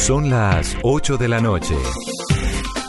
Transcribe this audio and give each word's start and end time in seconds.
Son 0.00 0.30
las 0.30 0.78
8 0.82 1.18
de 1.18 1.28
la 1.28 1.40
noche. 1.40 1.76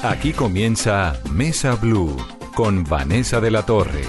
Aquí 0.02 0.32
comienza 0.32 1.20
Mesa 1.30 1.76
Blue 1.76 2.16
con 2.56 2.86
Vanessa 2.86 3.42
de 3.42 3.52
la 3.52 3.64
Torre. 3.64 4.04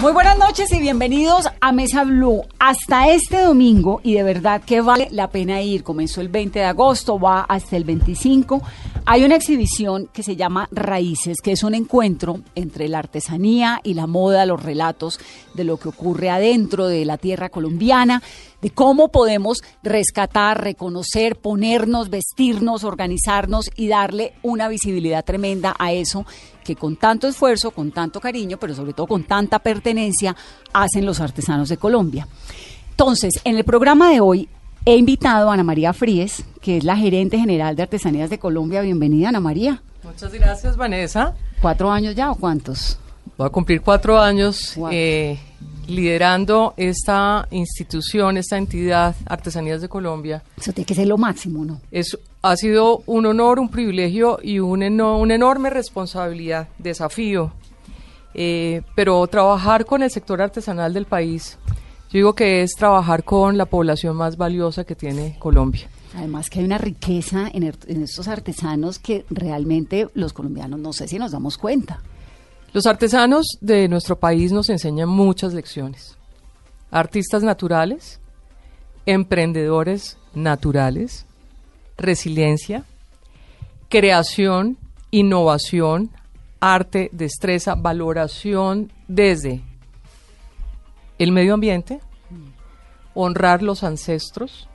Muy 0.00 0.12
buenas 0.12 0.36
noches 0.36 0.72
y 0.72 0.80
bienvenidos 0.80 1.48
a 1.60 1.70
Mesa 1.70 2.02
Blue. 2.02 2.42
Hasta 2.58 3.10
este 3.10 3.42
domingo, 3.42 4.00
y 4.02 4.14
de 4.14 4.24
verdad 4.24 4.62
que 4.62 4.80
vale 4.80 5.08
la 5.12 5.30
pena 5.30 5.62
ir, 5.62 5.84
comenzó 5.84 6.20
el 6.20 6.28
20 6.28 6.58
de 6.58 6.64
agosto, 6.64 7.20
va 7.20 7.42
hasta 7.42 7.76
el 7.76 7.84
25. 7.84 8.60
Hay 9.06 9.24
una 9.24 9.36
exhibición 9.36 10.08
que 10.12 10.22
se 10.22 10.36
llama 10.36 10.68
Raíces, 10.70 11.40
que 11.42 11.52
es 11.52 11.62
un 11.62 11.74
encuentro 11.74 12.40
entre 12.54 12.88
la 12.88 12.98
artesanía 12.98 13.80
y 13.82 13.94
la 13.94 14.06
moda, 14.06 14.46
los 14.46 14.62
relatos 14.62 15.18
de 15.54 15.64
lo 15.64 15.78
que 15.78 15.88
ocurre 15.88 16.30
adentro 16.30 16.86
de 16.86 17.04
la 17.04 17.16
tierra 17.16 17.48
colombiana, 17.48 18.22
de 18.60 18.70
cómo 18.70 19.08
podemos 19.08 19.62
rescatar, 19.82 20.62
reconocer, 20.62 21.36
ponernos, 21.36 22.10
vestirnos, 22.10 22.84
organizarnos 22.84 23.70
y 23.74 23.88
darle 23.88 24.34
una 24.42 24.68
visibilidad 24.68 25.24
tremenda 25.24 25.74
a 25.78 25.92
eso 25.92 26.26
que 26.62 26.76
con 26.76 26.96
tanto 26.96 27.26
esfuerzo, 27.26 27.70
con 27.70 27.90
tanto 27.90 28.20
cariño, 28.20 28.58
pero 28.58 28.74
sobre 28.74 28.92
todo 28.92 29.06
con 29.06 29.24
tanta 29.24 29.58
pertenencia, 29.58 30.36
hacen 30.72 31.06
los 31.06 31.20
artesanos 31.20 31.68
de 31.68 31.78
Colombia. 31.78 32.28
Entonces, 32.90 33.40
en 33.44 33.56
el 33.56 33.64
programa 33.64 34.10
de 34.10 34.20
hoy 34.20 34.48
He 34.86 34.96
invitado 34.96 35.50
a 35.50 35.54
Ana 35.54 35.62
María 35.62 35.92
Fríes, 35.92 36.42
que 36.62 36.78
es 36.78 36.84
la 36.84 36.96
gerente 36.96 37.38
general 37.38 37.76
de 37.76 37.82
Artesanías 37.82 38.30
de 38.30 38.38
Colombia. 38.38 38.80
Bienvenida, 38.80 39.28
Ana 39.28 39.38
María. 39.40 39.82
Muchas 40.02 40.32
gracias, 40.32 40.78
Vanessa. 40.78 41.34
¿Cuatro 41.60 41.90
años 41.92 42.14
ya 42.14 42.30
o 42.30 42.34
cuántos? 42.34 42.98
Voy 43.36 43.46
a 43.46 43.50
cumplir 43.50 43.82
cuatro 43.82 44.18
años 44.18 44.78
eh, 44.90 45.38
liderando 45.86 46.72
esta 46.78 47.46
institución, 47.50 48.38
esta 48.38 48.56
entidad, 48.56 49.14
Artesanías 49.26 49.82
de 49.82 49.90
Colombia. 49.90 50.42
Eso 50.56 50.72
tiene 50.72 50.86
que 50.86 50.94
ser 50.94 51.08
lo 51.08 51.18
máximo, 51.18 51.62
¿no? 51.62 51.82
Es, 51.90 52.18
ha 52.40 52.56
sido 52.56 53.02
un 53.04 53.26
honor, 53.26 53.58
un 53.58 53.68
privilegio 53.68 54.38
y 54.42 54.60
un 54.60 54.82
una 54.82 55.34
enorme 55.34 55.68
responsabilidad, 55.68 56.68
desafío. 56.78 57.52
Eh, 58.32 58.80
pero 58.94 59.26
trabajar 59.26 59.84
con 59.84 60.02
el 60.02 60.10
sector 60.10 60.40
artesanal 60.40 60.94
del 60.94 61.04
país 61.04 61.58
yo 62.10 62.16
digo 62.18 62.34
que 62.34 62.62
es 62.62 62.72
trabajar 62.72 63.22
con 63.22 63.56
la 63.56 63.66
población 63.66 64.16
más 64.16 64.36
valiosa 64.36 64.82
que 64.82 64.96
tiene 64.96 65.36
Colombia. 65.38 65.88
Además 66.16 66.50
que 66.50 66.58
hay 66.58 66.64
una 66.64 66.78
riqueza 66.78 67.48
en, 67.52 67.62
er, 67.62 67.78
estos 67.86 68.26
artesanos 68.26 68.98
que 68.98 69.24
realmente 69.30 70.08
los 70.14 70.32
colombianos 70.32 70.80
no 70.80 70.92
sé 70.92 71.06
si 71.06 71.20
nos 71.20 71.30
damos 71.30 71.56
cuenta. 71.56 72.02
Los 72.72 72.86
artesanos 72.86 73.46
de 73.60 73.86
nuestro 73.86 74.18
país 74.18 74.50
nos 74.50 74.70
enseñan 74.70 75.08
muchas 75.08 75.54
lecciones. 75.54 76.16
Artistas 76.90 77.44
naturales, 77.44 78.18
emprendedores 79.06 80.18
naturales, 80.34 81.26
resiliencia, 81.96 82.84
creación, 83.88 84.78
innovación, 85.12 86.10
arte, 86.58 87.08
destreza, 87.12 87.76
valoración 87.76 88.92
desde 89.06 89.62
el 91.20 91.32
medio 91.32 91.54
ambiente, 91.54 92.00
honrar 93.12 93.62
los 93.62 93.84
ancestros, 93.84 94.68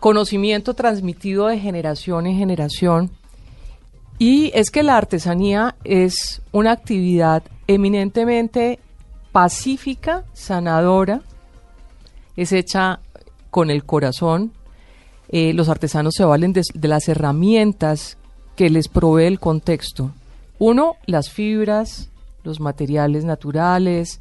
conocimiento 0.00 0.72
transmitido 0.72 1.46
de 1.46 1.58
generación 1.58 2.26
en 2.26 2.38
generación. 2.38 3.10
Y 4.18 4.50
es 4.54 4.70
que 4.70 4.82
la 4.82 4.96
artesanía 4.96 5.76
es 5.84 6.40
una 6.52 6.72
actividad 6.72 7.42
eminentemente 7.66 8.78
pacífica, 9.30 10.24
sanadora, 10.32 11.20
es 12.36 12.52
hecha 12.52 13.00
con 13.50 13.70
el 13.70 13.84
corazón. 13.84 14.52
Eh, 15.28 15.52
los 15.52 15.68
artesanos 15.68 16.14
se 16.16 16.24
valen 16.24 16.54
de, 16.54 16.62
de 16.72 16.88
las 16.88 17.08
herramientas 17.10 18.16
que 18.56 18.70
les 18.70 18.88
provee 18.88 19.26
el 19.26 19.38
contexto. 19.38 20.12
Uno, 20.58 20.96
las 21.04 21.28
fibras, 21.28 22.08
los 22.42 22.58
materiales 22.58 23.24
naturales, 23.24 24.20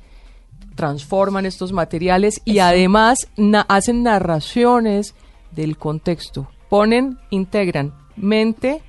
transforman 0.76 1.46
estos 1.46 1.72
materiales 1.72 2.42
y 2.46 2.60
además 2.60 3.28
hacen 3.68 4.04
narraciones 4.04 5.16
del 5.52 5.78
contexto. 5.78 6.50
Ponen, 6.70 7.20
integran 7.30 7.94
mente, 8.16 8.82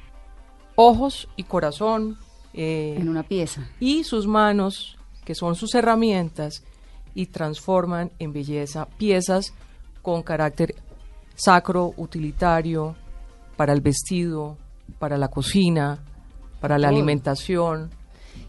ojos 0.74 1.28
y 1.36 1.44
corazón. 1.44 2.18
Eh, 2.52 2.96
en 2.98 3.08
una 3.08 3.22
pieza. 3.22 3.68
Y 3.80 4.04
sus 4.04 4.26
manos, 4.26 4.96
que 5.24 5.34
son 5.34 5.54
sus 5.54 5.74
herramientas, 5.74 6.62
y 7.14 7.26
transforman 7.26 8.10
en 8.18 8.32
belleza 8.32 8.86
piezas 8.98 9.54
con 10.02 10.22
carácter 10.22 10.74
sacro, 11.36 11.94
utilitario, 11.96 12.96
para 13.56 13.72
el 13.72 13.80
vestido, 13.80 14.56
para 14.98 15.16
la 15.16 15.28
cocina, 15.28 16.00
para 16.60 16.78
la 16.78 16.88
alimentación 16.88 17.90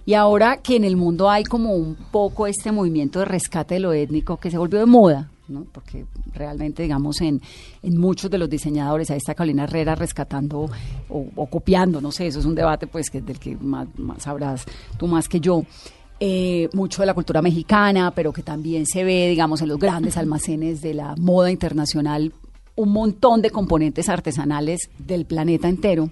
y 0.05 0.13
ahora 0.13 0.57
que 0.57 0.75
en 0.75 0.83
el 0.83 0.95
mundo 0.95 1.29
hay 1.29 1.43
como 1.43 1.73
un 1.73 1.95
poco 1.95 2.45
este 2.45 2.71
movimiento 2.71 3.19
de 3.19 3.25
rescate 3.25 3.75
de 3.75 3.79
lo 3.79 3.91
étnico 3.91 4.37
que 4.37 4.51
se 4.51 4.57
volvió 4.57 4.79
de 4.79 4.85
moda, 4.85 5.31
¿no? 5.47 5.65
porque 5.71 6.05
realmente, 6.33 6.83
digamos, 6.83 7.21
en, 7.21 7.41
en 7.81 7.97
muchos 7.97 8.29
de 8.29 8.37
los 8.37 8.47
diseñadores, 8.47 9.09
ahí 9.09 9.17
está 9.17 9.33
Carolina 9.33 9.63
Herrera 9.63 9.95
rescatando 9.95 10.69
o, 11.09 11.45
copiando, 11.47 12.01
no 12.01 12.11
sé, 12.11 12.27
eso 12.27 12.39
es 12.39 12.45
un 12.45 12.53
debate 12.53 12.85
pues 12.85 13.09
que 13.09 13.21
del 13.21 13.39
que 13.39 13.57
más, 13.57 13.87
sabrás 14.19 14.65
tú 14.97 15.07
más 15.07 15.27
que 15.27 15.39
yo. 15.39 15.63
Eh, 16.17 16.69
mucho 16.71 17.01
de 17.01 17.07
la 17.07 17.13
cultura 17.13 17.41
mexicana, 17.41 18.11
pero 18.15 18.31
que 18.31 18.41
también 18.41 18.85
se 18.85 19.03
ve, 19.03 19.27
digamos, 19.27 19.61
en 19.61 19.67
los 19.67 19.77
grandes 19.77 20.15
almacenes 20.15 20.81
de 20.81 20.93
la 20.93 21.13
moda 21.17 21.51
internacional, 21.51 22.31
un 22.77 22.93
montón 22.93 23.41
de 23.41 23.49
componentes 23.49 24.07
artesanales 24.07 24.89
del 24.97 25.25
planeta 25.25 25.67
entero 25.67 26.09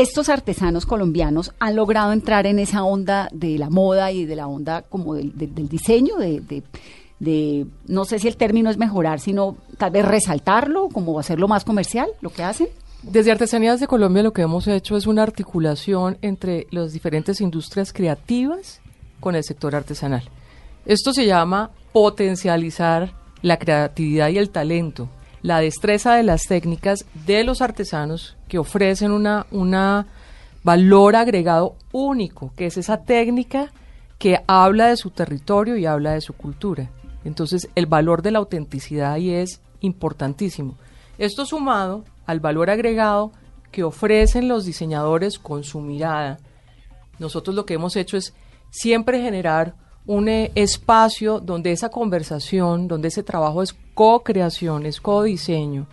estos 0.00 0.28
artesanos 0.28 0.84
colombianos 0.84 1.52
han 1.58 1.76
logrado 1.76 2.12
entrar 2.12 2.46
en 2.46 2.58
esa 2.58 2.84
onda 2.84 3.28
de 3.32 3.58
la 3.58 3.70
moda 3.70 4.12
y 4.12 4.26
de 4.26 4.36
la 4.36 4.46
onda 4.46 4.82
como 4.82 5.14
del, 5.14 5.68
diseño, 5.68 6.16
de, 6.18 7.66
no 7.86 8.04
sé 8.04 8.18
si 8.18 8.28
el 8.28 8.36
término 8.36 8.68
es 8.68 8.76
mejorar, 8.76 9.20
sino 9.20 9.56
tal 9.78 9.92
vez 9.92 10.04
resaltarlo, 10.04 10.88
como 10.88 11.18
hacerlo 11.18 11.48
más 11.48 11.64
comercial, 11.64 12.08
lo 12.20 12.30
que 12.30 12.42
hacen. 12.42 12.68
Desde 13.02 13.30
Artesanías 13.30 13.80
de 13.80 13.86
Colombia 13.86 14.22
lo 14.22 14.32
que 14.32 14.42
hemos 14.42 14.66
hecho 14.66 14.96
es 14.96 15.06
una 15.06 15.22
articulación 15.22 16.18
entre 16.22 16.66
las 16.70 16.92
diferentes 16.92 17.40
industrias 17.40 17.92
creativas 17.92 18.80
con 19.20 19.34
el 19.34 19.44
sector 19.44 19.74
artesanal. 19.74 20.24
Esto 20.84 21.12
se 21.12 21.26
llama 21.26 21.70
potencializar 21.92 23.14
la 23.42 23.58
creatividad 23.58 24.28
y 24.28 24.38
el 24.38 24.50
talento 24.50 25.08
la 25.46 25.60
destreza 25.60 26.16
de 26.16 26.24
las 26.24 26.42
técnicas 26.48 27.04
de 27.24 27.44
los 27.44 27.62
artesanos 27.62 28.36
que 28.48 28.58
ofrecen 28.58 29.12
una, 29.12 29.46
una 29.52 30.08
valor 30.64 31.14
agregado 31.14 31.76
único, 31.92 32.52
que 32.56 32.66
es 32.66 32.76
esa 32.76 33.04
técnica 33.04 33.70
que 34.18 34.40
habla 34.48 34.88
de 34.88 34.96
su 34.96 35.10
territorio 35.10 35.76
y 35.76 35.86
habla 35.86 36.14
de 36.14 36.20
su 36.20 36.32
cultura. 36.32 36.90
Entonces, 37.24 37.68
el 37.76 37.86
valor 37.86 38.22
de 38.22 38.32
la 38.32 38.40
autenticidad 38.40 39.12
ahí 39.12 39.30
es 39.30 39.60
importantísimo. 39.82 40.74
Esto 41.16 41.46
sumado 41.46 42.04
al 42.26 42.40
valor 42.40 42.68
agregado 42.68 43.30
que 43.70 43.84
ofrecen 43.84 44.48
los 44.48 44.64
diseñadores 44.64 45.38
con 45.38 45.62
su 45.62 45.80
mirada. 45.80 46.38
Nosotros 47.20 47.54
lo 47.54 47.66
que 47.66 47.74
hemos 47.74 47.94
hecho 47.94 48.16
es 48.16 48.34
siempre 48.70 49.22
generar 49.22 49.76
un 50.06 50.28
eh, 50.28 50.52
espacio 50.54 51.40
donde 51.40 51.72
esa 51.72 51.88
conversación, 51.88 52.88
donde 52.88 53.08
ese 53.08 53.22
trabajo 53.22 53.62
es 53.62 53.74
co-creación, 53.94 54.86
es 54.86 55.00
co-diseño, 55.00 55.86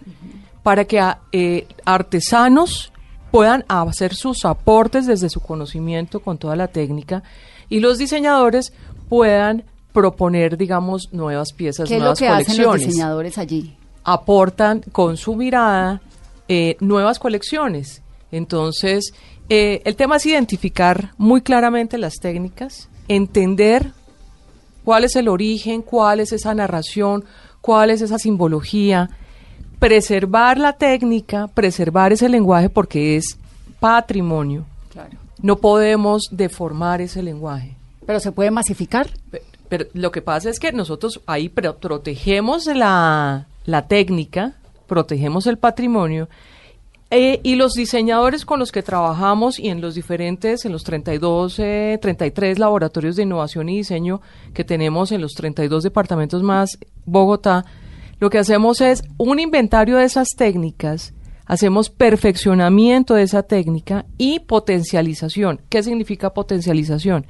para 0.62 0.86
que 0.86 1.02
eh, 1.32 1.68
artesanos 1.84 2.92
puedan 3.32 3.66
hacer 3.68 4.14
sus 4.14 4.46
aportes 4.46 5.08
desde 5.08 5.30
su 5.30 5.40
conocimiento 5.40 6.20
con 6.20 6.38
toda 6.38 6.56
la 6.56 6.68
técnica 6.68 7.24
y 7.70 7.80
los 7.80 7.98
diseñadores 7.98 8.72
puedan 9.10 9.64
proponer, 9.92 10.58
digamos, 10.58 11.10
nuevas 11.12 11.54
piezas, 11.54 11.90
¿Qué 11.90 11.98
nuevas 11.98 12.22
es 12.22 12.28
lo 12.28 12.36
que 12.36 12.42
Hacen 12.42 12.64
los 12.64 12.80
diseñadores 12.80 13.38
allí? 13.38 13.76
Aportan 14.04 14.82
con 14.92 15.18
su 15.18 15.36
mirada 15.36 16.02
eh, 16.48 16.78
nuevas 16.80 17.20
colecciones. 17.20 18.02
Entonces, 18.32 19.14
el 19.50 19.96
tema 19.96 20.16
es 20.16 20.26
identificar 20.26 21.14
muy 21.18 21.42
claramente 21.42 22.00
las 22.00 22.16
técnicas, 22.16 22.90
entender 23.08 23.94
cuál 24.84 25.04
es 25.04 25.16
el 25.16 25.28
origen, 25.28 25.82
cuál 25.82 26.20
es 26.20 26.32
esa 26.32 26.54
narración, 26.54 27.24
cuál 27.62 27.90
es 27.90 28.02
esa 28.02 28.18
simbología, 28.20 29.10
preservar 29.80 30.58
la 30.58 30.74
técnica, 30.74 31.48
preservar 31.48 32.14
ese 32.14 32.30
lenguaje 32.30 32.70
porque 32.70 33.16
es 33.18 33.38
patrimonio. 33.80 34.66
No 35.42 35.58
podemos 35.58 36.24
deformar 36.32 37.02
ese 37.02 37.22
lenguaje. 37.22 37.76
Pero 38.06 38.20
se 38.20 38.32
puede 38.32 38.50
masificar. 38.50 39.10
Pero, 39.68 39.86
lo 39.94 40.12
que 40.12 40.22
pasa 40.22 40.50
es 40.50 40.60
que 40.60 40.72
nosotros 40.72 41.20
ahí 41.26 41.50
protegemos 41.50 42.68
la, 42.68 43.48
la 43.66 43.88
técnica, 43.88 44.54
protegemos 44.88 45.48
el 45.48 45.58
patrimonio 45.58 46.30
eh, 47.16 47.40
y 47.44 47.56
los 47.56 47.74
diseñadores 47.74 48.46
con 48.46 48.60
los 48.60 48.72
que 48.72 48.82
trabajamos 48.82 49.60
y 49.60 49.70
en 49.70 49.82
los 49.82 49.96
diferentes, 49.96 50.66
en 50.66 50.72
los 50.72 50.84
32, 50.84 51.56
33 52.02 52.58
laboratorios 52.58 53.16
de 53.16 53.24
innovación 53.24 53.70
y 53.70 53.78
diseño 53.78 54.22
que 54.54 54.64
tenemos 54.64 55.12
en 55.12 55.22
los 55.22 55.34
32 55.34 55.84
departamentos 55.84 56.42
más 56.42 56.78
Bogotá, 57.06 57.66
lo 58.20 58.30
que 58.30 58.40
hacemos 58.40 58.82
es 58.82 59.04
un 59.18 59.40
inventario 59.40 59.98
de 59.98 60.06
esas 60.06 60.30
técnicas, 60.38 61.14
hacemos 61.46 61.90
perfeccionamiento 61.90 63.16
de 63.16 63.24
esa 63.24 63.44
técnica 63.44 64.06
y 64.18 64.40
potencialización. 64.40 65.62
¿Qué 65.70 65.84
significa 65.84 66.34
potencialización? 66.34 67.26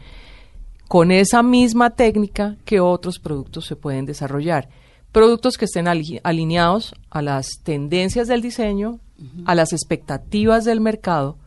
Con 0.88 1.12
esa 1.12 1.42
misma 1.42 1.90
técnica 1.90 2.58
que 2.64 2.80
otros 2.80 3.20
productos 3.20 3.66
se 3.66 3.76
pueden 3.76 4.06
desarrollar. 4.06 4.70
Productos 5.12 5.58
que 5.58 5.66
estén 5.66 5.88
alineados 5.88 6.94
a 7.10 7.22
las 7.22 7.62
tendencias 7.64 8.28
del 8.28 8.42
diseño, 8.42 9.00
a 9.46 9.56
las 9.56 9.74
expectativas 9.74 10.66
del 10.66 10.82
mercado, 10.82 11.38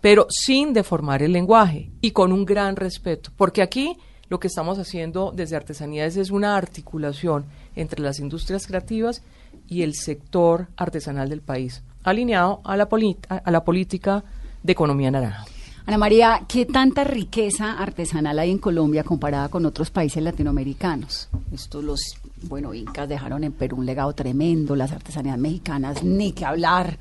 pero 0.00 0.26
sin 0.28 0.72
deformar 0.72 1.22
el 1.22 1.32
lenguaje 1.32 1.90
y 2.00 2.12
con 2.12 2.32
un 2.32 2.44
gran 2.44 2.76
respeto. 2.76 3.30
Porque 3.36 3.62
aquí 3.62 3.96
lo 4.28 4.38
que 4.40 4.46
estamos 4.46 4.78
haciendo 4.78 5.32
desde 5.34 5.56
Artesanías 5.56 6.16
es 6.16 6.30
una 6.30 6.56
articulación 6.56 7.44
entre 7.74 8.00
las 8.00 8.20
industrias 8.20 8.66
creativas 8.66 9.22
y 9.68 9.82
el 9.82 9.94
sector 9.94 10.68
artesanal 10.76 11.28
del 11.28 11.40
país, 11.40 11.82
alineado 12.04 12.60
a 12.64 12.76
la, 12.76 12.88
a 13.28 13.50
la 13.50 13.64
política 13.64 14.24
de 14.62 14.72
economía 14.72 15.10
naranja. 15.10 15.44
Ana 15.86 15.98
María, 15.98 16.42
¿qué 16.46 16.66
tanta 16.66 17.02
riqueza 17.02 17.72
artesanal 17.72 18.38
hay 18.38 18.50
en 18.52 18.58
Colombia 18.58 19.02
comparada 19.02 19.48
con 19.48 19.66
otros 19.66 19.90
países 19.90 20.22
latinoamericanos? 20.22 21.28
Estos 21.52 21.82
los, 21.82 22.00
bueno, 22.42 22.74
incas 22.74 23.08
dejaron 23.08 23.44
en 23.44 23.52
Perú 23.52 23.76
un 23.78 23.86
legado 23.86 24.12
tremendo, 24.12 24.74
las 24.76 24.92
artesanías 24.92 25.38
mexicanas, 25.38 26.02
ni 26.02 26.32
que 26.32 26.44
hablar. 26.44 26.98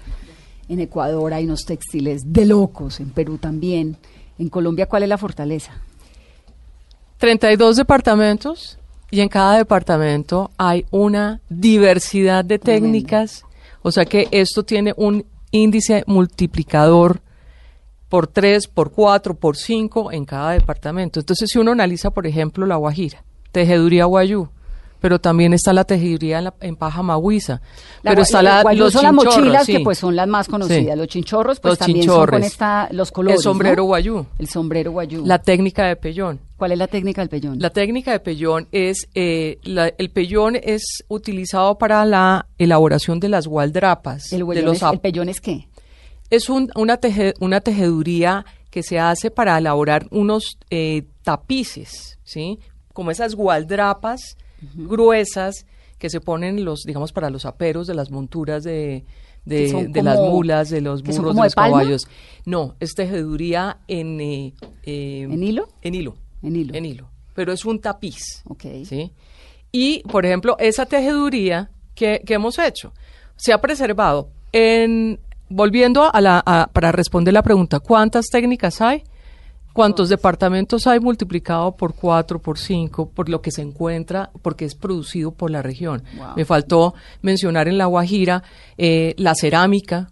En 0.68 0.80
Ecuador 0.80 1.34
hay 1.34 1.46
unos 1.46 1.66
textiles 1.66 2.22
de 2.26 2.46
locos, 2.46 3.00
en 3.00 3.10
Perú 3.10 3.38
también. 3.38 3.98
En 4.38 4.50
Colombia, 4.50 4.88
¿cuál 4.88 5.04
es 5.04 5.10
la 5.10 5.18
fortaleza? 5.18 5.74
32 7.18 7.76
departamentos 7.76 8.78
y 9.12 9.22
en 9.22 9.30
cada 9.30 9.58
departamento 9.58 10.52
hay 10.58 10.86
una 10.92 11.42
diversidad 11.50 12.46
de 12.46 12.60
técnicas, 12.60 13.44
o 13.82 13.92
sea 13.92 14.06
que 14.06 14.28
esto 14.32 14.64
tiene 14.64 14.94
un 14.96 15.26
índice 15.52 16.04
multiplicador 16.06 17.22
por 18.08 18.28
3, 18.28 18.68
por 18.68 18.92
4, 18.92 19.36
por 19.36 19.56
5 19.58 20.12
en 20.12 20.26
cada 20.26 20.52
departamento. 20.52 21.20
Entonces, 21.20 21.50
si 21.52 21.60
uno 21.60 21.72
analiza, 21.72 22.12
por 22.12 22.26
ejemplo, 22.26 22.66
la 22.66 22.76
Guajira, 22.76 23.24
Tejeduría 23.52 24.06
Guayú, 24.06 24.50
pero 25.00 25.20
también 25.20 25.54
está 25.54 25.74
la 25.74 25.84
tejiduría 25.84 26.54
en, 26.60 26.76
paja 26.76 27.02
mahuiza. 27.02 27.62
pero 28.04 28.22
está 28.22 28.42
la, 28.42 28.64
los 28.74 28.94
son 28.94 29.04
las 29.04 29.14
mochilas 29.14 29.66
que 29.66 29.80
pues 29.80 29.98
son 29.98 30.16
las 30.16 30.28
más 30.28 30.48
conocidas. 30.48 30.98
Los 30.98 31.08
chinchorros 31.08 31.60
pues 31.60 31.78
también 31.78 32.06
son 32.06 32.28
con 32.28 32.44
esta, 32.44 32.90
los 32.92 33.12
colores. 33.12 33.40
El 33.40 33.44
sombrero 33.44 33.84
guayú. 33.84 34.26
El 34.38 34.48
sombrero 34.48 34.92
guayú. 34.92 35.26
La 35.26 35.40
técnica 35.40 35.86
de 35.86 35.96
pellón. 35.96 36.40
¿Cuál 36.58 36.74
es 36.74 36.78
la 36.78 36.88
técnica 36.88 37.22
del 37.22 37.30
pellón? 37.30 37.60
La 37.60 37.70
técnica 37.70 38.12
de 38.12 38.20
pellón 38.20 38.68
es, 38.72 39.08
eh, 39.16 39.60
el 39.64 40.10
pellón 40.12 40.58
es 40.62 41.06
utilizado 41.08 41.78
para 41.78 42.04
la 42.06 42.48
elaboración 42.58 43.20
de 43.22 43.30
las 43.30 43.48
gualdrapas. 43.48 44.34
¿El, 44.34 44.46
de 44.46 44.62
los 44.62 44.82
¿el 44.82 45.00
pellón 45.00 45.30
es 45.30 45.40
qué? 45.40 45.70
Es 46.30 46.50
un, 46.50 46.70
una, 46.76 46.98
teje, 46.98 47.34
una 47.40 47.62
tejeduría 47.62 48.46
que 48.70 48.84
se 48.84 49.00
hace 49.00 49.32
para 49.32 49.58
elaborar 49.58 50.08
unos 50.12 50.58
eh, 50.70 51.06
tapices, 51.24 52.20
¿sí? 52.24 52.60
Como 52.94 53.10
esas 53.10 53.36
gualdrapas 53.36 54.38
gruesas 54.76 55.66
que 55.98 56.10
se 56.10 56.22
ponen 56.22 56.64
los, 56.64 56.84
digamos, 56.84 57.12
para 57.12 57.30
los 57.30 57.46
aperos 57.46 57.86
de 57.88 57.94
las 57.94 58.10
monturas 58.10 58.64
de, 58.64 59.06
de, 59.46 60.02
las 60.02 60.20
mulas, 60.20 60.70
de 60.70 60.82
los 60.82 61.04
burros, 61.04 61.36
de 61.36 61.42
los 61.44 61.56
caballos. 61.56 62.08
No, 62.46 62.76
es 62.80 62.94
tejeduría 62.94 63.78
en... 63.88 64.22
Eh, 64.22 64.54
eh, 64.84 65.24
¿En 65.24 65.44
hilo? 65.44 65.68
En 65.82 65.96
hilo. 65.96 66.16
En 66.42 66.56
hilo. 66.56 66.74
En 66.74 66.86
hilo. 66.86 67.10
Pero 67.36 67.52
es 67.52 67.66
un 67.66 67.80
tapiz. 67.80 68.44
Ok. 68.46 68.64
¿sí? 68.86 69.12
Y, 69.72 70.00
por 70.04 70.26
ejemplo, 70.26 70.56
esa 70.60 70.86
tejeduría 70.86 71.70
que, 71.96 72.22
que 72.26 72.34
hemos 72.34 72.58
hecho 72.60 72.94
se 73.36 73.54
ha 73.54 73.62
preservado 73.62 74.30
en... 74.52 75.20
Volviendo 75.52 76.14
a 76.14 76.22
la, 76.22 76.70
para 76.74 76.92
responder 76.92 77.34
la 77.34 77.42
pregunta, 77.42 77.80
¿cuántas 77.80 78.28
técnicas 78.28 78.82
hay? 78.82 79.04
¿Cuántos 79.74 80.10
departamentos 80.10 80.88
hay 80.88 81.00
multiplicado 81.00 81.76
por 81.76 81.94
cuatro, 81.94 82.42
por 82.42 82.58
cinco, 82.58 83.10
por 83.10 83.30
lo 83.30 83.42
que 83.42 83.52
se 83.52 83.62
encuentra, 83.62 84.32
porque 84.42 84.66
es 84.66 84.76
producido 84.76 85.32
por 85.32 85.52
la 85.52 85.62
región? 85.62 86.04
Me 86.36 86.44
faltó 86.44 86.96
mencionar 87.22 87.68
en 87.68 87.78
La 87.78 87.86
Guajira 87.86 88.44
eh, 88.78 89.14
la 89.18 89.36
cerámica, 89.36 90.12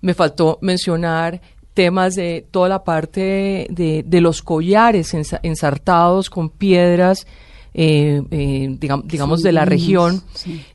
me 0.00 0.14
faltó 0.14 0.58
mencionar 0.62 1.40
temas 1.74 2.14
de 2.14 2.46
toda 2.50 2.68
la 2.68 2.84
parte 2.84 3.66
de, 3.70 4.20
los 4.20 4.42
collares 4.42 5.14
ensartados 5.42 6.28
con 6.28 6.50
piedras, 6.50 7.26
eh, 7.74 8.22
eh, 8.30 8.76
digamos, 9.04 9.42
de 9.42 9.52
la 9.52 9.64
región. 9.64 10.22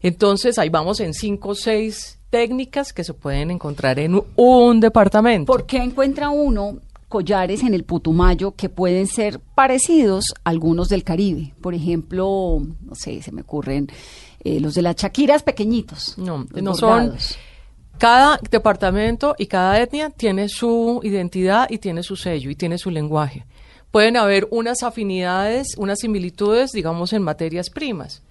Entonces, 0.02 0.58
ahí 0.58 0.70
vamos 0.70 1.00
en 1.00 1.14
cinco 1.14 1.50
o 1.50 1.56
seis 1.56 2.18
técnicas 2.30 2.92
que 2.94 3.04
se 3.04 3.14
pueden 3.14 3.52
encontrar 3.52 4.00
en 4.00 4.22
un 4.36 4.80
departamento. 4.80 5.52
¿Por 5.52 5.66
qué 5.66 5.78
encuentra 5.78 6.30
uno 6.30 6.80
collares 7.07 7.63
en 7.63 7.74
el 7.74 7.83
Putumayo 7.83 8.51
que 8.51 8.69
pueden 8.69 9.07
ser 9.07 9.39
parecidos 9.39 10.25
a 10.44 10.50
algunos 10.50 10.89
del 10.89 11.04
Caribe. 11.04 11.54
Por 11.62 11.74
ejemplo, 11.74 12.62
no 12.81 12.95
sé, 12.95 13.21
se 13.21 13.31
me 13.31 13.42
ocurren 13.42 13.88
eh, 14.44 14.59
los 14.59 14.74
de 14.75 14.81
las 14.81 14.95
Chaquiras 14.95 15.44
pequeñitos. 15.44 16.18
No, 16.18 16.45
no 16.54 16.74
son. 16.75 17.15
Cada 17.98 18.39
departamento 18.51 19.36
y 19.39 19.48
cada 19.48 19.81
etnia 19.81 20.12
tiene 20.12 20.50
su 20.50 21.00
identidad 21.04 21.68
y 21.69 21.80
tiene 21.80 22.04
su 22.04 22.15
sello 22.15 22.51
y 22.51 22.56
tiene 22.56 22.77
su 22.77 22.92
lenguaje. 22.92 23.45
Pueden 23.89 24.18
haber 24.18 24.48
unas 24.51 24.83
afinidades, 24.83 25.75
unas 25.77 26.00
similitudes, 26.00 26.71
digamos, 26.74 27.13
en 27.13 27.24
materias 27.24 27.71
primas, 27.71 28.21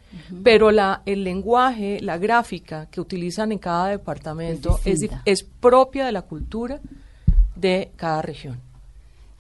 pero 0.44 0.70
la, 0.70 1.02
el 1.04 1.24
lenguaje, 1.24 1.98
la 2.00 2.16
gráfica 2.16 2.86
que 2.90 3.00
utilizan 3.00 3.50
en 3.50 3.58
cada 3.58 3.88
departamento 3.88 4.78
es, 4.84 5.00
es 5.24 5.42
propia 5.42 6.06
de 6.06 6.12
la 6.12 6.22
cultura 6.22 6.80
de 7.56 7.90
cada 7.96 8.22
región. 8.22 8.60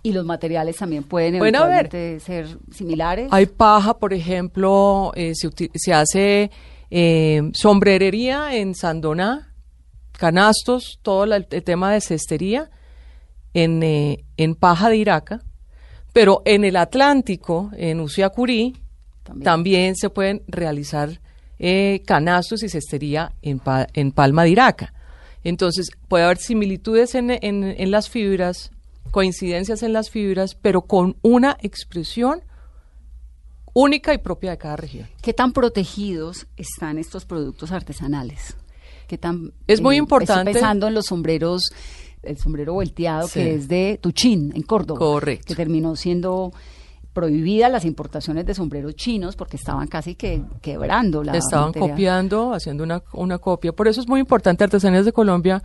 Y 0.06 0.12
los 0.12 0.24
materiales 0.24 0.76
también 0.76 1.02
pueden 1.02 1.34
eventualmente 1.34 2.20
ser 2.20 2.46
similares. 2.70 3.26
Hay 3.32 3.46
paja, 3.46 3.98
por 3.98 4.14
ejemplo, 4.14 5.10
eh, 5.16 5.32
se, 5.34 5.92
hace 5.92 6.52
eh, 6.92 7.50
sombrerería 7.52 8.54
en 8.54 8.76
Sandoná, 8.76 9.52
canastos, 10.12 11.00
todo 11.02 11.24
el, 11.24 11.48
tema 11.48 11.92
de 11.92 12.00
cestería 12.00 12.70
en, 13.52 13.82
eh, 13.82 14.24
en 14.36 14.54
paja 14.54 14.90
de 14.90 14.96
Iraca, 14.96 15.40
pero 16.12 16.40
en 16.44 16.62
el 16.62 16.76
Atlántico, 16.76 17.72
en 17.76 17.98
Uciacurí, 17.98 18.76
también, 19.42 19.96
se 19.96 20.08
pueden 20.08 20.42
realizar 20.46 21.20
canastos 22.04 22.62
y 22.62 22.68
cestería 22.68 23.32
en, 23.42 23.60
en 23.92 24.12
palma 24.12 24.44
de 24.44 24.50
Iraca. 24.50 24.94
Entonces, 25.42 25.88
puede 26.06 26.22
haber 26.22 26.38
similitudes 26.38 27.16
en, 27.16 27.32
en, 27.32 27.64
en 27.64 27.90
las 27.90 28.08
fibras, 28.08 28.70
coincidencias 29.10 29.82
en 29.82 29.92
las 29.92 30.10
fibras, 30.10 30.54
pero 30.54 30.82
con 30.82 31.16
una 31.22 31.56
expresión 31.60 32.42
única 33.72 34.14
y 34.14 34.18
propia 34.18 34.50
de 34.52 34.58
cada 34.58 34.76
región. 34.76 35.08
¿Qué 35.20 35.34
tan 35.34 35.52
protegidos 35.52 36.46
están 36.56 36.98
estos 36.98 37.26
productos 37.26 37.72
artesanales? 37.72 38.56
¿Qué 39.06 39.18
tan, 39.18 39.52
es 39.66 39.80
muy 39.80 39.96
eh, 39.96 39.98
importante. 39.98 40.40
Estoy 40.40 40.52
pensando 40.54 40.88
en 40.88 40.94
los 40.94 41.06
sombreros, 41.06 41.70
el 42.22 42.38
sombrero 42.38 42.72
volteado 42.72 43.28
que 43.28 43.54
es 43.54 43.68
de 43.68 43.98
Tuchín, 44.00 44.52
en 44.54 44.62
Córdoba. 44.62 44.98
Correcto. 44.98 45.46
Que 45.48 45.54
terminó 45.54 45.94
siendo 45.94 46.52
prohibidas 47.12 47.70
las 47.70 47.84
importaciones 47.84 48.44
de 48.44 48.54
sombreros 48.54 48.94
chinos 48.94 49.36
porque 49.36 49.56
estaban 49.56 49.88
casi 49.88 50.16
que 50.16 50.42
quebrando 50.60 51.22
la 51.22 51.36
Estaban 51.36 51.72
copiando, 51.72 52.52
haciendo 52.52 52.82
una, 52.84 53.02
una 53.12 53.38
copia. 53.38 53.72
Por 53.72 53.88
eso 53.88 54.00
es 54.00 54.08
muy 54.08 54.20
importante 54.20 54.64
Artesanías 54.64 55.04
de 55.04 55.12
Colombia 55.12 55.62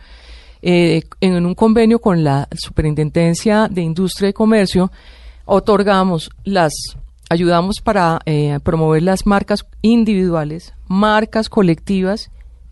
eh, 0.61 1.03
en 1.19 1.45
un 1.45 1.55
convenio 1.55 1.99
con 1.99 2.23
la 2.23 2.47
Superintendencia 2.55 3.67
de 3.69 3.81
Industria 3.81 4.29
y 4.29 4.33
Comercio, 4.33 4.91
otorgamos 5.45 6.29
las, 6.43 6.73
ayudamos 7.29 7.81
para 7.81 8.21
eh, 8.25 8.59
promover 8.63 9.03
las 9.03 9.25
marcas 9.25 9.65
individuales, 9.81 10.73
marcas 10.87 11.49
colectivas 11.49 12.29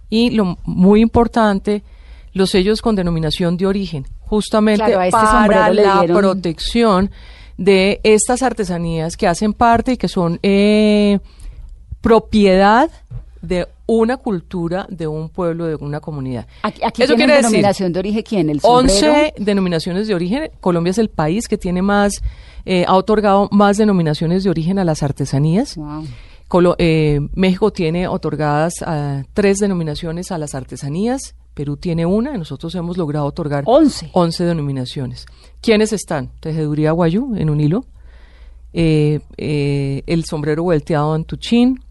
y 0.09 0.29
lo 0.31 0.57
muy 0.65 1.01
importante, 1.01 1.83
los 2.33 2.51
sellos 2.51 2.81
con 2.81 2.95
denominación 2.95 3.57
de 3.57 3.65
origen, 3.65 4.05
justamente 4.21 4.83
este 4.91 5.11
para 5.11 5.73
la 5.73 6.03
protección 6.05 7.09
de 7.57 7.99
estas 8.03 8.41
artesanías 8.41 9.17
que 9.17 9.27
hacen 9.27 9.53
parte 9.53 9.93
y 9.93 9.97
que 9.97 10.07
son 10.07 10.39
eh, 10.43 11.19
propiedad 12.01 12.89
de 13.41 13.67
una 13.89 14.17
cultura 14.17 14.85
de 14.87 15.07
un 15.07 15.29
pueblo, 15.29 15.65
de 15.65 15.73
una 15.75 15.99
comunidad. 15.99 16.45
Aquí, 16.61 17.01
Eso 17.01 17.15
quiere 17.15 17.37
denominación 17.37 17.91
de 17.91 17.99
origen 17.99 18.21
quién? 18.21 18.49
¿El 18.51 18.59
11 18.61 19.33
denominaciones 19.37 20.07
de 20.07 20.13
origen. 20.13 20.51
Colombia 20.59 20.91
es 20.91 20.99
el 20.99 21.09
país 21.09 21.47
que 21.47 21.57
tiene 21.57 21.81
más, 21.81 22.13
eh, 22.65 22.85
ha 22.87 22.95
otorgado 22.95 23.49
más 23.51 23.77
denominaciones 23.77 24.43
de 24.43 24.51
origen 24.51 24.77
a 24.77 24.83
las 24.83 25.01
artesanías. 25.01 25.75
Eh, 26.77 27.19
México 27.33 27.71
tiene 27.71 28.07
otorgadas 28.07 28.73
uh, 28.81 29.23
tres 29.33 29.57
denominaciones 29.57 30.31
a 30.31 30.37
las 30.37 30.53
artesanías. 30.53 31.35
Perú 31.55 31.75
tiene 31.75 32.05
una, 32.05 32.37
nosotros 32.37 32.75
hemos 32.75 32.95
logrado 32.95 33.25
otorgar 33.25 33.63
11, 33.65 34.11
11 34.13 34.43
denominaciones. 34.43 35.25
¿Quiénes 35.61 35.93
están? 35.93 36.29
Tejeduría 36.39 36.91
Guayú, 36.91 37.35
en 37.35 37.49
un 37.49 37.59
hilo. 37.59 37.85
Eh, 38.71 39.19
el 40.05 40.25
sombrero 40.25 40.61
volteado 40.61 41.15
en 41.15 41.25
Tuchín, 41.25 41.83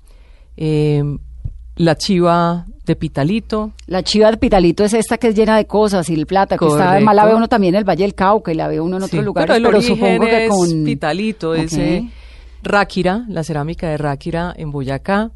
la 1.78 1.96
chiva 1.96 2.66
de 2.84 2.96
Pitalito. 2.96 3.72
La 3.86 4.02
chiva 4.02 4.30
de 4.30 4.36
Pitalito 4.36 4.84
es 4.84 4.94
esta 4.94 5.16
que 5.18 5.28
es 5.28 5.34
llena 5.34 5.56
de 5.56 5.66
cosas 5.66 6.08
y 6.10 6.14
el 6.14 6.26
plata, 6.26 6.58
que 6.58 6.66
está 6.66 6.92
además 6.92 7.14
la 7.14 7.24
ve 7.24 7.34
uno 7.34 7.48
también 7.48 7.74
en 7.74 7.78
el 7.78 7.88
Valle 7.88 8.02
del 8.02 8.14
Cauca 8.14 8.52
y 8.52 8.54
la 8.54 8.68
ve 8.68 8.80
uno 8.80 8.96
en 8.96 9.04
otros 9.04 9.24
lugares, 9.24 9.56
pero, 9.56 9.70
pero 9.70 9.82
supongo 9.82 10.24
que 10.24 10.44
es 10.44 10.50
con 10.50 10.84
Pitalito, 10.84 11.54
es 11.54 11.72
eh, 11.74 12.08
Ráquira, 12.62 13.24
la 13.28 13.44
cerámica 13.44 13.88
de 13.88 13.96
Ráquira 13.96 14.52
en 14.56 14.72
Boyacá. 14.72 15.30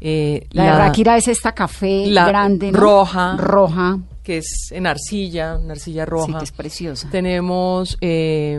Eh, 0.00 0.46
la, 0.50 0.64
de 0.64 0.72
Ráquira 0.72 1.16
es 1.16 1.28
esta 1.28 1.52
café 1.52 2.08
grande, 2.10 2.72
¿no? 2.72 2.78
roja, 2.78 3.36
roja, 3.36 3.98
que 4.22 4.38
es 4.38 4.70
en 4.70 4.86
arcilla, 4.86 5.56
una 5.56 5.72
arcilla 5.72 6.06
roja. 6.06 6.26
Sí, 6.26 6.34
que 6.38 6.44
es 6.44 6.52
preciosa. 6.52 7.08
Tenemos 7.10 7.98
eh, 8.00 8.58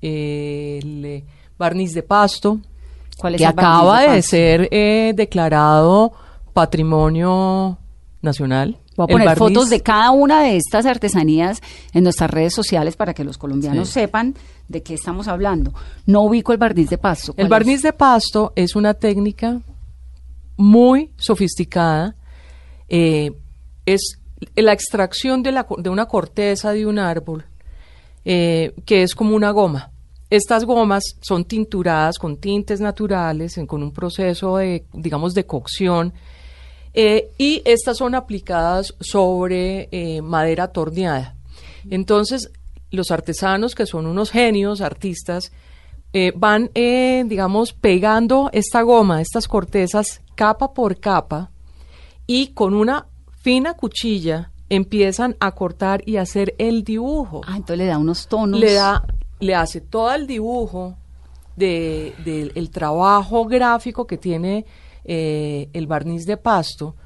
el 0.00 1.24
barniz 1.58 1.92
de 1.92 2.02
pasto, 2.02 2.60
¿Cuál 3.18 3.34
es 3.34 3.38
que 3.38 3.44
el 3.44 3.50
acaba 3.50 4.02
de, 4.02 4.10
de 4.12 4.22
ser 4.22 4.68
eh, 4.70 5.12
declarado 5.14 6.12
patrimonio 6.54 7.76
nacional. 8.22 8.78
Voy 8.96 9.04
a 9.04 9.06
poner 9.08 9.36
fotos 9.36 9.68
de 9.68 9.80
cada 9.82 10.12
una 10.12 10.42
de 10.42 10.56
estas 10.56 10.86
artesanías 10.86 11.60
en 11.92 12.04
nuestras 12.04 12.30
redes 12.30 12.54
sociales 12.54 12.96
para 12.96 13.12
que 13.12 13.24
los 13.24 13.36
colombianos 13.36 13.88
Sí. 13.88 13.94
sepan 13.94 14.34
de 14.68 14.82
qué 14.82 14.94
estamos 14.94 15.28
hablando. 15.28 15.74
No 16.06 16.22
ubico 16.22 16.52
el 16.52 16.58
barniz 16.58 16.88
de 16.88 16.96
pasto. 16.96 17.32
El 17.36 17.48
¿cuál 17.48 17.60
barniz 17.60 17.76
es? 17.78 17.82
de 17.82 17.92
pasto 17.92 18.52
es 18.56 18.76
una 18.76 18.94
técnica 18.94 19.60
muy 20.56 21.10
sofisticada. 21.16 22.16
eh, 22.88 23.32
es 23.86 24.18
la 24.56 24.72
extracción 24.72 25.42
de, 25.42 25.52
la 25.52 25.64
co- 25.64 25.80
de 25.80 25.88
una 25.90 26.04
corteza 26.06 26.72
de 26.72 26.84
un 26.86 26.98
árbol, 26.98 27.44
eh, 28.26 28.74
que 28.84 29.02
es 29.02 29.14
como 29.14 29.34
una 29.34 29.50
goma. 29.50 29.90
Estas 30.30 30.64
gomas 30.64 31.02
son 31.22 31.44
tinturadas 31.46 32.18
con 32.18 32.36
tintes 32.36 32.80
naturales, 32.80 33.56
en- 33.56 33.66
con 33.66 33.82
un 33.82 33.90
proceso 33.90 34.58
de, 34.58 34.84
digamos, 34.92 35.32
de 35.34 35.46
cocción. 35.46 36.12
Eh, 36.94 37.30
y 37.38 37.62
estas 37.64 37.98
son 37.98 38.14
aplicadas 38.14 38.94
sobre 39.00 39.88
eh, 39.90 40.22
madera 40.22 40.68
torneada. 40.68 41.34
Entonces, 41.90 42.50
los 42.90 43.10
artesanos, 43.10 43.74
que 43.74 43.86
son 43.86 44.06
unos 44.06 44.30
genios, 44.30 44.80
artistas, 44.80 45.52
eh, 46.12 46.32
van, 46.36 46.70
eh, 46.74 47.24
digamos, 47.26 47.72
pegando 47.72 48.48
esta 48.52 48.82
goma, 48.82 49.20
estas 49.20 49.48
cortezas, 49.48 50.22
capa 50.36 50.72
por 50.72 51.00
capa, 51.00 51.50
y 52.26 52.48
con 52.48 52.74
una 52.74 53.06
fina 53.42 53.74
cuchilla 53.74 54.52
empiezan 54.68 55.36
a 55.40 55.52
cortar 55.52 56.02
y 56.06 56.16
hacer 56.16 56.54
el 56.58 56.84
dibujo. 56.84 57.40
Ah, 57.46 57.56
entonces 57.56 57.78
le 57.78 57.86
da 57.86 57.98
unos 57.98 58.28
tonos. 58.28 58.60
Le 58.60 58.74
da, 58.74 59.04
le 59.40 59.54
hace 59.56 59.80
todo 59.80 60.14
el 60.14 60.26
dibujo 60.26 60.96
de, 61.56 62.14
del 62.24 62.52
el 62.54 62.70
trabajo 62.70 63.44
gráfico 63.44 64.06
que 64.06 64.16
tiene 64.16 64.64
eh, 65.04 65.68
el 65.72 65.86
barniz 65.86 66.26
de 66.26 66.36
pasto, 66.36 66.96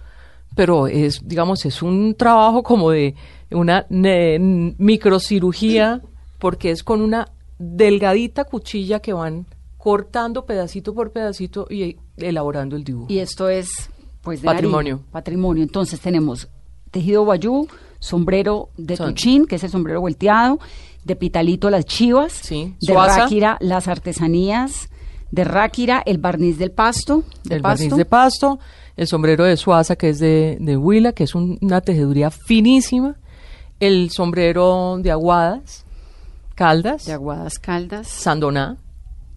pero 0.54 0.86
es, 0.86 1.20
digamos, 1.26 1.64
es 1.66 1.82
un 1.82 2.14
trabajo 2.16 2.62
como 2.62 2.90
de 2.90 3.14
una 3.50 3.86
ne- 3.90 4.38
microcirugía, 4.78 6.00
porque 6.38 6.70
es 6.70 6.82
con 6.84 7.00
una 7.00 7.28
delgadita 7.58 8.44
cuchilla 8.44 9.00
que 9.00 9.12
van 9.12 9.46
cortando 9.76 10.44
pedacito 10.44 10.94
por 10.94 11.12
pedacito 11.12 11.66
y 11.70 11.96
elaborando 12.16 12.76
el 12.76 12.84
dibujo. 12.84 13.06
Y 13.08 13.18
esto 13.18 13.48
es, 13.48 13.90
pues, 14.22 14.42
de 14.42 14.46
Patrimonio. 14.46 15.00
Patrimonio. 15.10 15.62
Entonces 15.62 16.00
tenemos 16.00 16.48
tejido 16.90 17.24
guayú, 17.24 17.66
sombrero 17.98 18.70
de 18.76 18.96
Son- 18.96 19.08
tuchín, 19.08 19.46
que 19.46 19.56
es 19.56 19.64
el 19.64 19.70
sombrero 19.70 20.00
volteado, 20.00 20.58
de 21.04 21.16
pitalito 21.16 21.70
las 21.70 21.84
chivas, 21.84 22.32
Sí, 22.32 22.74
de 22.80 22.92
suaza. 22.92 23.22
ráquira 23.22 23.56
las 23.60 23.88
artesanías, 23.88 24.88
de 25.30 25.44
ráquira 25.44 26.02
el 26.06 26.18
barniz 26.18 26.58
del 26.58 26.70
pasto, 26.70 27.24
de 27.44 27.56
el 27.56 27.62
pasto. 27.62 27.84
barniz 27.84 27.96
de 27.96 28.04
pasto, 28.04 28.58
el 28.96 29.06
sombrero 29.06 29.44
de 29.44 29.56
Suaza, 29.56 29.96
que 29.96 30.08
es 30.10 30.18
de, 30.18 30.56
de 30.60 30.76
Huila, 30.76 31.12
que 31.12 31.24
es 31.24 31.34
un- 31.34 31.58
una 31.60 31.80
tejeduría 31.80 32.30
finísima, 32.30 33.16
el 33.80 34.10
sombrero 34.10 34.96
de 35.00 35.10
Aguadas, 35.10 35.84
Caldas, 36.54 37.06
de 37.06 37.12
aguadas 37.12 37.58
caldas, 37.60 38.08
Sandoná, 38.08 38.78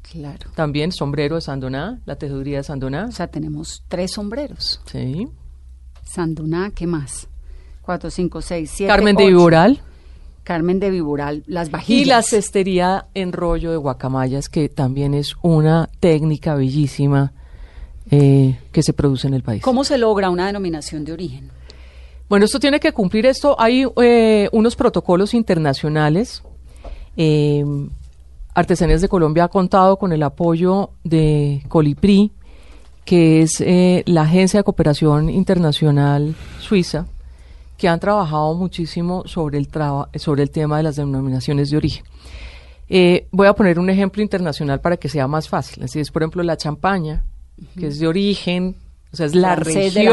claro. 0.02 0.50
también 0.56 0.92
sombrero 0.92 1.36
de 1.36 1.42
Sandoná, 1.42 2.00
la 2.06 2.16
tejeduría 2.16 2.58
de 2.58 2.64
Sandoná. 2.64 3.06
O 3.08 3.12
sea, 3.12 3.28
tenemos 3.28 3.84
tres 3.88 4.14
sombreros. 4.14 4.82
Sí. 4.86 5.28
Sandoná, 6.04 6.72
¿qué 6.74 6.88
más? 6.88 7.28
Cuatro, 7.84 8.10
cinco, 8.10 8.42
seis, 8.42 8.72
siete, 8.74 8.90
Carmen 8.92 9.16
de 9.16 9.26
ocho. 9.26 9.32
Carmen 10.44 10.80
de 10.80 10.90
Viboral, 10.90 11.44
las 11.48 11.72
vajillas. 11.72 12.02
y 12.02 12.06
la 12.06 12.22
cestería 12.22 13.06
en 13.14 13.32
rollo 13.32 13.72
de 13.72 13.78
guacamayas, 13.78 14.50
que 14.50 14.70
también 14.70 15.14
es 15.14 15.36
una 15.42 15.90
técnica 16.00 16.56
bellísima 16.56 17.34
eh, 18.10 18.60
que 18.72 18.84
se 18.84 18.94
produce 18.94 19.28
en 19.28 19.36
el 19.36 19.44
país. 19.44 19.62
¿Cómo 19.62 19.84
se 19.84 19.98
logra 19.98 20.30
una 20.30 20.48
denominación 20.48 21.06
de 21.06 21.14
origen? 21.14 21.52
Bueno, 22.28 22.46
esto 22.46 22.60
tiene 22.60 22.80
que 22.80 22.94
cumplir 22.94 23.26
esto. 23.26 23.56
Hay 23.60 23.86
eh, 24.02 24.50
unos 24.52 24.76
protocolos 24.76 25.34
internacionales. 25.34 26.42
Eh, 27.18 27.64
Artesanías 28.54 29.02
de 29.02 29.10
Colombia 29.10 29.46
ha 29.46 29.48
contado 29.48 29.98
con 29.98 30.12
el 30.12 30.24
apoyo 30.24 30.92
de 31.04 31.64
Colipri, 31.68 32.32
que 33.06 33.42
es 33.42 33.62
eh, 33.62 34.04
la 34.06 34.24
agencia 34.24 34.60
de 34.60 34.64
cooperación 34.64 35.30
internacional 35.30 36.36
suiza, 36.60 37.08
que 37.82 37.88
han 37.90 38.00
trabajado 38.00 38.54
muchísimo 38.54 39.24
sobre 39.26 39.58
el, 39.58 39.68
traba- 39.68 40.08
sobre 40.16 40.44
el 40.44 40.52
tema 40.52 40.78
de 40.78 40.84
las 40.84 40.98
denominaciones 40.98 41.72
de 41.72 41.78
origen. 41.78 42.06
Eh, 42.88 43.28
voy 43.32 43.48
a 43.48 43.54
poner 43.54 43.80
un 43.80 43.90
ejemplo 43.90 44.22
internacional 44.22 44.80
para 44.82 44.98
que 44.98 45.10
sea 45.10 45.28
más 45.28 45.50
fácil. 45.50 45.84
Así 45.84 46.00
es, 46.00 46.12
por 46.12 46.22
ejemplo, 46.22 46.44
la 46.44 46.58
champaña, 46.58 47.26
que 47.80 47.88
es 47.88 47.98
de 47.98 48.08
origen, 48.08 48.76
o 49.12 49.16
sea, 49.16 49.26
es 49.26 49.34
la 49.34 49.56
región, 49.56 49.94
de 49.96 50.04
la 50.04 50.12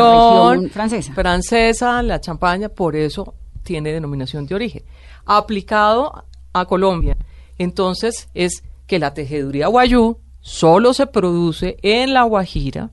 región 0.52 0.70
francesa. 0.70 1.12
francesa, 1.12 2.02
la 2.02 2.20
champaña, 2.22 2.70
por 2.70 2.96
eso 2.96 3.34
tiene 3.64 3.92
denominación 3.92 4.46
de 4.46 4.54
origen. 4.54 4.82
Aplicado 5.26 6.25
a 6.54 6.64
Colombia, 6.64 7.18
entonces 7.58 8.28
es 8.32 8.62
que 8.87 8.98
la 8.98 9.12
tejeduría 9.12 9.66
guayú 9.66 10.16
solo 10.40 10.94
se 10.94 11.06
produce 11.06 11.76
en 11.82 12.14
La 12.14 12.22
Guajira, 12.22 12.90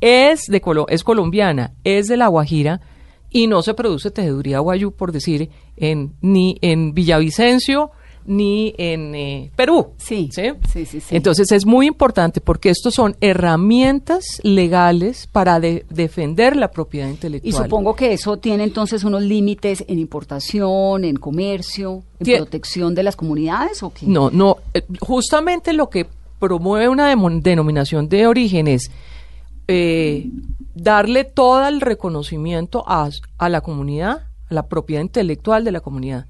es, 0.00 0.46
de 0.46 0.62
Colo- 0.62 0.86
es 0.88 1.04
colombiana, 1.04 1.74
es 1.84 2.06
de 2.06 2.16
La 2.16 2.28
Guajira, 2.28 2.80
y 3.30 3.46
no 3.46 3.62
se 3.62 3.74
produce 3.74 4.10
tejeduría 4.10 4.58
guayú, 4.60 4.92
por 4.92 5.12
decir, 5.12 5.50
en, 5.76 6.12
ni 6.20 6.56
en 6.60 6.92
Villavicencio 6.94 7.90
ni 8.26 8.74
en 8.76 9.14
eh, 9.14 9.50
Perú. 9.56 9.88
Sí, 9.96 10.28
sí, 10.30 10.42
sí, 10.70 10.84
sí. 10.84 11.00
Entonces 11.10 11.50
es 11.52 11.64
muy 11.64 11.86
importante 11.86 12.40
porque 12.40 12.68
estos 12.68 12.94
son 12.94 13.16
herramientas 13.20 14.40
legales 14.42 15.26
para 15.26 15.58
de- 15.58 15.86
defender 15.90 16.54
la 16.54 16.70
propiedad 16.70 17.08
intelectual. 17.08 17.48
Y 17.48 17.52
supongo 17.56 17.96
que 17.96 18.12
eso 18.12 18.36
tiene 18.36 18.64
entonces 18.64 19.04
unos 19.04 19.22
límites 19.22 19.84
en 19.88 19.98
importación, 19.98 21.04
en 21.04 21.16
comercio, 21.16 22.02
en 22.20 22.36
protección 22.36 22.94
de 22.94 23.02
las 23.04 23.16
comunidades 23.16 23.82
o 23.82 23.90
qué? 23.92 24.06
No, 24.06 24.30
no, 24.30 24.58
eh, 24.74 24.82
justamente 25.00 25.72
lo 25.72 25.88
que 25.88 26.06
promueve 26.38 26.88
una 26.88 27.08
denominación 27.42 28.08
de 28.08 28.26
origen 28.26 28.68
es 28.68 28.90
eh, 29.66 30.26
darle 30.82 31.24
todo 31.24 31.66
el 31.68 31.80
reconocimiento 31.80 32.84
a, 32.86 33.10
a 33.38 33.48
la 33.48 33.60
comunidad, 33.60 34.28
a 34.48 34.54
la 34.54 34.66
propiedad 34.66 35.02
intelectual 35.02 35.64
de 35.64 35.72
la 35.72 35.80
comunidad, 35.80 36.26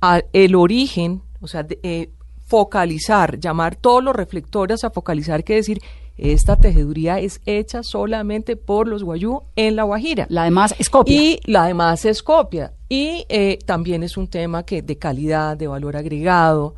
a 0.00 0.22
el 0.32 0.54
origen, 0.54 1.22
o 1.40 1.48
sea, 1.48 1.64
de- 1.64 1.80
eh, 1.82 2.10
focalizar, 2.46 3.38
llamar 3.38 3.76
todos 3.76 4.02
los 4.02 4.14
reflectores 4.14 4.84
a 4.84 4.90
focalizar, 4.90 5.44
que 5.44 5.54
decir, 5.54 5.80
esta 6.16 6.56
tejeduría 6.56 7.18
es 7.18 7.40
hecha 7.46 7.82
solamente 7.82 8.56
por 8.56 8.86
los 8.86 9.02
guayú 9.02 9.42
en 9.56 9.74
La 9.76 9.84
Guajira. 9.84 10.26
La 10.28 10.44
demás 10.44 10.74
es 10.78 10.90
copia. 10.90 11.14
Y 11.14 11.40
la 11.44 11.64
demás 11.66 12.04
es 12.04 12.22
copia. 12.22 12.74
Y 12.88 13.24
eh, 13.28 13.58
también 13.64 14.02
es 14.02 14.16
un 14.16 14.28
tema 14.28 14.64
que 14.64 14.82
de 14.82 14.98
calidad, 14.98 15.56
de 15.56 15.66
valor 15.68 15.96
agregado. 15.96 16.74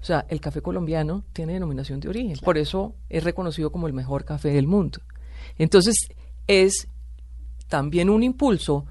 O 0.00 0.04
sea, 0.04 0.24
el 0.28 0.40
café 0.40 0.62
colombiano 0.62 1.24
tiene 1.32 1.52
denominación 1.54 2.00
de 2.00 2.08
origen. 2.08 2.36
Por 2.42 2.56
eso 2.56 2.94
es 3.10 3.22
reconocido 3.24 3.70
como 3.70 3.86
el 3.88 3.92
mejor 3.92 4.24
café 4.24 4.50
del 4.50 4.66
mundo. 4.68 5.00
Entonces, 5.58 6.08
es 6.48 6.88
también 7.68 8.10
un 8.10 8.24
impulso 8.24 8.84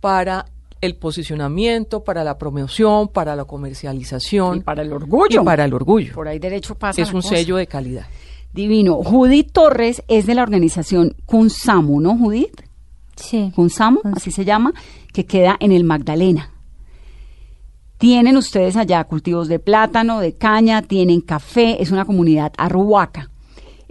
para 0.00 0.46
el 0.80 0.96
posicionamiento, 0.96 2.02
para 2.02 2.24
la 2.24 2.38
promoción, 2.38 3.06
para 3.08 3.36
la 3.36 3.44
comercialización. 3.44 4.58
Y 4.58 4.60
para 4.62 4.82
el 4.82 4.92
orgullo. 4.92 5.42
Y 5.42 5.44
para 5.44 5.64
el 5.64 5.72
orgullo. 5.74 6.12
Por 6.14 6.26
ahí 6.26 6.40
derecho 6.40 6.74
pasa 6.74 7.00
Es 7.00 7.08
la 7.08 7.14
un 7.14 7.22
cosa. 7.22 7.36
sello 7.36 7.56
de 7.56 7.68
calidad. 7.68 8.06
Divino. 8.52 8.96
Judith 8.96 9.52
Torres 9.52 10.02
es 10.08 10.26
de 10.26 10.34
la 10.34 10.42
organización 10.42 11.14
Kunsamu, 11.24 12.00
¿no, 12.00 12.18
Judith? 12.18 12.62
Sí. 13.14 13.52
Kunsamu, 13.54 14.00
así 14.16 14.32
se 14.32 14.44
llama, 14.44 14.72
que 15.12 15.24
queda 15.24 15.56
en 15.60 15.70
el 15.70 15.84
Magdalena. 15.84 16.50
Tienen 17.98 18.36
ustedes 18.36 18.76
allá 18.76 19.04
cultivos 19.04 19.46
de 19.46 19.60
plátano, 19.60 20.18
de 20.18 20.32
caña, 20.32 20.82
tienen 20.82 21.20
café, 21.20 21.80
es 21.80 21.92
una 21.92 22.04
comunidad 22.04 22.52
arhuaca. 22.58 23.30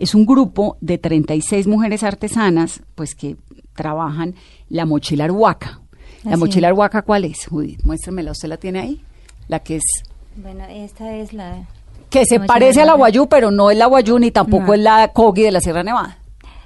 Es 0.01 0.15
un 0.15 0.25
grupo 0.25 0.77
de 0.81 0.97
36 0.97 1.67
mujeres 1.67 2.03
artesanas, 2.03 2.81
pues 2.95 3.13
que 3.15 3.35
trabajan 3.75 4.35
la 4.69 4.85
mochila 4.85 5.25
arhuaca. 5.25 5.79
¿La 6.23 6.31
Así 6.33 6.39
mochila 6.39 6.67
es. 6.67 6.71
arhuaca 6.71 7.01
cuál 7.03 7.25
es, 7.25 7.45
Judith? 7.47 7.83
Muéstremela, 7.83 8.31
¿usted 8.31 8.49
la 8.49 8.57
tiene 8.57 8.79
ahí? 8.79 9.01
La 9.47 9.59
que 9.59 9.75
es 9.77 9.83
Bueno, 10.35 10.63
esta 10.69 11.15
es 11.15 11.33
la... 11.33 11.65
que 12.09 12.25
se 12.25 12.39
parece 12.39 12.81
a 12.81 12.85
la 12.85 12.93
guayú, 12.93 13.27
pero 13.27 13.51
no 13.51 13.69
es 13.71 13.77
la 13.77 13.85
guayú 13.87 14.17
ni 14.19 14.31
tampoco 14.31 14.67
No. 14.67 14.73
es 14.73 14.79
la 14.81 15.07
cogi 15.09 15.43
de 15.43 15.51
la 15.51 15.61
Sierra 15.61 15.83
Nevada. 15.83 16.17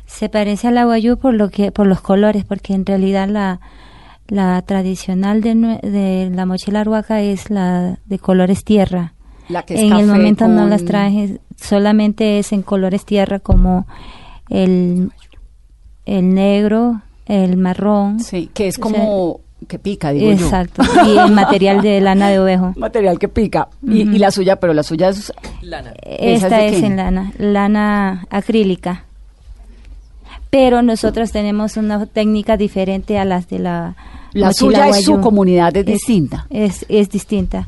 Se 0.05 0.29
parece 0.29 0.67
a 0.67 0.71
la 0.71 0.85
guayú 0.85 1.17
por 1.17 1.33
lo 1.33 1.49
que 1.49 1.71
por 1.71 1.87
los 1.87 2.01
colores, 2.01 2.43
porque 2.45 2.73
en 2.73 2.85
realidad 2.85 3.27
la 3.27 3.59
la 4.27 4.61
tradicional 4.63 5.41
de, 5.41 5.53
de 5.83 6.31
la 6.33 6.45
mochila 6.45 6.81
arhuaca 6.81 7.21
es 7.21 7.49
la 7.49 7.99
de 8.05 8.19
colores 8.19 8.63
tierra. 8.63 9.13
La 9.49 9.63
que 9.63 9.75
es 9.75 9.81
en 9.81 9.93
el 9.93 10.07
momento 10.07 10.47
no 10.47 10.67
las 10.67 10.85
traje, 10.85 11.39
solamente 11.55 12.39
es 12.39 12.51
en 12.51 12.61
colores 12.61 13.05
tierra 13.05 13.39
como 13.39 13.85
el 14.49 15.11
el 16.05 16.33
negro, 16.33 17.01
el 17.25 17.57
marrón. 17.57 18.19
Sí, 18.19 18.49
que 18.53 18.67
es 18.67 18.77
O 18.77 18.81
como 18.81 19.39
que 19.67 19.79
pica, 19.79 20.11
digo 20.11 20.31
yo. 20.31 20.45
Exacto. 20.45 20.83
Y 21.07 21.17
el 21.17 21.31
material 21.31 21.81
de 21.81 21.99
lana 22.01 22.29
de 22.29 22.39
ovejo. 22.39 22.73
Material 22.77 23.17
que 23.17 23.27
pica. 23.27 23.69
y, 23.81 24.01
y 24.01 24.19
la 24.19 24.31
suya, 24.31 24.57
pero 24.57 24.73
la 24.73 24.83
suya 24.83 25.09
es... 25.09 25.33
Lana. 25.61 25.93
¿Esa 26.03 26.47
Esta 26.47 26.65
es 26.65 26.83
en 26.83 26.97
lana, 26.97 27.33
lana 27.37 28.27
acrílica. 28.29 29.05
Pero 30.49 30.81
nosotros 30.81 31.31
tenemos 31.31 31.77
una 31.77 32.05
técnica 32.05 32.55
diferente 32.55 33.17
a 33.17 33.25
las 33.25 33.49
de 33.49 33.59
la 33.59 33.95
La 34.33 34.53
suya 34.53 34.89
es 34.89 35.03
su 35.03 35.19
comunidad, 35.19 35.75
es 35.75 35.85
distinta. 35.85 36.45
Es, 36.49 36.85
es 36.87 37.09
distinta. 37.09 37.67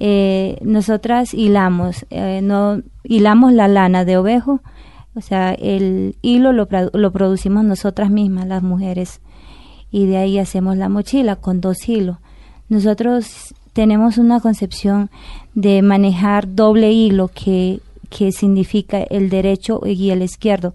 Eh, 0.00 0.58
nosotras 0.62 1.34
hilamos, 1.34 2.06
eh, 2.10 2.40
no 2.42 2.82
hilamos 3.02 3.52
la 3.52 3.68
lana 3.68 4.04
de 4.04 4.16
ovejo, 4.16 4.60
o 5.14 5.20
sea, 5.20 5.52
el 5.54 6.16
hilo 6.22 6.52
lo, 6.52 6.68
lo 6.92 7.12
producimos 7.12 7.64
nosotras 7.64 8.10
mismas, 8.10 8.46
las 8.46 8.62
mujeres, 8.62 9.20
y 9.90 10.06
de 10.06 10.18
ahí 10.18 10.38
hacemos 10.38 10.76
la 10.76 10.88
mochila 10.88 11.36
con 11.36 11.60
dos 11.60 11.88
hilos. 11.88 12.18
Nosotros 12.68 13.54
tenemos 13.72 14.18
una 14.18 14.40
concepción 14.40 15.10
de 15.54 15.82
manejar 15.82 16.54
doble 16.54 16.92
hilo 16.92 17.28
que, 17.28 17.80
que 18.10 18.30
significa 18.32 19.02
el 19.02 19.30
derecho 19.30 19.80
y 19.84 20.10
el 20.10 20.22
izquierdo, 20.22 20.74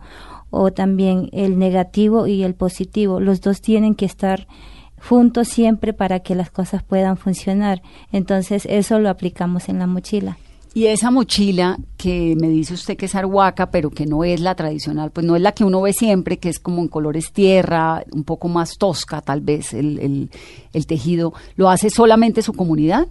o 0.50 0.72
también 0.72 1.30
el 1.32 1.58
negativo 1.58 2.27
y 2.27 2.44
el 2.44 2.53
positivo. 2.53 3.20
Los 3.20 3.42
dos 3.42 3.62
tienen 3.62 3.96
que 3.96 4.06
estar 4.06 4.48
juntos 5.07 5.48
siempre 5.50 5.93
para 5.93 6.19
que 6.22 6.36
las 6.36 6.50
cosas 6.50 6.83
puedan 6.83 7.17
funcionar. 7.17 7.81
Entonces 8.12 8.65
eso 8.69 9.00
lo 9.00 9.10
aplicamos 9.10 9.69
en 9.69 9.79
la 9.79 9.88
mochila. 9.88 10.38
Y 10.75 10.88
esa 10.88 11.12
mochila 11.12 11.77
que 11.98 12.36
me 12.36 12.48
dice 12.50 12.74
usted 12.74 12.98
que 12.98 13.05
es 13.05 13.13
arhuaca, 13.13 13.69
pero 13.69 13.91
que 13.91 14.07
no 14.07 14.24
es 14.24 14.39
la 14.41 14.55
tradicional, 14.55 15.12
pues 15.12 15.24
no 15.24 15.36
es 15.36 15.41
la 15.43 15.51
que 15.51 15.63
uno 15.63 15.81
ve 15.81 15.93
siempre, 15.93 16.39
que 16.39 16.50
es 16.50 16.57
como 16.60 16.81
en 16.81 16.88
colores 16.88 17.31
tierra, 17.31 18.03
un 18.12 18.24
poco 18.24 18.48
más 18.48 18.77
tosca 18.79 19.22
tal 19.22 19.41
vez 19.41 19.74
el, 19.75 20.00
el- 20.00 20.31
el 20.74 20.88
tejido, 20.88 21.33
¿lo 21.57 21.69
hace 21.69 21.91
solamente 21.91 22.41
su 22.41 22.53
comunidad? 22.53 23.07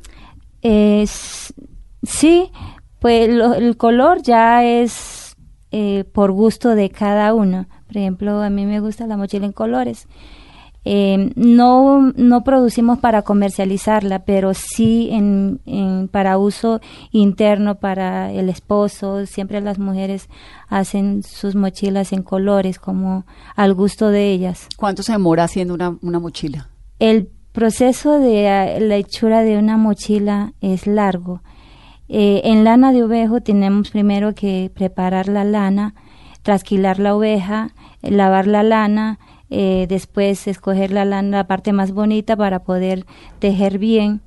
Es, 0.60 1.54
sí, 2.02 2.50
pues 2.98 3.28
lo- 3.32 3.54
el 3.54 3.76
color 3.76 4.22
ya 4.22 4.64
es 4.64 5.36
eh, 5.70 6.04
por 6.12 6.32
gusto 6.32 6.74
de 6.74 6.90
cada 6.90 7.32
uno. 7.32 7.66
Por 7.86 7.96
ejemplo, 7.96 8.42
a 8.42 8.50
mí 8.50 8.66
me 8.66 8.80
gusta 8.80 9.06
la 9.06 9.16
mochila 9.16 9.46
en 9.46 9.52
colores. 9.52 10.06
Eh, 10.84 11.32
no, 11.36 12.12
no 12.16 12.42
producimos 12.42 12.98
para 12.98 13.22
comercializarla, 13.22 14.24
pero 14.24 14.52
sí 14.54 15.08
en, 15.12 15.60
en- 15.64 16.08
para 16.08 16.38
uso 16.38 16.80
interno 17.12 17.76
para 17.76 18.32
el 18.32 18.48
esposo. 18.48 19.24
Siempre 19.26 19.60
las 19.60 19.78
mujeres 19.78 20.28
hacen 20.68 21.22
sus 21.22 21.54
mochilas 21.54 22.12
en 22.12 22.22
colores 22.22 22.78
como 22.78 23.24
al 23.54 23.74
gusto 23.74 24.08
de 24.08 24.32
ellas. 24.32 24.68
¿Cuánto 24.76 25.02
se 25.02 25.12
demora 25.12 25.44
haciendo 25.44 25.74
una, 25.74 25.96
una 26.02 26.18
mochila? 26.18 26.68
El 26.98 27.28
proceso 27.52 28.18
de 28.18 28.46
eh, 28.48 28.80
la 28.80 28.96
hechura 28.96 29.42
de 29.42 29.58
una 29.58 29.76
mochila 29.76 30.52
es 30.60 30.86
largo. 30.86 31.42
Eh, 32.08 32.40
en 32.44 32.64
lana 32.64 32.92
de 32.92 33.04
ovejo 33.04 33.40
tenemos 33.40 33.90
primero 33.90 34.34
que 34.34 34.70
preparar 34.74 35.28
la 35.28 35.44
lana, 35.44 35.94
trasquilar 36.42 36.98
la 36.98 37.14
oveja, 37.14 37.70
lavar 38.02 38.46
la 38.46 38.62
lana, 38.62 39.18
eh, 39.54 39.86
después 39.86 40.48
escoger 40.48 40.90
la 40.90 41.04
lana, 41.04 41.36
la 41.38 41.46
parte 41.46 41.72
más 41.74 41.92
bonita 41.92 42.36
para 42.36 42.60
poder 42.60 43.04
tejer 43.38 43.78
bien, 43.78 44.22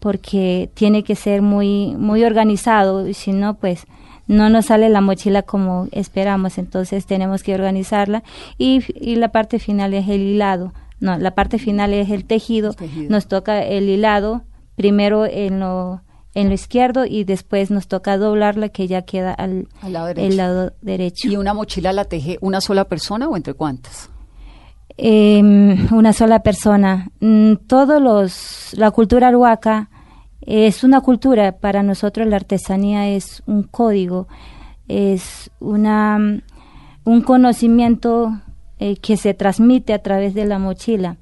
porque 0.00 0.68
tiene 0.74 1.04
que 1.04 1.14
ser 1.14 1.42
muy, 1.42 1.94
muy 1.96 2.24
organizado, 2.24 3.06
y 3.08 3.14
si 3.14 3.32
no, 3.32 3.54
pues 3.54 3.86
no 4.26 4.48
nos 4.50 4.66
sale 4.66 4.88
la 4.88 5.00
mochila 5.00 5.42
como 5.42 5.86
esperamos, 5.92 6.58
entonces 6.58 7.06
tenemos 7.06 7.42
que 7.42 7.54
organizarla 7.54 8.22
y, 8.58 8.82
y 8.94 9.16
la 9.16 9.28
parte 9.28 9.58
final 9.58 9.94
es 9.94 10.08
el 10.08 10.20
hilado. 10.22 10.72
No, 10.98 11.18
la 11.18 11.34
parte 11.34 11.58
final 11.58 11.92
es 11.92 12.10
el 12.10 12.24
tejido. 12.24 12.70
El 12.70 12.76
tejido. 12.76 13.10
Nos 13.10 13.26
toca 13.28 13.62
el 13.62 13.88
hilado 13.88 14.42
primero 14.76 15.26
en 15.26 15.60
lo 15.60 16.00
en 16.34 16.48
lo 16.48 16.54
izquierdo 16.54 17.04
y 17.06 17.22
después 17.22 17.70
nos 17.70 17.86
toca 17.86 18.16
doblarla 18.16 18.68
que 18.68 18.88
ya 18.88 19.02
queda 19.02 19.32
al, 19.32 19.68
Al 19.82 19.92
lado 19.92 20.06
derecho. 20.08 20.26
el 20.26 20.36
lado 20.36 20.72
derecho. 20.82 21.28
¿Y 21.28 21.36
una 21.36 21.54
mochila 21.54 21.92
la 21.92 22.06
teje 22.06 22.38
una 22.40 22.60
sola 22.60 22.86
persona 22.86 23.28
o 23.28 23.36
entre 23.36 23.54
cuántas? 23.54 24.10
Em, 24.96 25.92
una 25.92 26.12
sola 26.12 26.40
persona. 26.40 27.08
Mm, 27.20 27.54
todos 27.66 28.00
los, 28.00 28.74
la 28.74 28.92
cultura 28.92 29.28
arhuaca 29.28 29.90
es 30.40 30.84
una 30.84 31.00
cultura, 31.00 31.52
para 31.58 31.82
nosotros 31.82 32.28
la 32.28 32.36
artesanía 32.36 33.08
es 33.08 33.42
un 33.46 33.64
código, 33.64 34.28
es 34.86 35.50
una, 35.58 36.18
mm, 36.18 36.42
un 37.04 37.22
conocimiento 37.22 38.40
eh, 38.78 38.96
que 38.96 39.16
se 39.16 39.34
transmite 39.34 39.94
a 39.94 40.02
través 40.02 40.34
de 40.34 40.44
la 40.44 40.58
mochila. 40.58 41.16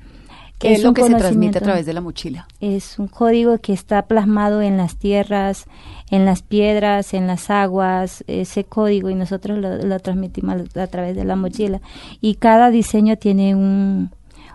¿Qué 0.62 0.74
es, 0.74 0.82
lo 0.84 0.94
que 0.94 1.02
se 1.02 1.14
transmite 1.14 1.58
a 1.58 1.60
través 1.60 1.86
de 1.86 1.92
la 1.92 2.00
mochila? 2.00 2.46
es 2.60 2.98
un 3.00 3.08
código 3.08 3.58
que 3.58 3.72
está 3.72 4.06
plasmado 4.06 4.62
en 4.62 4.76
las 4.76 4.96
tierras, 4.96 5.66
en 6.08 6.24
las 6.24 6.42
piedras, 6.42 7.14
en 7.14 7.26
las 7.26 7.50
aguas, 7.50 8.22
ese 8.28 8.62
código 8.62 9.10
y 9.10 9.16
nosotros 9.16 9.58
lo, 9.58 9.78
lo 9.78 9.98
transmitimos 9.98 10.56
a 10.76 10.86
través 10.86 11.16
de 11.16 11.24
la 11.24 11.34
mochila. 11.34 11.80
Y 12.20 12.36
cada 12.36 12.70
diseño 12.70 13.16
tiene 13.16 13.56
un, 13.56 14.10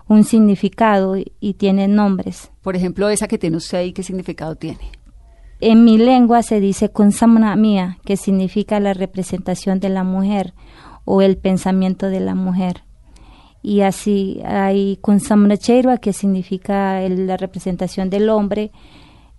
un 0.08 0.24
significado 0.24 1.18
y, 1.18 1.32
y 1.40 1.54
tiene 1.54 1.88
nombres. 1.88 2.50
Por 2.62 2.74
ejemplo, 2.74 3.10
esa 3.10 3.28
que 3.28 3.36
tiene 3.36 3.58
usted 3.58 3.78
ahí, 3.78 3.92
¿qué 3.92 4.02
significado 4.02 4.56
tiene? 4.56 4.90
En 5.60 5.84
mi 5.84 5.98
lengua 5.98 6.42
se 6.42 6.58
dice 6.58 6.88
kunsamna 6.88 7.54
mía, 7.56 7.98
que 8.04 8.16
significa 8.16 8.80
la 8.80 8.94
representación 8.94 9.78
de 9.80 9.90
la 9.90 10.04
mujer 10.04 10.54
o 11.04 11.20
el 11.20 11.36
pensamiento 11.36 12.06
de 12.06 12.20
la 12.20 12.34
mujer. 12.34 12.84
Y 13.68 13.82
así 13.82 14.40
hay 14.46 14.96
kunsamna 15.02 15.56
cherwa, 15.58 15.98
que 15.98 16.12
significa 16.14 17.02
el- 17.02 17.26
la 17.26 17.36
representación 17.36 18.08
del 18.08 18.28
hombre 18.30 18.70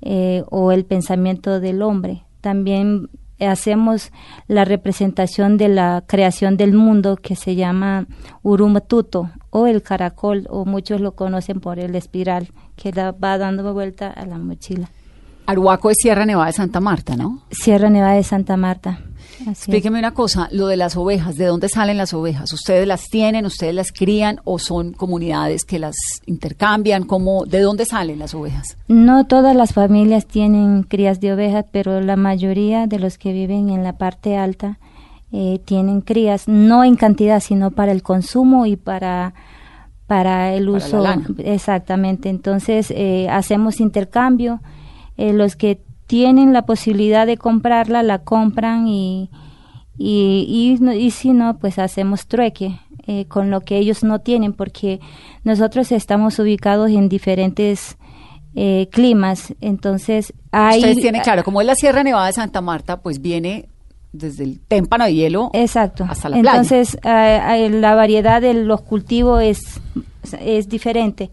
eh, 0.02 0.44
o 0.50 0.72
el 0.72 0.86
pensamiento 0.86 1.60
del 1.60 1.82
hombre. 1.82 2.24
También 2.42 3.10
hacemos 3.40 4.12
la 4.48 4.66
representación 4.66 5.58
de 5.58 5.68
la 5.70 6.04
creación 6.06 6.58
del 6.58 6.74
mundo 6.74 7.16
que 7.18 7.36
se 7.36 7.56
llama 7.56 8.06
Urumatuto 8.44 9.30
o 9.50 9.66
el 9.68 9.82
caracol, 9.82 10.46
o 10.50 10.66
muchos 10.66 11.02
lo 11.02 11.14
conocen 11.14 11.60
por 11.60 11.80
el 11.80 11.96
espiral, 11.96 12.50
que 12.76 12.92
la 12.94 13.12
va 13.12 13.38
dando 13.38 13.74
vuelta 13.74 14.10
a 14.10 14.26
la 14.26 14.38
mochila. 14.38 14.90
Arhuaco 15.48 15.90
es 15.90 15.98
Sierra 16.00 16.26
Nevada 16.26 16.48
de 16.48 16.54
Santa 16.54 16.80
Marta, 16.80 17.16
¿no? 17.16 17.42
Sierra 17.50 17.90
Nevada 17.90 18.14
de 18.14 18.24
Santa 18.24 18.56
Marta. 18.58 19.00
Explíqueme 19.48 20.00
una 20.00 20.14
cosa, 20.14 20.50
lo 20.52 20.68
de 20.68 20.78
las 20.78 20.96
ovejas, 20.98 21.38
¿de 21.38 21.46
dónde 21.46 21.70
salen 21.70 21.98
las 21.98 22.14
ovejas? 22.14 22.52
¿Ustedes 22.54 22.88
las 22.88 23.10
tienen, 23.10 23.46
ustedes 23.46 23.74
las 23.74 23.92
crían 23.92 24.40
o 24.44 24.60
son 24.60 24.92
comunidades 24.94 25.64
que 25.66 25.80
las 25.80 25.96
intercambian? 26.26 27.04
¿Cómo, 27.04 27.46
¿De 27.46 27.62
dónde 27.62 27.86
salen 27.86 28.20
las 28.20 28.34
ovejas? 28.34 28.78
No 28.88 29.26
todas 29.26 29.56
las 29.56 29.74
familias 29.74 30.26
tienen 30.26 30.84
crías 30.84 31.20
de 31.20 31.34
ovejas, 31.34 31.66
pero 31.72 32.02
la 32.02 32.16
mayoría 32.16 32.88
de 32.88 33.00
los 33.00 33.18
que 33.18 33.34
viven 33.34 33.70
en 33.70 33.84
la 33.84 33.98
parte 33.98 34.38
alta 34.38 34.80
eh, 35.32 35.60
tienen 35.64 36.02
crías, 36.02 36.48
no 36.48 36.84
en 36.84 36.96
cantidad, 36.96 37.40
sino 37.40 37.72
para 37.72 37.92
el 37.92 38.02
consumo 38.04 38.66
y 38.66 38.76
para 38.76 39.34
para 40.08 40.54
el 40.56 40.66
Para 40.66 40.78
uso. 40.78 41.00
lana. 41.02 41.28
Exactamente. 41.38 42.30
Entonces 42.30 42.90
eh, 42.90 43.28
hacemos 43.30 43.80
intercambio. 43.80 44.60
Eh, 45.18 45.34
los 45.34 45.56
que 45.56 45.82
tienen 46.10 46.54
la 46.54 46.64
posibilidad 46.64 47.28
de 47.28 47.38
comprarla 47.38 48.02
la 48.02 48.24
compran 48.24 48.88
y 48.88 49.30
y, 50.02 50.80
y, 50.96 51.12
si 51.12 51.34
no, 51.34 51.60
pues 51.60 51.78
hacemos 51.78 52.26
trueque 52.26 52.80
eh, 53.06 53.26
con 53.26 53.52
lo 53.52 53.60
que 53.60 53.78
ellos 53.78 54.02
no 54.02 54.20
tienen, 54.20 54.54
porque 54.54 55.02
nosotros 55.44 55.92
estamos 55.92 56.40
ubicados 56.40 56.90
en 56.90 57.10
diferentes 57.10 57.98
eh, 58.56 58.88
climas, 58.94 59.54
entonces 59.60 60.32
hay... 60.52 60.80
Ustedes 60.80 61.02
tienen, 61.02 61.22
claro, 61.22 61.44
como 61.44 61.60
es 61.60 61.68
la 61.68 61.76
Sierra 61.76 62.02
Nevada 62.02 62.28
de 62.28 62.34
Santa 62.34 62.62
Marta, 62.62 63.02
pues 63.02 63.22
viene 63.22 63.68
desde 64.14 64.46
el 64.46 64.62
témpano 64.62 65.04
de 65.04 65.16
hielo 65.16 65.52
Exacto. 65.52 66.06
hasta 66.10 66.30
la 66.30 66.38
playa. 66.38 66.52
Entonces, 66.52 66.98
ah, 67.04 67.42
ah, 67.44 67.58
la 67.58 67.94
variedad 67.94 68.42
de 68.42 68.54
los 68.54 68.80
cultivos 68.82 69.44
es, 69.44 69.82
es 70.40 70.70
diferente. 70.70 71.30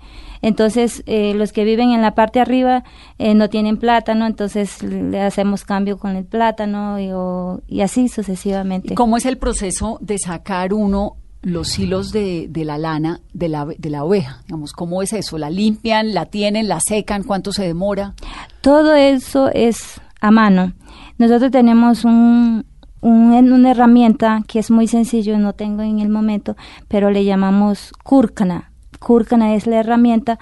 Entonces, 0.47 1.03
eh, 1.07 1.35
los 1.35 1.53
que 1.53 1.65
viven 1.65 1.91
en 1.91 2.03
la 2.03 2.15
parte 2.15 2.39
de 2.39 2.43
arriba 2.45 2.85
eh, 3.19 3.35
no 3.35 3.49
tienen 3.49 3.79
plátano, 3.79 4.27
entonces 4.27 4.81
le 4.83 5.21
hacemos 5.21 5.65
cambio 5.65 5.99
con 5.99 6.15
el 6.15 6.25
plátano 6.25 7.01
y, 7.01 7.11
o- 7.13 7.63
y 7.67 7.81
así 7.81 8.09
sucesivamente. 8.09 8.93
¿Y 8.93 8.95
¿Cómo 8.95 9.17
es 9.17 9.27
el 9.27 9.39
proceso 9.39 9.99
de 10.01 10.19
sacar 10.19 10.73
uno 10.73 11.17
los 11.43 11.77
hilos 11.81 12.13
de, 12.13 12.47
de 12.49 12.65
la 12.65 12.79
lana 12.79 13.21
de 13.33 13.49
la, 13.49 13.67
de 13.67 13.91
la 13.91 14.05
oveja? 14.05 14.43
Digamos, 14.47 14.73
¿Cómo 14.73 15.03
es 15.03 15.13
eso? 15.13 15.37
¿La 15.37 15.51
limpian, 15.51 16.15
la 16.15 16.27
tienen, 16.27 16.69
la 16.69 16.79
secan? 16.79 17.25
¿Cuánto 17.25 17.51
se 17.53 17.65
demora? 17.65 18.15
Todo 18.61 18.95
eso 18.95 19.51
es 19.53 20.01
a 20.21 20.31
mano. 20.31 20.75
Nosotros 21.19 21.51
tenemos 21.51 22.05
un, 22.05 22.65
un- 23.01 23.53
una 23.53 23.71
herramienta 23.73 24.43
que 24.47 24.61
es 24.61 24.71
muy 24.71 24.87
sencillo, 24.87 25.39
no 25.39 25.55
tengo 25.55 25.83
en 25.83 25.99
el 25.99 26.09
momento, 26.09 26.57
pero 26.87 27.11
le 27.11 27.25
llamamos 27.25 27.91
cúrcana. 28.05 28.71
Cúrcana 29.07 29.55
es 29.55 29.69
la 29.69 29.77
herramienta 29.79 30.41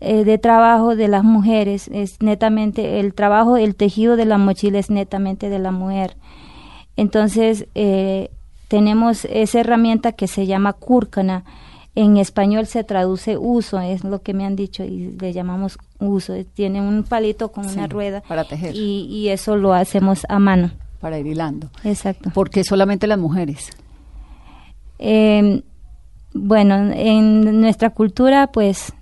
eh, 0.00 0.24
de 0.24 0.38
trabajo 0.38 0.96
de 0.96 1.08
las 1.08 1.24
mujeres, 1.24 1.88
es 1.92 2.22
netamente 2.22 3.00
el 3.00 3.12
trabajo, 3.12 3.58
el 3.58 3.74
tejido 3.74 4.16
de 4.16 4.24
la 4.24 4.38
mochila 4.38 4.78
es 4.78 4.88
netamente 4.88 5.50
de 5.50 5.58
la 5.58 5.72
mujer. 5.72 6.16
Entonces, 6.96 7.66
eh, 7.74 8.30
tenemos 8.68 9.26
esa 9.26 9.60
herramienta 9.60 10.12
que 10.12 10.26
se 10.26 10.46
llama 10.46 10.72
cúrcana. 10.72 11.44
En 11.94 12.16
español 12.16 12.64
se 12.66 12.82
traduce 12.82 13.36
uso, 13.36 13.78
es 13.80 14.04
lo 14.04 14.22
que 14.22 14.32
me 14.32 14.46
han 14.46 14.56
dicho, 14.56 14.84
y 14.84 15.16
le 15.20 15.34
llamamos 15.34 15.76
uso. 15.98 16.32
Tiene 16.54 16.80
un 16.80 17.02
palito 17.02 17.52
con 17.52 17.68
Sí, 17.68 17.76
una 17.76 17.88
rueda. 17.88 18.22
para 18.26 18.44
tejer. 18.44 18.74
Y, 18.74 19.04
y 19.10 19.28
eso 19.28 19.56
lo 19.56 19.74
hacemos 19.74 20.24
a 20.30 20.38
mano. 20.38 20.70
Para 21.00 21.18
ir 21.18 21.26
hilando. 21.26 21.68
Exacto. 21.84 22.30
¿Por 22.30 22.48
qué 22.48 22.64
solamente 22.64 23.06
las 23.06 23.18
mujeres? 23.18 23.68
Eh, 24.98 25.62
bueno, 26.32 26.92
en 26.94 27.60
nuestra 27.60 27.90
cultura, 27.90 28.48
pues, 28.48 28.92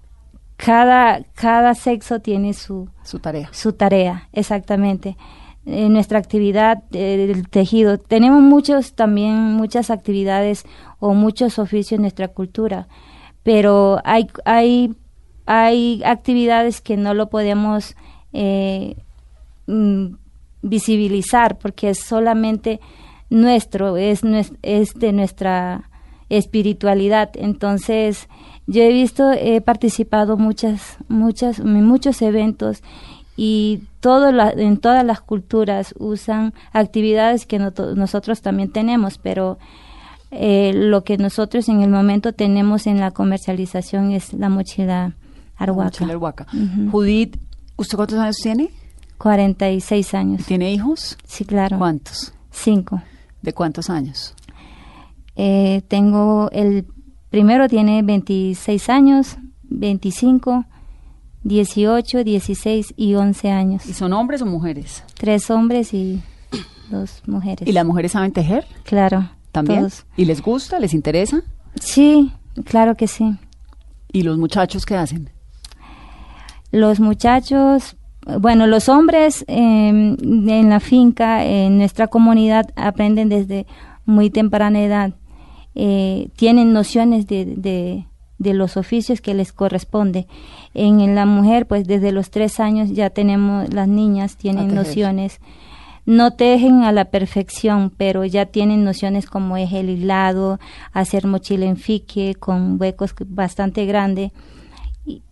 cada, 0.57 1.23
cada 1.35 1.75
sexo 1.75 2.21
tiene 2.21 2.55
su, 2.55 2.89
Su 3.03 3.19
tarea. 3.19 3.49
su 3.53 3.73
tarea, 3.73 4.29
exactamente. 4.33 5.17
En 5.65 5.93
nuestra 5.93 6.19
actividad 6.19 6.85
eh, 6.93 7.27
del 7.27 7.49
tejido, 7.49 7.99
tenemos 7.99 8.41
muchos 8.41 8.95
también 8.95 9.35
muchas 9.35 9.91
actividades 9.91 10.65
o 11.01 11.13
muchos 11.13 11.59
oficios 11.59 11.93
en 11.93 12.03
nuestra 12.03 12.29
cultura, 12.29 12.87
pero 13.43 14.01
hay 14.05 14.29
hay 14.45 14.95
hay 15.47 16.03
actividades 16.05 16.81
que 16.81 16.97
no 16.97 17.15
lo 17.15 17.31
podemos 17.31 17.97
eh, 18.33 18.97
mm, 19.67 20.15
visibilizar 20.63 21.59
porque 21.59 21.91
es 21.91 22.01
solamente 22.01 22.81
nuestro, 23.31 23.97
es, 23.97 24.23
es 24.63 24.95
de 24.95 25.13
nuestra 25.13 25.89
espiritualidad. 26.29 27.31
Entonces, 27.35 28.29
yo 28.67 28.83
he 28.83 28.93
visto, 28.93 29.33
he 29.33 29.61
participado 29.61 30.37
muchas, 30.37 30.97
muchas, 31.09 31.59
en 31.61 31.85
muchos 31.85 32.21
eventos 32.23 32.83
y 33.37 33.83
todo 34.01 34.33
la- 34.33 34.51
en 34.51 34.79
todas 34.79 35.05
las 35.05 35.21
culturas 35.21 35.95
usan 35.99 36.53
actividades 36.73 37.47
que 37.47 37.59
noto- 37.59 37.95
nosotros 37.95 38.41
también 38.43 38.71
tenemos, 38.71 39.19
pero 39.19 39.59
eh, 40.33 40.73
lo 40.75 41.05
que 41.05 41.19
nosotros 41.19 41.69
en 41.69 41.83
el 41.83 41.91
momento 41.91 42.33
tenemos 42.33 42.87
en 42.89 42.99
la 42.99 43.13
comercialización 43.13 44.11
es 44.11 44.33
la 44.33 44.49
mochila 44.49 45.13
arhuaca. 45.57 45.85
Mochila 45.91 46.13
Arhuaca. 46.15 46.47
Judith, 46.91 47.37
¿usted 47.77 47.97
cuántos 47.97 48.19
años 48.19 48.37
tiene? 48.43 48.71
46 49.19 50.15
años. 50.15 50.45
¿Tiene 50.45 50.73
hijos? 50.73 51.17
Sí, 51.27 51.45
claro. 51.45 51.79
¿Cuántos? 51.79 52.33
Cinco. 52.51 53.01
¿De 53.43 53.53
cuántos 53.53 53.89
años? 53.89 54.35
Eh, 55.37 55.83
tengo 55.89 56.51
el 56.53 56.87
primero 57.31 57.69
tiene 57.69 58.03
26 58.03 58.89
años, 58.89 59.37
25, 59.65 60.65
18, 61.43 62.25
16 62.25 62.95
y 62.97 63.15
11 63.15 63.51
años. 63.51 63.87
¿Y 63.87 63.93
son 63.93 64.13
hombres 64.13 64.43
o 64.43 64.47
mujeres? 64.47 65.05
Tres 65.15 65.51
hombres 65.51 65.95
y 65.95 66.21
dos 66.91 67.23
mujeres. 67.27 67.69
¿Y 67.69 67.73
las 67.73 67.85
mujeres 67.85 68.13
saben 68.13 68.33
tejer? 68.33 68.67
Claro. 68.85 69.31
¿También? 69.53 69.81
todos. 69.81 70.07
¿Y 70.17 70.25
les 70.25 70.43
gusta? 70.43 70.79
¿Les 70.81 70.93
interesa? 70.93 71.43
Sí, 71.81 72.33
claro 72.65 72.97
que 72.97 73.07
sí. 73.07 73.37
¿Y 74.13 74.23
los 74.23 74.39
muchachos 74.39 74.85
qué 74.85 74.97
hacen? 74.97 75.31
Los 76.71 77.01
muchachos, 77.01 77.97
bueno, 78.41 78.67
los 78.67 78.89
hombres 78.89 79.45
eh, 79.49 79.89
en 79.89 80.69
la 80.69 80.81
finca, 80.81 81.45
en 81.45 81.79
nuestra 81.79 82.09
comunidad, 82.09 82.71
aprenden 82.77 83.29
desde 83.29 83.67
muy 84.05 84.31
temprana 84.31 84.83
edad. 84.83 85.15
Eh, 85.77 86.31
tienen 86.37 86.73
nociones 86.73 87.27
de, 87.27 87.45
de, 87.45 88.07
de 88.39 88.55
los 88.55 88.77
oficios 88.77 89.21
que 89.21 89.35
les 89.35 89.53
corresponde. 89.53 90.27
En, 90.75 91.15
la 91.15 91.27
mujer, 91.27 91.67
pues 91.67 91.87
desde 91.87 92.13
los 92.13 92.31
tres 92.31 92.59
años 92.61 92.91
ya 92.91 93.11
tenemos, 93.11 93.73
las 93.73 93.87
niñas 93.87 94.37
tienen 94.37 94.75
nociones. 94.75 95.39
No 96.07 96.33
tejen 96.33 96.83
a 96.83 96.93
la 96.93 97.07
perfección, 97.07 97.93
pero 97.97 98.25
ya 98.25 98.47
tienen 98.47 98.85
nociones 98.85 99.27
como 99.27 99.57
es 99.57 99.73
el 99.73 99.91
hilado, 99.91 100.59
hacer 100.93 101.27
mochila 101.27 101.67
en 101.67 101.77
fique 101.77 102.35
con 102.37 102.81
huecos 102.81 103.15
bastante 103.27 103.85
grandes 103.87 104.33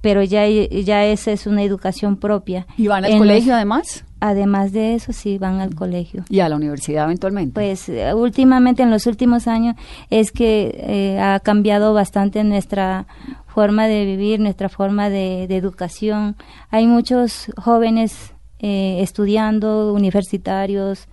pero 0.01 0.23
ya, 0.23 0.47
ya 0.47 1.05
esa 1.05 1.33
es 1.33 1.49
una 1.49 1.63
educación 1.65 2.17
propia. 2.17 2.65
¿Y 2.77 2.87
van 2.87 3.05
al 3.05 3.11
En 3.13 3.19
colegio 3.19 3.49
los- 3.49 3.57
además? 3.57 4.05
Además 4.29 4.73
de 4.73 4.95
eso, 4.95 5.13
sí, 5.13 5.39
van 5.39 5.61
al 5.61 5.75
colegio. 5.75 6.25
¿Y 6.29 6.41
a 6.41 6.49
la 6.49 6.57
universidad 6.57 7.05
eventualmente? 7.05 7.53
Pues 7.55 7.89
eh, 7.89 8.13
últimamente, 8.15 8.83
en 8.83 8.91
los 8.91 9.07
últimos 9.07 9.47
años, 9.49 9.77
es 10.11 10.33
que 10.33 10.75
eh, 10.79 11.21
ha 11.21 11.41
cambiado 11.41 11.93
bastante 11.95 12.43
nuestra 12.45 13.07
forma 13.47 13.87
de 13.87 14.05
vivir, 14.05 14.41
nuestra 14.41 14.69
forma 14.69 15.11
de, 15.11 15.47
de 15.49 15.57
educación. 15.57 16.37
Hay 16.71 16.87
muchos 16.87 17.47
jóvenes 17.57 18.33
eh, 18.61 18.99
estudiando, 19.01 19.93
universitarios, 19.93 21.07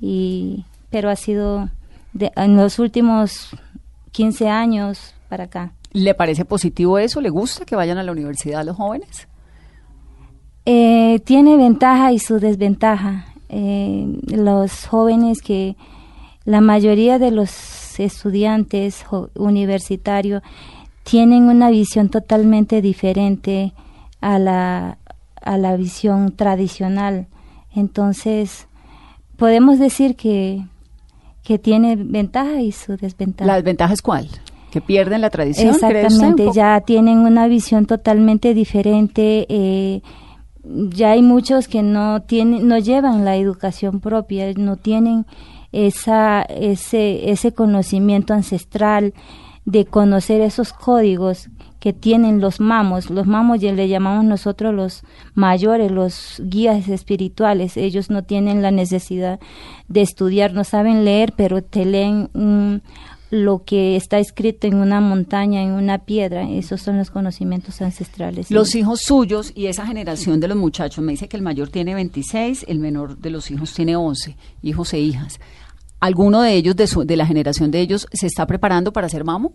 y, 0.00 0.64
pero 0.90 1.10
ha 1.10 1.16
sido 1.16 1.68
de- 2.12 2.32
en 2.36 2.56
los 2.56 2.78
últimos 2.78 3.50
15 4.12 4.48
años 4.48 5.14
para 5.28 5.44
acá. 5.44 5.72
¿Le 5.92 6.14
parece 6.14 6.44
positivo 6.44 6.98
eso? 6.98 7.20
¿Le 7.20 7.30
gusta 7.30 7.64
que 7.64 7.76
vayan 7.76 7.98
a 7.98 8.02
la 8.02 8.12
universidad 8.12 8.64
los 8.64 8.76
jóvenes? 8.76 9.28
Eh, 10.66 11.20
tiene 11.24 11.56
ventaja 11.56 12.12
y 12.12 12.18
su 12.18 12.40
desventaja. 12.40 13.26
Eh, 13.48 14.06
los 14.26 14.86
jóvenes 14.86 15.42
que 15.42 15.76
la 16.44 16.60
mayoría 16.60 17.18
de 17.18 17.30
los 17.30 18.00
estudiantes 18.00 19.04
universitarios 19.34 20.42
tienen 21.04 21.44
una 21.44 21.70
visión 21.70 22.08
totalmente 22.08 22.80
diferente 22.82 23.72
a 24.20 24.38
la, 24.38 24.98
a 25.40 25.58
la 25.58 25.76
visión 25.76 26.32
tradicional. 26.32 27.26
Entonces, 27.74 28.66
podemos 29.36 29.78
decir 29.78 30.16
que, 30.16 30.64
que 31.42 31.58
tiene 31.58 31.96
ventaja 31.96 32.62
y 32.62 32.72
su 32.72 32.96
desventaja. 32.96 33.46
¿La 33.46 33.56
desventaja 33.56 33.92
es 33.92 34.02
cuál? 34.02 34.28
¿Que 34.70 34.80
pierden 34.80 35.20
la 35.20 35.30
tradición? 35.30 35.76
¿cree 35.76 35.76
usted, 35.76 35.88
un 35.88 36.04
Exactamente, 36.04 36.50
ya 36.54 36.80
tienen 36.80 37.18
una 37.18 37.46
visión 37.46 37.86
totalmente 37.86 38.54
diferente. 38.54 39.46
eh, 39.48 40.00
ya 40.64 41.12
hay 41.12 41.22
muchos 41.22 41.68
que 41.68 41.82
no 41.82 42.22
tienen, 42.22 42.66
no 42.68 42.78
llevan 42.78 43.24
la 43.24 43.36
educación 43.36 44.00
propia, 44.00 44.52
no 44.54 44.76
tienen 44.76 45.26
esa, 45.72 46.42
ese, 46.42 47.30
ese 47.30 47.52
conocimiento 47.52 48.32
ancestral 48.34 49.12
de 49.64 49.84
conocer 49.86 50.40
esos 50.40 50.72
códigos 50.72 51.48
que 51.80 51.92
tienen 51.92 52.40
los 52.40 52.60
mamos. 52.60 53.10
Los 53.10 53.26
mamos 53.26 53.60
ya 53.60 53.72
le 53.72 53.88
llamamos 53.88 54.24
nosotros 54.24 54.74
los 54.74 55.02
mayores, 55.34 55.90
los 55.90 56.40
guías 56.44 56.88
espirituales. 56.88 57.76
Ellos 57.76 58.08
no 58.08 58.22
tienen 58.22 58.62
la 58.62 58.70
necesidad 58.70 59.38
de 59.88 60.00
estudiar, 60.02 60.54
no 60.54 60.64
saben 60.64 61.04
leer, 61.04 61.32
pero 61.36 61.62
te 61.62 61.84
leen 61.84 62.30
un- 62.34 62.82
lo 63.30 63.64
que 63.64 63.96
está 63.96 64.18
escrito 64.18 64.66
en 64.66 64.74
una 64.76 65.00
montaña, 65.00 65.62
en 65.62 65.72
una 65.72 65.98
piedra. 66.04 66.48
Esos 66.50 66.82
son 66.82 66.98
los 66.98 67.10
conocimientos 67.10 67.82
ancestrales. 67.82 68.50
Los 68.50 68.74
hijos 68.74 69.00
suyos 69.02 69.52
y 69.54 69.66
esa 69.66 69.86
generación 69.86 70.38
de 70.40 70.48
los 70.48 70.56
muchachos, 70.56 71.02
me 71.04 71.12
dice 71.12 71.28
que 71.28 71.36
el 71.36 71.42
mayor 71.42 71.68
tiene 71.70 71.94
26, 71.94 72.66
el 72.68 72.78
menor 72.78 73.18
de 73.18 73.30
los 73.30 73.50
hijos 73.50 73.72
tiene 73.74 73.96
11, 73.96 74.36
hijos 74.62 74.92
e 74.94 75.00
hijas. 75.00 75.40
¿Alguno 76.00 76.42
de 76.42 76.52
ellos, 76.54 76.76
de, 76.76 76.86
su- 76.86 77.04
de 77.04 77.16
la 77.16 77.26
generación 77.26 77.70
de 77.70 77.80
ellos, 77.80 78.06
se 78.12 78.26
está 78.26 78.46
preparando 78.46 78.92
para 78.92 79.08
ser 79.08 79.24
mamo? 79.24 79.52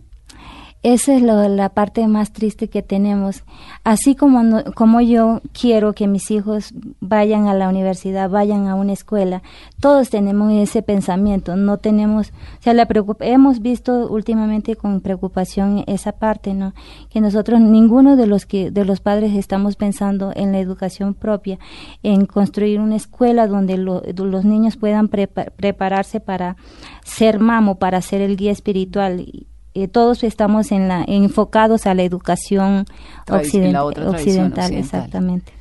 Esa 0.82 1.14
es 1.14 1.20
la 1.20 1.68
parte 1.68 2.08
más 2.08 2.32
triste 2.32 2.68
que 2.70 2.80
tenemos. 2.82 3.44
Así 3.84 4.14
como, 4.14 4.42
no- 4.42 4.64
como 4.74 5.02
yo 5.02 5.42
quiero 5.52 5.92
que 5.92 6.06
mis 6.06 6.30
hijos 6.30 6.72
vayan 7.00 7.48
a 7.48 7.54
la 7.54 7.68
universidad, 7.68 8.30
vayan 8.30 8.66
a 8.66 8.74
una 8.74 8.94
escuela, 8.94 9.42
todos 9.78 10.08
tenemos 10.08 10.50
ese 10.52 10.80
pensamiento. 10.80 11.54
No 11.54 11.76
tenemos, 11.76 12.30
o 12.30 12.62
sea, 12.62 12.72
la 12.72 12.88
preocup- 12.88 13.18
hemos 13.20 13.60
visto 13.60 14.08
últimamente 14.10 14.74
con 14.74 15.02
preocupación 15.02 15.84
esa 15.86 16.12
parte, 16.12 16.54
¿no? 16.54 16.72
Que 17.10 17.20
nosotros, 17.20 17.60
ninguno 17.60 18.16
de 18.16 18.26
los 18.26 18.46
que 18.46 18.70
de 18.70 18.86
los 18.86 19.00
padres 19.00 19.34
estamos 19.36 19.76
pensando 19.76 20.32
en 20.34 20.50
la 20.52 20.60
educación 20.60 21.12
propia, 21.12 21.58
en 22.02 22.24
construir 22.24 22.80
una 22.80 22.96
escuela 22.96 23.46
donde 23.48 23.76
lo- 23.76 24.00
los 24.16 24.46
niños 24.46 24.78
puedan 24.78 25.10
prepa- 25.10 25.50
prepararse 25.54 26.20
para 26.20 26.56
ser 27.04 27.38
mamo, 27.38 27.74
para 27.74 28.00
ser 28.00 28.22
el 28.22 28.38
guía 28.38 28.52
espiritual. 28.52 29.26
Eh, 29.74 29.86
todos 29.88 30.24
estamos 30.24 30.72
en 30.72 30.88
la, 30.88 31.04
enfocados 31.06 31.86
a 31.86 31.94
la 31.94 32.02
educación 32.02 32.86
la 33.26 33.84
otra 33.84 34.10
occidental, 34.10 34.10
occidental. 34.10 34.74
exactamente. 34.74 35.52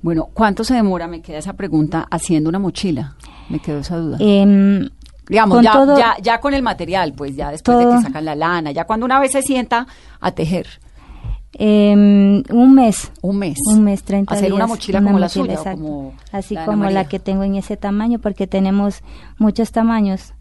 Bueno, 0.00 0.28
¿cuánto 0.32 0.64
se 0.64 0.74
demora? 0.74 1.06
Me 1.08 1.20
queda 1.22 1.38
esa 1.38 1.52
pregunta 1.54 2.06
haciendo 2.10 2.48
una 2.48 2.58
mochila. 2.58 3.16
Me 3.48 3.58
quedó 3.58 3.78
esa 3.80 3.96
duda. 3.96 4.16
Em, 4.20 4.88
Digamos, 5.28 5.56
con 5.56 5.64
ya, 5.64 5.72
todo- 5.72 5.98
ya, 5.98 6.16
ya 6.22 6.40
con 6.40 6.52
el 6.54 6.62
material, 6.62 7.14
pues 7.14 7.34
ya 7.36 7.50
después 7.50 7.78
de 7.78 7.84
que 7.86 8.02
sacan 8.02 8.24
la 8.26 8.34
lana, 8.34 8.72
ya 8.72 8.84
cuando 8.84 9.06
una 9.06 9.18
vez 9.18 9.32
se 9.32 9.40
sienta 9.42 9.86
a 10.20 10.30
tejer. 10.32 10.66
Em, 11.54 12.42
un 12.50 12.74
mes. 12.74 13.12
Un 13.22 13.38
mes. 13.38 13.58
Un 13.66 13.84
mes, 13.84 14.02
30 14.02 14.34
Hacer 14.34 14.46
días. 14.46 14.56
una 14.56 14.66
mochila 14.66 15.02
como 15.02 15.18
la 15.18 15.28
suya, 15.28 15.56
como 15.72 16.14
Así 16.32 16.54
la 16.54 16.66
como 16.66 16.90
la 16.90 17.04
que 17.06 17.20
tengo 17.20 17.44
en 17.44 17.54
ese 17.54 17.76
tamaño, 17.76 18.18
porque 18.18 18.46
tenemos 18.46 19.02
muchos 19.38 19.70
tamaños. 19.72 20.34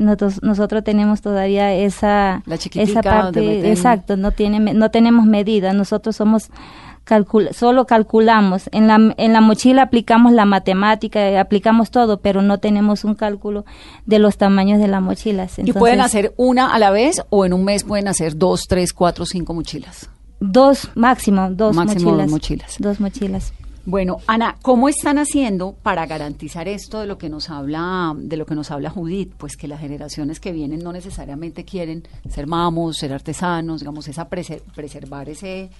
Nosotros, 0.00 0.42
nosotros 0.42 0.82
tenemos 0.82 1.20
todavía 1.20 1.72
esa, 1.72 2.42
La 2.46 2.54
esa 2.54 3.02
parte, 3.02 3.70
exacto, 3.70 4.16
no 4.16 4.32
tiene, 4.32 4.72
no 4.74 4.90
tenemos 4.90 5.26
medida, 5.26 5.72
nosotros 5.72 6.16
somos 6.16 6.48
calcul- 7.06 7.52
solo 7.52 7.86
calculamos, 7.86 8.68
en 8.72 8.86
la, 8.86 9.14
en 9.16 9.32
la 9.32 9.40
mochila 9.40 9.82
aplicamos 9.82 10.32
la 10.32 10.44
matemática, 10.44 11.20
eh, 11.28 11.38
aplicamos 11.38 11.90
todo, 11.90 12.20
pero 12.20 12.40
no 12.42 12.58
tenemos 12.58 13.04
un 13.04 13.14
cálculo 13.14 13.64
de 14.06 14.18
los 14.18 14.36
tamaños 14.38 14.78
de 14.80 14.88
las 14.88 15.02
mochilas. 15.02 15.58
¿Y 15.58 15.72
pueden 15.72 15.96
Entonces, 15.98 16.04
hacer 16.16 16.34
una 16.36 16.72
a 16.74 16.78
la 16.78 16.90
vez 16.90 17.22
o 17.30 17.44
en 17.44 17.52
un 17.52 17.64
mes 17.64 17.84
pueden 17.84 18.08
hacer 18.08 18.36
dos, 18.36 18.66
tres, 18.68 18.92
cuatro, 18.92 19.26
cinco 19.26 19.54
mochilas? 19.54 20.08
Dos, 20.40 20.88
máximo, 20.94 21.50
dos 21.50 21.76
Máximo 21.76 22.12
dos 22.16 22.30
mochilas. 22.30 22.76
Dos 22.78 23.00
mochilas. 23.00 23.52
Bueno, 23.90 24.18
Ana, 24.28 24.54
¿cómo 24.62 24.88
están 24.88 25.18
haciendo 25.18 25.74
para 25.82 26.06
garantizar 26.06 26.68
esto 26.68 27.00
de 27.00 27.08
lo 27.08 27.18
que 27.18 27.28
nos 27.28 27.50
habla, 27.50 28.14
de 28.16 28.36
lo 28.36 28.46
que 28.46 28.54
nos 28.54 28.70
habla 28.70 28.88
Judith? 28.88 29.32
Pues 29.36 29.56
que 29.56 29.66
las 29.66 29.80
generaciones 29.80 30.38
que 30.38 30.52
vienen 30.52 30.78
no 30.78 30.92
necesariamente 30.92 31.64
quieren 31.64 32.04
ser 32.28 32.46
mamos, 32.46 32.98
ser 32.98 33.12
artesanos, 33.12 33.80
digamos, 33.80 34.06
esa 34.06 34.30
preser- 34.30 34.62
preservar 34.76 35.28
ese 35.28 35.70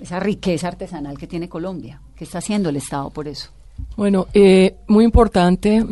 esa 0.00 0.18
riqueza 0.18 0.66
artesanal 0.66 1.16
que 1.16 1.28
tiene 1.28 1.48
Colombia. 1.48 2.00
¿Qué 2.16 2.24
está 2.24 2.38
haciendo 2.38 2.68
el 2.70 2.76
Estado 2.76 3.10
por 3.10 3.28
eso? 3.28 3.50
Bueno, 3.96 4.26
eh, 4.34 4.74
muy 4.88 5.04
importante 5.04 5.86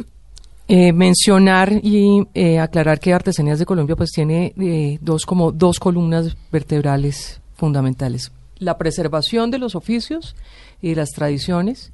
eh, 0.67 0.93
mencionar 0.93 1.71
y 1.85 2.27
eh, 2.35 2.59
aclarar 2.59 2.99
que 2.99 3.13
Artesanías 3.15 3.61
de 3.61 3.67
Colombia 3.67 3.95
pues 3.95 4.11
tiene 4.11 4.55
eh, 4.59 4.99
dos 5.01 5.25
como 5.25 5.53
dos 5.53 5.79
columnas 5.79 6.37
vertebrales 6.51 7.41
fundamentales: 7.55 8.33
la 8.59 8.79
preservación 8.79 9.51
de 9.51 9.59
los 9.59 9.75
oficios 9.75 10.37
y 10.81 10.91
de 10.91 10.97
las 10.97 11.11
tradiciones, 11.11 11.93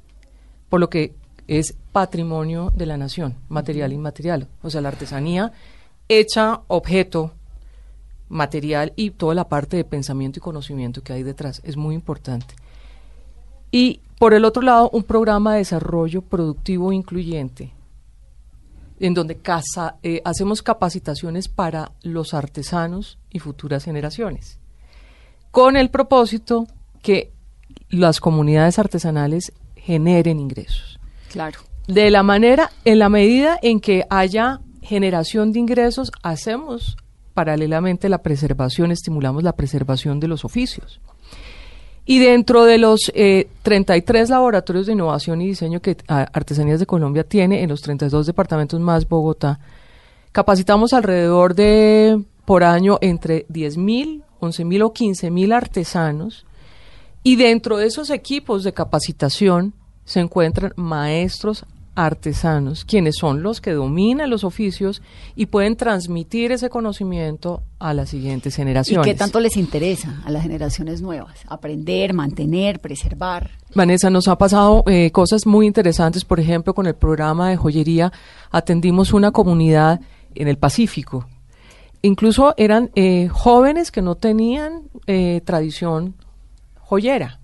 por 0.69 0.79
lo 0.79 0.89
que 0.89 1.13
es 1.47 1.75
patrimonio 1.91 2.71
de 2.75 2.85
la 2.87 2.97
nación, 2.97 3.35
material 3.49 3.91
e 3.91 3.95
inmaterial. 3.95 4.47
O 4.63 4.69
sea, 4.69 4.81
la 4.81 4.89
artesanía 4.89 5.51
hecha 6.09 6.61
objeto 6.67 7.33
material 8.29 8.93
y 8.95 9.11
toda 9.11 9.35
la 9.35 9.47
parte 9.47 9.77
de 9.77 9.83
pensamiento 9.83 10.39
y 10.39 10.41
conocimiento 10.41 11.03
que 11.03 11.13
hay 11.13 11.23
detrás. 11.23 11.61
Es 11.63 11.77
muy 11.77 11.93
importante. 11.93 12.55
Y 13.71 14.01
por 14.17 14.33
el 14.33 14.45
otro 14.45 14.61
lado, 14.63 14.89
un 14.91 15.03
programa 15.03 15.53
de 15.53 15.59
desarrollo 15.59 16.21
productivo 16.21 16.91
incluyente, 16.91 17.73
en 18.99 19.13
donde 19.13 19.37
casa- 19.37 19.97
eh, 20.01 20.21
hacemos 20.25 20.61
capacitaciones 20.63 21.47
para 21.49 21.91
los 22.01 22.33
artesanos 22.33 23.19
y 23.29 23.39
futuras 23.39 23.83
generaciones, 23.83 24.57
con 25.55 25.77
el 25.77 25.89
propósito 25.89 26.67
que 27.01 27.31
las 27.89 28.19
comunidades 28.19 28.77
artesanales 28.77 29.53
generen 29.77 30.37
ingresos. 30.37 30.99
Claro. 31.31 31.61
De 31.87 32.11
la 32.11 32.23
manera, 32.23 32.71
en 32.83 32.99
la 32.99 33.07
medida 33.07 33.57
en 33.61 33.79
que 33.79 34.05
haya 34.09 34.59
generación 34.81 35.53
de 35.53 35.59
ingresos, 35.59 36.11
hacemos 36.23 36.97
paralelamente 37.33 38.09
la 38.09 38.17
preservación, 38.17 38.91
estimulamos 38.91 39.43
la 39.43 39.53
preservación 39.53 40.19
de 40.19 40.27
los 40.27 40.43
oficios. 40.43 40.99
Y 42.05 42.19
dentro 42.19 42.65
de 42.65 42.77
los 42.77 43.09
eh, 43.15 43.47
33 43.63 44.29
laboratorios 44.31 44.87
de 44.87 44.91
innovación 44.91 45.41
y 45.41 45.47
diseño 45.47 45.81
que 45.81 45.95
ah, 46.09 46.27
Artesanías 46.33 46.81
de 46.81 46.85
Colombia 46.85 47.23
tiene 47.23 47.63
en 47.63 47.69
los 47.69 47.81
32 47.81 48.27
departamentos 48.27 48.81
más 48.81 49.07
Bogotá, 49.07 49.61
capacitamos 50.33 50.91
alrededor 50.91 51.55
de 51.55 52.21
por 52.43 52.65
año 52.65 52.97
entre 52.99 53.47
10.000 53.47 54.25
11.000 54.39 54.83
o 54.83 54.93
15.000 54.93 55.53
artesanos 55.53 56.45
y 57.23 57.37
dentro 57.37 57.77
de 57.77 57.87
esos 57.87 58.09
equipos 58.09 58.63
de 58.63 58.73
capacitación 58.73 59.73
se 60.03 60.19
encuentran 60.19 60.73
maestros 60.75 61.65
artesanos, 61.95 62.83
quienes 62.85 63.15
son 63.17 63.41
los 63.41 63.61
que 63.61 63.71
dominan 63.71 64.29
los 64.29 64.43
oficios 64.43 65.01
y 65.35 65.47
pueden 65.47 65.75
transmitir 65.77 66.51
ese 66.51 66.69
conocimiento 66.69 67.63
a 67.79 67.93
las 67.93 68.09
siguientes 68.09 68.55
generaciones. 68.55 69.05
Qué 69.05 69.15
tanto 69.15 69.39
les 69.39 69.57
interesa 69.57 70.21
a 70.25 70.31
las 70.31 70.43
generaciones 70.43 71.01
nuevas? 71.01 71.39
Aprender, 71.47 72.13
mantener, 72.13 72.79
preservar. 72.79 73.51
Vanessa, 73.73 74.09
nos 74.09 74.27
ha 74.27 74.37
pasado 74.37 74.83
eh, 74.87 75.09
cosas 75.11 75.47
muy 75.47 75.65
interesantes. 75.65 76.25
Por 76.25 76.39
ejemplo, 76.39 76.75
con 76.75 76.85
el 76.85 76.95
programa 76.95 77.49
de 77.49 77.57
joyería 77.57 78.11
atendimos 78.51 79.13
una 79.13 79.31
comunidad 79.31 80.01
en 80.35 80.47
el 80.47 80.57
Pacífico 80.57 81.25
Incluso 82.05 82.53
eran 82.57 82.91
eh, 82.93 83.29
jóvenes 83.31 83.89
que 83.89 84.03
no 84.03 84.13
tenían 84.13 84.83
eh, 85.07 85.41
tradición 85.43 86.13
joyera. 86.79 87.39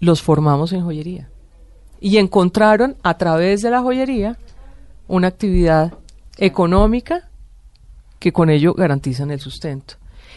Los 0.00 0.20
formamos 0.20 0.72
en 0.72 0.82
joyería. 0.82 1.30
Y 1.98 2.18
encontraron 2.18 2.96
a 3.02 3.16
través 3.16 3.62
de 3.62 3.70
la 3.70 3.80
joyería 3.80 4.36
una 5.08 5.28
actividad 5.28 5.94
económica 6.36 7.30
que 8.18 8.32
con 8.32 8.50
ello 8.50 8.74
garantizan 8.74 9.30
el 9.30 9.40
sustento. 9.40 9.94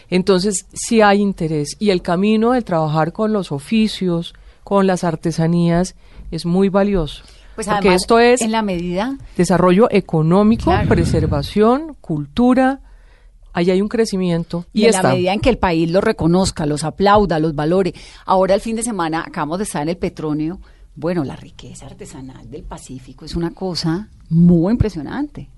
Entonces, 0.08 0.64
sí 0.72 1.02
hay 1.02 1.20
interés 1.20 1.76
y 1.78 1.90
el 1.90 2.00
camino 2.00 2.52
de 2.52 2.62
trabajar 2.62 3.12
con 3.12 3.34
los 3.34 3.52
oficios, 3.52 4.32
con 4.62 4.86
las 4.86 5.04
artesanías, 5.04 5.96
es 6.30 6.46
muy 6.46 6.70
valioso. 6.70 7.24
Pues 7.56 7.66
porque 7.66 7.88
además, 7.88 8.02
esto 8.02 8.18
es 8.18 8.40
en 8.40 8.52
la 8.52 8.62
medida 8.62 9.18
desarrollo 9.36 9.88
económico, 9.90 10.64
Claro. 10.64 10.88
preservación, 10.88 11.94
cultura, 12.00 12.80
ahí 13.54 13.70
hay 13.70 13.80
un 13.80 13.88
crecimiento 13.88 14.66
y, 14.72 14.82
y, 14.82 14.84
en 14.84 14.90
está. 14.90 15.02
la 15.04 15.14
medida 15.14 15.32
en 15.32 15.40
que 15.40 15.48
el 15.48 15.58
país 15.58 15.90
los 15.90 16.04
reconozca, 16.04 16.66
los 16.66 16.84
aplauda, 16.84 17.38
los 17.38 17.54
valore. 17.54 17.94
Ahora 18.26 18.54
el 18.54 18.60
fin 18.60 18.76
de 18.76 18.82
semana 18.82 19.24
acabamos 19.26 19.58
de 19.58 19.64
estar 19.64 19.82
en 19.82 19.88
el 19.88 19.96
Petronio. 19.96 20.60
Bueno, 20.96 21.24
la 21.24 21.36
riqueza 21.36 21.86
artesanal 21.86 22.50
del 22.50 22.64
Pacífico 22.64 23.24
es 23.24 23.34
una 23.34 23.52
cosa 23.52 24.08
muy 24.28 24.72
impresionante. 24.72 25.48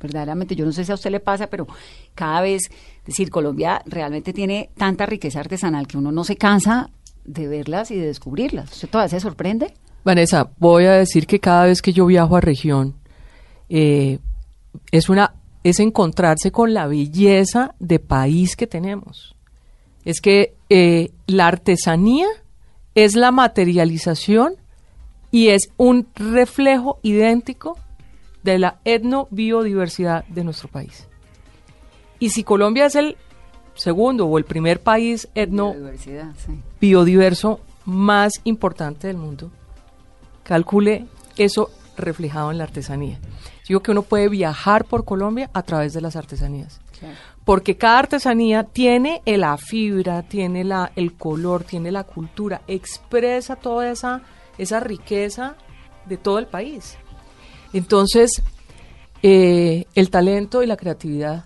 Verdaderamente, 0.00 0.54
yo 0.54 0.66
no 0.66 0.72
sé 0.72 0.84
si 0.84 0.92
a 0.92 0.96
usted 0.96 1.10
le 1.10 1.20
pasa, 1.20 1.46
pero 1.46 1.66
cada 2.14 2.42
vez, 2.42 2.64
es 2.64 3.04
decir, 3.06 3.30
Colombia 3.30 3.80
realmente 3.86 4.34
tiene 4.34 4.68
tanta 4.76 5.06
riqueza 5.06 5.40
artesanal 5.40 5.86
que 5.86 5.96
uno 5.96 6.12
no 6.12 6.24
se 6.24 6.36
cansa 6.36 6.90
de 7.24 7.48
verlas 7.48 7.90
y 7.90 7.96
de 7.96 8.06
descubrirlas. 8.06 8.72
¿Usted 8.72 8.88
todavía 8.88 9.08
se 9.08 9.20
sorprende? 9.20 9.72
Vanessa, 10.04 10.50
voy 10.58 10.84
a 10.84 10.92
decir 10.92 11.26
que 11.26 11.40
cada 11.40 11.64
vez 11.64 11.80
que 11.80 11.94
yo 11.94 12.04
viajo 12.04 12.36
a 12.36 12.42
región, 12.42 12.94
eh, 13.70 14.18
es 14.90 15.08
una 15.08 15.32
es 15.64 15.80
encontrarse 15.80 16.52
con 16.52 16.74
la 16.74 16.86
belleza 16.86 17.74
de 17.80 17.98
país 17.98 18.54
que 18.54 18.66
tenemos. 18.66 19.34
Es 20.04 20.20
que 20.20 20.54
eh, 20.68 21.10
la 21.26 21.46
artesanía 21.46 22.28
es 22.94 23.16
la 23.16 23.32
materialización 23.32 24.54
y 25.30 25.48
es 25.48 25.70
un 25.78 26.06
reflejo 26.14 27.00
idéntico 27.02 27.78
de 28.42 28.58
la 28.58 28.78
etnobiodiversidad 28.84 30.24
de 30.26 30.44
nuestro 30.44 30.68
país. 30.68 31.08
Y 32.18 32.28
si 32.30 32.44
Colombia 32.44 32.86
es 32.86 32.94
el 32.94 33.16
segundo 33.74 34.26
o 34.26 34.38
el 34.38 34.44
primer 34.44 34.80
país 34.80 35.28
etno 35.34 35.74
sí. 35.98 36.12
biodiverso 36.80 37.60
más 37.86 38.34
importante 38.44 39.08
del 39.08 39.16
mundo, 39.16 39.50
calcule 40.42 41.06
eso 41.36 41.70
reflejado 41.96 42.50
en 42.50 42.58
la 42.58 42.64
artesanía. 42.64 43.18
Digo 43.66 43.80
que 43.80 43.90
uno 43.90 44.02
puede 44.02 44.28
viajar 44.28 44.84
por 44.84 45.04
Colombia 45.04 45.50
a 45.52 45.62
través 45.62 45.92
de 45.92 46.00
las 46.00 46.16
artesanías. 46.16 46.80
Claro. 46.98 47.14
Porque 47.44 47.76
cada 47.76 47.98
artesanía 47.98 48.64
tiene 48.64 49.22
la 49.26 49.56
fibra, 49.56 50.22
tiene 50.22 50.64
la, 50.64 50.92
el 50.96 51.14
color, 51.14 51.64
tiene 51.64 51.92
la 51.92 52.04
cultura, 52.04 52.62
expresa 52.66 53.56
toda 53.56 53.90
esa, 53.90 54.22
esa 54.58 54.80
riqueza 54.80 55.56
de 56.06 56.16
todo 56.16 56.38
el 56.38 56.46
país. 56.46 56.96
Entonces, 57.72 58.42
eh, 59.22 59.86
el 59.94 60.10
talento 60.10 60.62
y 60.62 60.66
la 60.66 60.76
creatividad 60.76 61.44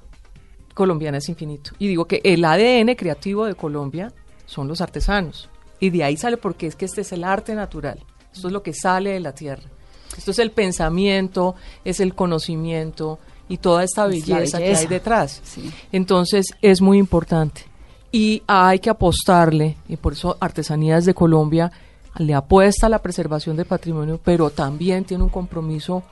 colombiana 0.75 1.19
es 1.19 1.29
infinito. 1.29 1.73
Y 1.79 1.89
digo 1.89 2.07
que 2.07 2.21
el 2.23 2.45
ADN 2.45 2.95
creativo 2.95 3.47
de 3.47 3.55
Colombia 3.55 4.13
son 4.47 4.69
los 4.69 4.81
artesanos. 4.81 5.51
Y 5.81 5.91
de 5.91 6.05
ahí 6.05 6.17
sale 6.17 6.37
porque 6.37 6.67
es 6.67 6.77
que 6.77 6.85
este 6.85 7.01
es 7.01 7.13
el 7.13 7.25
arte 7.25 7.55
natural. 7.55 8.05
Esto 8.33 8.49
es 8.49 8.53
lo 8.53 8.63
que 8.63 8.75
sale 8.75 9.11
de 9.11 9.21
la 9.21 9.33
tierra. 9.33 9.69
Esto 10.17 10.31
es 10.31 10.39
el 10.39 10.51
pensamiento, 10.51 11.55
es 11.85 12.01
el 12.01 12.15
conocimiento 12.15 13.19
y 13.49 13.59
toda 13.59 13.85
esta 13.85 14.07
Es 14.07 14.27
belleza, 14.27 14.59
que 14.59 14.75
hay 14.75 14.87
detrás. 14.87 15.41
Sí. 15.45 15.71
Entonces 15.93 16.47
es 16.63 16.81
muy 16.81 16.99
importante. 16.99 17.63
Y 18.11 18.43
hay 18.47 18.79
que 18.79 18.91
apostarle, 18.91 19.77
y 19.89 19.97
por 19.97 20.15
eso 20.15 20.37
Artesanías 20.41 21.05
de 21.05 21.15
Colombia 21.15 21.71
le 22.17 22.35
apuesta 22.35 22.87
a 22.87 22.91
la 22.91 23.01
preservación 23.01 23.57
del 23.57 23.67
patrimonio, 23.67 24.19
pero 24.23 24.51
también 24.51 25.05
tiene 25.05 25.25
un 25.25 25.29
compromiso 25.29 26.03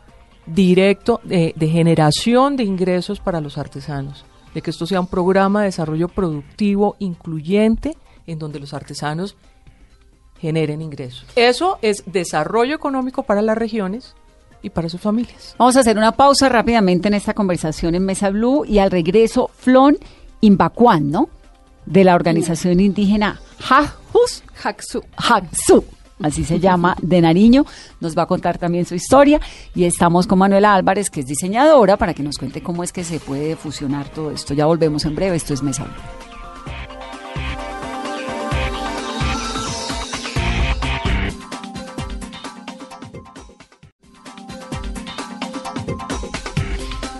directo 0.44 1.20
de, 1.24 1.54
de 1.56 1.68
generación 1.68 2.56
de 2.56 2.64
ingresos 2.64 3.18
para 3.18 3.40
los 3.40 3.58
artesanos, 3.58 4.24
de 4.54 4.62
que 4.62 4.70
esto 4.70 4.86
sea 4.86 5.00
un 5.00 5.06
programa 5.06 5.60
de 5.60 5.66
desarrollo 5.66 6.08
productivo 6.08 6.96
incluyente 6.98 7.96
en 8.26 8.38
donde 8.38 8.60
los 8.60 8.74
artesanos 8.74 9.36
generen 10.40 10.82
ingresos. 10.82 11.26
Eso 11.36 11.78
es 11.82 12.02
desarrollo 12.06 12.74
económico 12.74 13.22
para 13.22 13.42
las 13.42 13.56
regiones 13.56 14.14
y 14.62 14.70
para 14.70 14.88
sus 14.88 15.00
familias. 15.00 15.54
Vamos 15.58 15.76
a 15.76 15.80
hacer 15.80 15.96
una 15.96 16.12
pausa 16.12 16.48
rápidamente 16.48 17.08
en 17.08 17.14
esta 17.14 17.34
conversación 17.34 17.94
en 17.94 18.04
Mesa 18.04 18.30
Blue 18.30 18.64
y 18.64 18.78
al 18.78 18.90
regreso, 18.90 19.50
Flon 19.54 19.98
Imbacuán, 20.40 21.10
¿no? 21.10 21.28
de 21.86 22.04
la 22.04 22.14
organización 22.14 22.80
indígena 22.80 23.40
Jajus 23.60 24.42
Haxu. 24.62 25.02
Haxu, 25.16 25.84
así 26.20 26.44
se 26.44 26.58
llama, 26.58 26.96
de 27.00 27.20
Nariño. 27.20 27.64
Nos 28.00 28.16
va 28.16 28.22
a 28.22 28.26
contar 28.26 28.58
también 28.58 28.84
su 28.84 28.94
historia 28.94 29.40
y 29.74 29.84
estamos 29.84 30.26
con 30.26 30.38
Manuela 30.38 30.74
Álvarez, 30.74 31.10
que 31.10 31.20
es 31.20 31.26
diseñadora, 31.26 31.96
para 31.96 32.12
que 32.12 32.22
nos 32.22 32.38
cuente 32.38 32.62
cómo 32.62 32.82
es 32.82 32.92
que 32.92 33.04
se 33.04 33.20
puede 33.20 33.56
fusionar 33.56 34.08
todo 34.08 34.30
esto. 34.32 34.52
Ya 34.54 34.66
volvemos 34.66 35.04
en 35.04 35.14
breve, 35.14 35.36
esto 35.36 35.54
es 35.54 35.62
Mesa 35.62 35.84
Blue. 35.84 36.35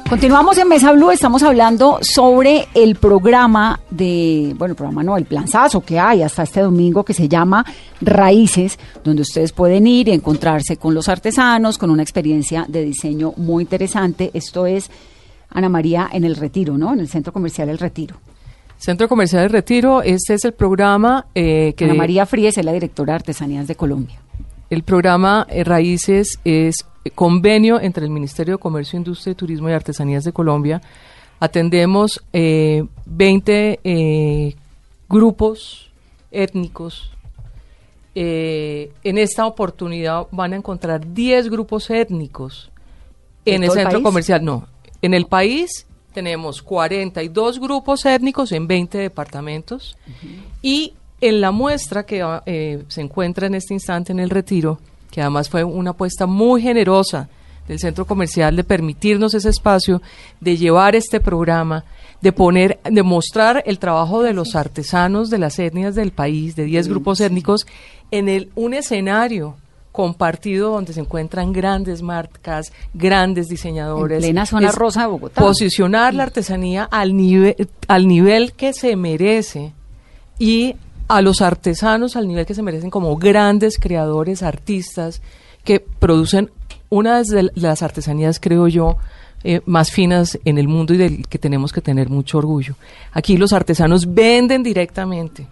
Continuamos 0.09 0.57
en 0.57 0.69
Mesa 0.69 0.93
Blue, 0.93 1.11
estamos 1.11 1.43
hablando 1.43 1.99
sobre 2.01 2.69
el 2.75 2.95
programa 2.95 3.81
de, 3.91 4.55
bueno, 4.57 4.71
el 4.71 4.77
programa 4.77 5.03
no, 5.03 5.17
el 5.17 5.25
planzazo 5.25 5.81
que 5.81 5.99
hay 5.99 6.23
hasta 6.23 6.45
este 6.45 6.61
domingo 6.61 7.05
que 7.05 7.13
se 7.13 7.29
llama 7.29 7.67
Raíces, 8.01 8.79
donde 9.03 9.23
ustedes 9.23 9.51
pueden 9.51 9.85
ir 9.89 10.07
y 10.07 10.13
encontrarse 10.13 10.77
con 10.77 10.95
los 10.95 11.09
artesanos, 11.09 11.77
con 11.77 11.91
una 11.91 12.05
experiencia 12.05 12.67
de 12.69 12.85
diseño 12.85 13.33
muy 13.37 13.65
interesante. 13.65 14.31
Esto 14.33 14.65
es, 14.67 14.93
Ana 15.51 15.69
María, 15.69 16.09
en 16.13 16.23
el 16.23 16.37
Retiro, 16.37 16.79
¿no? 16.79 16.93
En 16.93 17.01
el 17.01 17.09
Centro 17.09 17.33
Comercial 17.33 17.69
El 17.69 17.79
Retiro. 17.79 18.15
Centro 18.79 19.09
Comercial 19.09 19.43
del 19.43 19.51
Retiro, 19.51 20.03
este 20.03 20.35
es 20.35 20.45
el 20.45 20.53
programa 20.53 21.27
eh, 21.35 21.75
que... 21.77 21.85
Ana 21.85 21.95
María 21.95 22.27
Fríes 22.27 22.57
es 22.57 22.65
la 22.65 22.73
directora 22.73 23.15
de 23.15 23.17
Artesanías 23.17 23.67
de 23.67 23.75
Colombia. 23.75 24.21
El 24.71 24.85
programa 24.85 25.49
eh, 25.51 25.65
Raíces 25.65 26.39
es 26.45 26.87
convenio 27.15 27.81
entre 27.81 28.05
el 28.05 28.11
Ministerio 28.11 28.55
de 28.55 28.59
Comercio, 28.59 28.97
Industria, 28.97 29.35
Turismo 29.35 29.69
y 29.69 29.73
Artesanías 29.73 30.25
de 30.25 30.33
Colombia. 30.33 30.81
Atendemos 31.41 32.23
eh, 32.33 32.85
20 33.05 33.81
eh, 33.83 34.55
grupos 35.09 35.91
étnicos. 36.31 37.11
Eh, 38.15 38.93
en 39.05 39.19
esta 39.19 39.47
oportunidad 39.47 40.27
van 40.31 40.55
a 40.55 40.57
encontrar 40.57 41.13
10 41.13 41.51
grupos 41.51 41.91
étnicos 41.91 42.71
¿De 43.45 43.55
en 43.55 43.65
el 43.65 43.71
centro 43.71 44.03
comercial. 44.03 44.43
No, 44.43 44.67
en 45.03 45.13
el 45.13 45.27
país 45.27 45.87
tenemos 46.15 46.63
42 46.63 47.61
grupos 47.61 48.07
étnicos 48.07 48.51
en 48.53 48.67
20 48.67 48.97
departamentos 48.97 49.99
y 50.63 50.95
en 51.21 51.41
la 51.43 51.51
muestra 51.51 52.07
que 52.07 52.25
eh, 52.47 52.85
se 52.89 53.01
encuentra 53.03 53.47
en 53.47 53.55
este 53.55 53.75
instante 53.75 54.13
en 54.13 54.21
el 54.21 54.31
retiro, 54.31 54.79
que 55.11 55.21
además 55.21 55.49
fue 55.49 55.65
una 55.65 55.91
apuesta 55.91 56.27
muy 56.27 56.63
generosa 56.63 57.29
del 57.69 57.79
centro 57.79 58.07
comercial 58.07 58.55
de 58.57 58.65
permitirnos 58.65 59.35
ese 59.35 59.49
espacio, 59.49 60.01
de 60.41 60.57
llevar 60.57 60.95
este 60.95 61.21
programa, 61.21 61.85
de 62.21 62.33
poner, 62.33 62.81
de 62.85 63.03
mostrar 63.03 63.63
el 63.67 63.79
trabajo 63.79 64.23
de 64.23 64.33
los 64.33 64.55
artesanos 64.55 65.31
de 65.31 65.39
las 65.39 65.59
etnias 65.59 65.95
del 65.95 66.13
país, 66.13 66.57
de 66.57 66.65
10 66.65 66.89
grupos 66.89 67.21
étnicos, 67.21 67.67
en 68.11 68.29
el, 68.29 68.51
un 68.55 68.75
escenario 68.75 69.57
compartido 69.97 70.73
donde 70.73 70.93
se 70.93 71.01
encuentran 71.01 71.55
grandes 71.55 72.03
marcas, 72.03 72.71
grandes 72.93 73.49
diseñadores. 73.49 74.19
En 74.19 74.31
plena 74.31 74.45
zona 74.45 74.69
Es 74.69 74.75
rosa 74.75 75.01
de 75.01 75.07
Bogotá. 75.07 75.41
Posicionar 75.41 76.13
la 76.13 76.25
artesanía 76.25 76.85
al 76.85 77.17
nivel, 77.17 77.57
al 77.89 78.07
nivel 78.07 78.53
que 78.53 78.75
se 78.75 78.95
merece 78.95 79.73
y 80.39 80.77
a 81.09 81.23
los 81.23 81.41
artesanos 81.43 82.17
al 82.17 82.29
nivel 82.29 82.47
que 82.47 82.55
se 82.55 82.63
merecen 82.63 82.91
como 82.91 83.17
grandes 83.17 83.79
creadores, 83.79 84.43
artistas 84.43 85.23
que 85.65 85.81
producen 85.81 86.51
una 86.89 87.23
de 87.23 87.51
las 87.55 87.83
artesanías, 87.83 88.41
creo 88.41 88.69
yo, 88.69 88.97
eh, 89.45 89.61
más 89.67 89.91
finas 89.91 90.39
en 90.45 90.59
el 90.59 90.67
mundo 90.67 90.95
y 90.95 90.97
del 90.97 91.29
que 91.29 91.39
tenemos 91.39 91.73
que 91.73 91.81
tener 91.81 92.09
mucho 92.09 92.39
orgullo. 92.39 92.75
Aquí 93.13 93.37
los 93.37 93.53
artesanos 93.53 94.13
venden 94.13 94.63
directamente, 94.63 95.47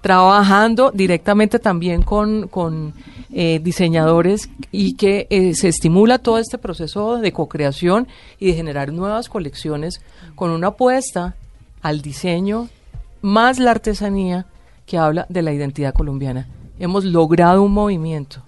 trabajando 0.00 0.90
directamente 0.92 1.58
también 1.58 2.02
con, 2.02 2.48
con 2.48 2.94
eh, 3.32 3.60
diseñadores 3.62 4.48
y 4.72 4.94
que 4.94 5.26
eh, 5.30 5.54
se 5.54 5.68
estimula 5.68 6.18
todo 6.18 6.38
este 6.38 6.58
proceso 6.58 7.18
de 7.18 7.32
co-creación 7.32 8.08
y 8.38 8.46
de 8.46 8.54
generar 8.54 8.92
nuevas 8.92 9.28
colecciones 9.28 10.00
con 10.34 10.50
una 10.50 10.68
apuesta 10.68 11.36
al 11.82 12.00
diseño 12.00 12.68
más 13.20 13.58
la 13.58 13.72
artesanía 13.72 14.46
que 14.88 14.98
habla 14.98 15.26
de 15.28 15.42
la 15.42 15.52
identidad 15.52 15.92
colombiana. 15.92 16.48
Hemos 16.80 17.04
logrado 17.04 17.62
un 17.62 17.72
movimiento 17.72 18.42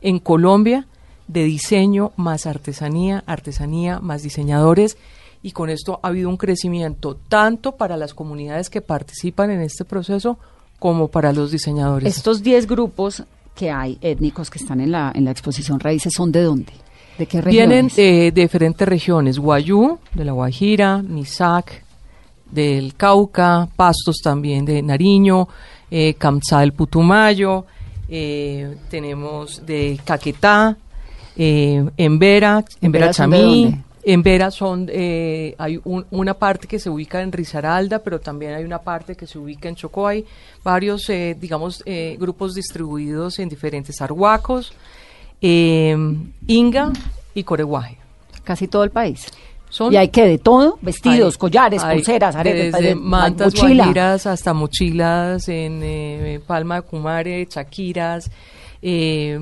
en 0.00 0.20
Colombia 0.20 0.86
de 1.26 1.42
diseño 1.42 2.12
más 2.16 2.46
artesanía, 2.46 3.24
artesanía 3.26 3.98
más 3.98 4.22
diseñadores 4.22 4.96
y 5.42 5.50
con 5.50 5.68
esto 5.68 5.98
ha 6.02 6.08
habido 6.08 6.28
un 6.28 6.36
crecimiento 6.36 7.18
tanto 7.28 7.72
para 7.72 7.96
las 7.96 8.14
comunidades 8.14 8.70
que 8.70 8.80
participan 8.80 9.50
en 9.50 9.60
este 9.60 9.84
proceso 9.84 10.38
como 10.78 11.08
para 11.08 11.32
los 11.32 11.50
diseñadores. 11.50 12.16
Estos 12.16 12.42
10 12.42 12.68
grupos 12.68 13.24
que 13.56 13.70
hay 13.70 13.98
étnicos 14.02 14.50
que 14.50 14.58
están 14.58 14.80
en 14.80 14.92
la, 14.92 15.10
en 15.14 15.24
la 15.24 15.32
exposición 15.32 15.80
Raíces, 15.80 16.12
¿son 16.14 16.30
de 16.30 16.42
dónde? 16.42 16.72
¿De 17.18 17.26
qué 17.26 17.40
Vienen 17.40 17.86
regiones? 17.86 17.96
de, 17.96 18.30
de 18.30 18.42
diferentes 18.42 18.86
regiones, 18.86 19.38
Guayú, 19.38 19.98
de 20.14 20.24
la 20.24 20.32
Guajira, 20.32 21.02
Misac, 21.02 21.85
del 22.50 22.94
Cauca, 22.94 23.68
Pastos 23.76 24.16
también 24.22 24.64
de 24.64 24.82
Nariño, 24.82 25.48
eh, 25.90 26.14
Camsá 26.14 26.60
del 26.60 26.72
Putumayo, 26.72 27.64
eh, 28.08 28.76
tenemos 28.88 29.64
de 29.66 29.98
Caquetá, 30.04 30.76
eh, 31.36 31.84
Embera, 31.96 32.64
Embera 32.80 33.12
Chamí, 33.12 33.76
en 34.08 34.22
Vera 34.22 34.50
son, 34.52 34.88
eh, 34.88 35.54
hay 35.58 35.80
un- 35.84 36.06
una 36.12 36.34
parte 36.34 36.68
que 36.68 36.78
se 36.78 36.88
ubica 36.88 37.20
en 37.22 37.32
Risaralda, 37.32 37.98
pero 37.98 38.20
también 38.20 38.54
hay 38.54 38.64
una 38.64 38.78
parte 38.78 39.16
que 39.16 39.26
se 39.26 39.36
ubica 39.36 39.68
en 39.68 39.74
Chocó. 39.74 40.06
Hay 40.06 40.24
varios, 40.62 41.10
eh, 41.10 41.36
digamos, 41.38 41.82
eh, 41.86 42.16
grupos 42.20 42.54
distribuidos 42.54 43.40
en 43.40 43.48
diferentes 43.48 44.00
arhuacos, 44.00 44.72
eh, 45.42 45.96
Inga 46.46 46.92
y 47.34 47.42
Coreguaje. 47.42 47.98
Casi 48.44 48.68
todo 48.68 48.84
el 48.84 48.90
país. 48.90 49.26
Son- 49.76 49.92
y 49.92 49.96
hay 49.96 50.08
que 50.08 50.24
de 50.26 50.38
todo, 50.38 50.78
vestidos, 50.80 51.34
Hay- 51.34 51.38
collares, 51.38 51.82
hay 51.84 51.96
pulseras, 51.98 52.34
aretes, 52.34 52.72
desde 52.72 52.88
de- 52.88 52.94
mantas 52.94 53.54
mochila. 53.54 53.84
guajiras 53.84 54.26
hasta 54.26 54.54
mochilas 54.54 55.48
en 55.48 55.80
eh, 55.82 56.40
Palma 56.46 56.76
de 56.76 56.82
Cumare, 56.82 57.46
chaquiras, 57.46 58.30
eh, 58.80 59.38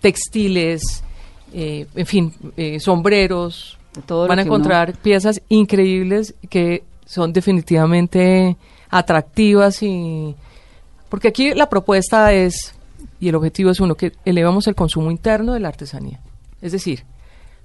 textiles, 0.00 1.02
eh, 1.52 1.86
en 1.94 2.06
fin, 2.06 2.32
sombreros. 2.78 3.76
Todo 4.06 4.28
Van 4.28 4.38
a 4.38 4.42
uno- 4.42 4.48
encontrar 4.48 4.92
piezas 4.98 5.40
increíbles 5.48 6.34
que 6.50 6.84
son 7.06 7.32
definitivamente 7.32 8.56
atractivas 8.90 9.82
y 9.82 10.34
porque 11.08 11.28
aquí 11.28 11.54
la 11.54 11.68
propuesta 11.68 12.32
es 12.32 12.74
y 13.20 13.28
el 13.30 13.34
objetivo 13.34 13.70
es 13.70 13.80
uno 13.80 13.94
que 13.94 14.12
elevamos 14.24 14.66
el 14.66 14.74
consumo 14.74 15.10
interno 15.10 15.54
de 15.54 15.60
la 15.60 15.68
artesanía. 15.68 16.20
Es 16.60 16.72
decir, 16.72 17.04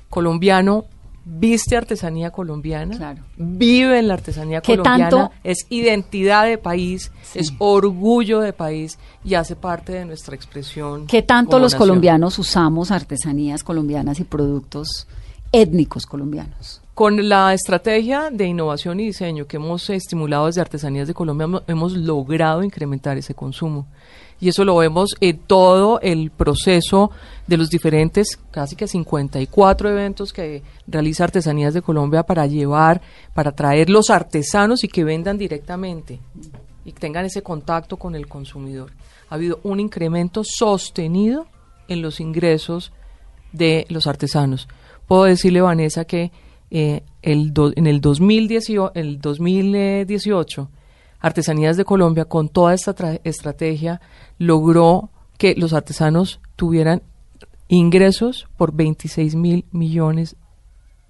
colombiano 0.10 0.86
viste 1.24 1.78
artesanía 1.78 2.32
colombiana, 2.32 2.98
Claro. 2.98 3.22
vive 3.38 4.00
en 4.00 4.08
la 4.08 4.16
artesanía 4.16 4.62
¿Qué 4.62 4.78
colombiana, 4.78 5.10
tanto- 5.10 5.32
es 5.44 5.66
identidad 5.70 6.46
de 6.46 6.58
país, 6.58 7.12
es 7.36 7.54
orgullo 7.60 8.40
de 8.40 8.54
país 8.54 8.98
y 9.24 9.36
hace 9.36 9.56
parte 9.56 9.94
de 9.94 10.06
nuestra 10.06 10.36
expresión. 10.36 11.06
¿Qué 11.08 11.22
tanto 11.22 11.60
los 11.60 11.74
nación. 11.74 11.88
colombianos 11.90 12.40
usamos 12.40 12.92
artesanías 12.92 13.64
colombianas 13.64 14.20
y 14.20 14.24
productos 14.24 15.08
étnicos 15.52 16.06
colombianos? 16.06 16.82
Con 16.94 17.30
la 17.30 17.54
estrategia 17.54 18.30
de 18.32 18.46
innovación 18.48 19.00
y 19.00 19.06
diseño 19.06 19.48
que 19.48 19.58
hemos 19.58 19.90
estimulado 19.90 20.48
desde 20.48 20.62
Artesanías 20.62 21.08
de 21.08 21.14
Colombia, 21.14 21.48
hemo- 21.48 21.64
hemos 21.68 21.94
logrado 21.94 22.64
incrementar 22.64 23.18
ese 23.18 23.34
consumo. 23.34 23.88
Y 24.42 24.50
eso 24.50 24.66
lo 24.66 24.76
vemos 24.76 25.12
en 25.22 25.38
todo 25.38 26.02
el 26.02 26.32
proceso 26.32 27.12
de 27.46 27.58
los 27.58 27.70
diferentes, 27.70 28.40
casi 28.50 28.76
que 28.76 28.88
54 28.88 29.90
eventos 29.90 30.34
que 30.34 30.64
realiza 30.88 31.26
Artesanías 31.26 31.74
de 31.74 31.84
Colombia 31.84 32.24
para 32.24 32.48
llevar, 32.48 33.02
para 33.34 33.52
traer 33.52 33.90
los 33.90 34.10
artesanos 34.10 34.84
y 34.84 34.88
que 34.88 35.04
vendan 35.04 35.38
directamente 35.38 36.20
y 36.84 36.92
tengan 36.92 37.26
ese 37.26 37.44
contacto 37.44 37.98
con 37.98 38.16
el 38.16 38.28
consumidor. 38.28 38.92
Ha 39.30 39.36
habido 39.36 39.60
un 39.64 39.80
incremento 39.80 40.44
sostenido 40.44 41.46
en 41.88 42.02
los 42.02 42.20
ingresos 42.20 42.92
de 43.52 43.86
los 43.90 44.08
artesanos. 44.08 44.68
Puedo 45.08 45.26
decirle, 45.26 45.62
Vanessa, 45.62 46.06
que 46.06 46.32
eh, 46.72 47.04
el 47.22 47.54
en 47.76 47.88
el 47.88 48.02
2018, 48.02 48.94
el 48.96 49.20
2018, 49.20 50.70
Artesanías 51.22 51.78
de 51.78 51.86
Colombia, 51.86 52.26
con 52.26 52.50
toda 52.50 52.74
esta 52.74 52.96
tra- 52.96 53.22
estrategia, 53.24 54.02
logró 54.38 55.10
que 55.38 55.56
los 55.56 55.74
artesanos 55.74 56.40
tuvieran 56.56 57.02
ingresos 57.68 58.48
por 58.58 58.74
26 58.74 59.36
mil 59.36 59.66
millones 59.72 60.36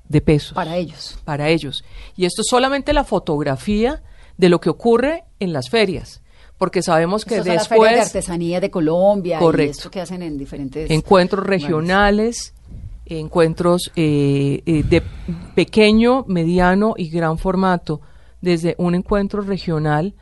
de 0.08 0.22
pesos 0.22 0.54
Para 0.54 0.76
ellos. 0.78 1.18
para 1.26 1.50
ellos. 1.50 1.84
Y 2.16 2.26
esto 2.26 2.42
es 2.42 2.48
solamente 2.50 2.94
la 2.94 3.04
fotografía 3.04 4.04
de 4.38 4.50
lo 4.50 4.60
que 4.60 4.70
ocurre 4.70 5.24
en 5.40 5.54
las 5.54 5.70
ferias, 5.70 6.22
porque 6.58 6.82
sabemos 6.82 7.24
que 7.26 7.38
son 7.38 7.48
las 7.48 7.68
ferias 7.68 7.70
de 7.70 7.88
después 7.96 8.08
artesanía 8.08 8.60
de 8.60 8.70
Colombia 8.70 9.38
y 9.38 9.40
Correcto. 9.40 9.72
esto 9.72 9.92
que 9.92 10.02
hacen 10.02 10.22
en 10.22 10.38
diferentes 10.38 10.92
encuentros 10.92 11.46
regionales, 11.46 12.54
encuentros 13.06 13.92
eh, 13.96 14.62
eh, 14.66 14.84
de 14.84 15.02
pequeño, 15.56 16.26
mediano 16.28 16.94
y 16.98 17.10
gran 17.10 17.38
formato, 17.38 18.02
desde 18.42 18.76
un 18.78 18.96
encuentro 18.96 19.42
regional 19.42 20.16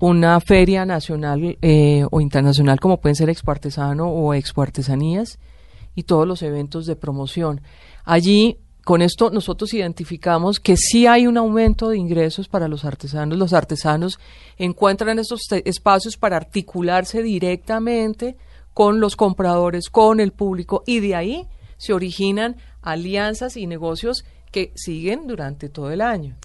una 0.00 0.40
feria 0.40 0.86
nacional 0.86 1.58
eh, 1.60 2.04
o 2.10 2.20
internacional 2.22 2.80
como 2.80 3.00
pueden 3.00 3.14
ser 3.14 3.28
Expo 3.28 3.50
Artesano 3.50 4.08
o 4.08 4.32
Expo 4.32 4.62
Artesanías 4.62 5.38
y 5.94 6.04
todos 6.04 6.26
los 6.26 6.42
eventos 6.42 6.86
de 6.86 6.96
promoción. 6.96 7.60
Allí, 8.04 8.56
con 8.84 9.02
esto 9.02 9.30
nosotros 9.30 9.74
identificamos 9.74 10.58
que 10.58 10.76
sí 10.76 11.06
hay 11.06 11.26
un 11.26 11.36
aumento 11.36 11.90
de 11.90 11.98
ingresos 11.98 12.48
para 12.48 12.66
los 12.66 12.86
artesanos. 12.86 13.38
Los 13.38 13.52
artesanos 13.52 14.18
encuentran 14.56 15.18
estos 15.18 15.42
espacios 15.64 16.16
para 16.16 16.38
articularse 16.38 17.22
directamente 17.22 18.36
con 18.72 19.00
los 19.00 19.16
compradores, 19.16 19.90
con 19.90 20.18
el 20.18 20.32
público 20.32 20.82
y 20.86 21.00
de 21.00 21.14
ahí 21.14 21.48
se 21.76 21.92
originan 21.92 22.56
alianzas 22.80 23.58
y 23.58 23.66
negocios 23.66 24.24
que 24.50 24.72
siguen 24.74 25.26
durante 25.26 25.68
todo 25.68 25.90
el 25.90 26.00
año. 26.00 26.36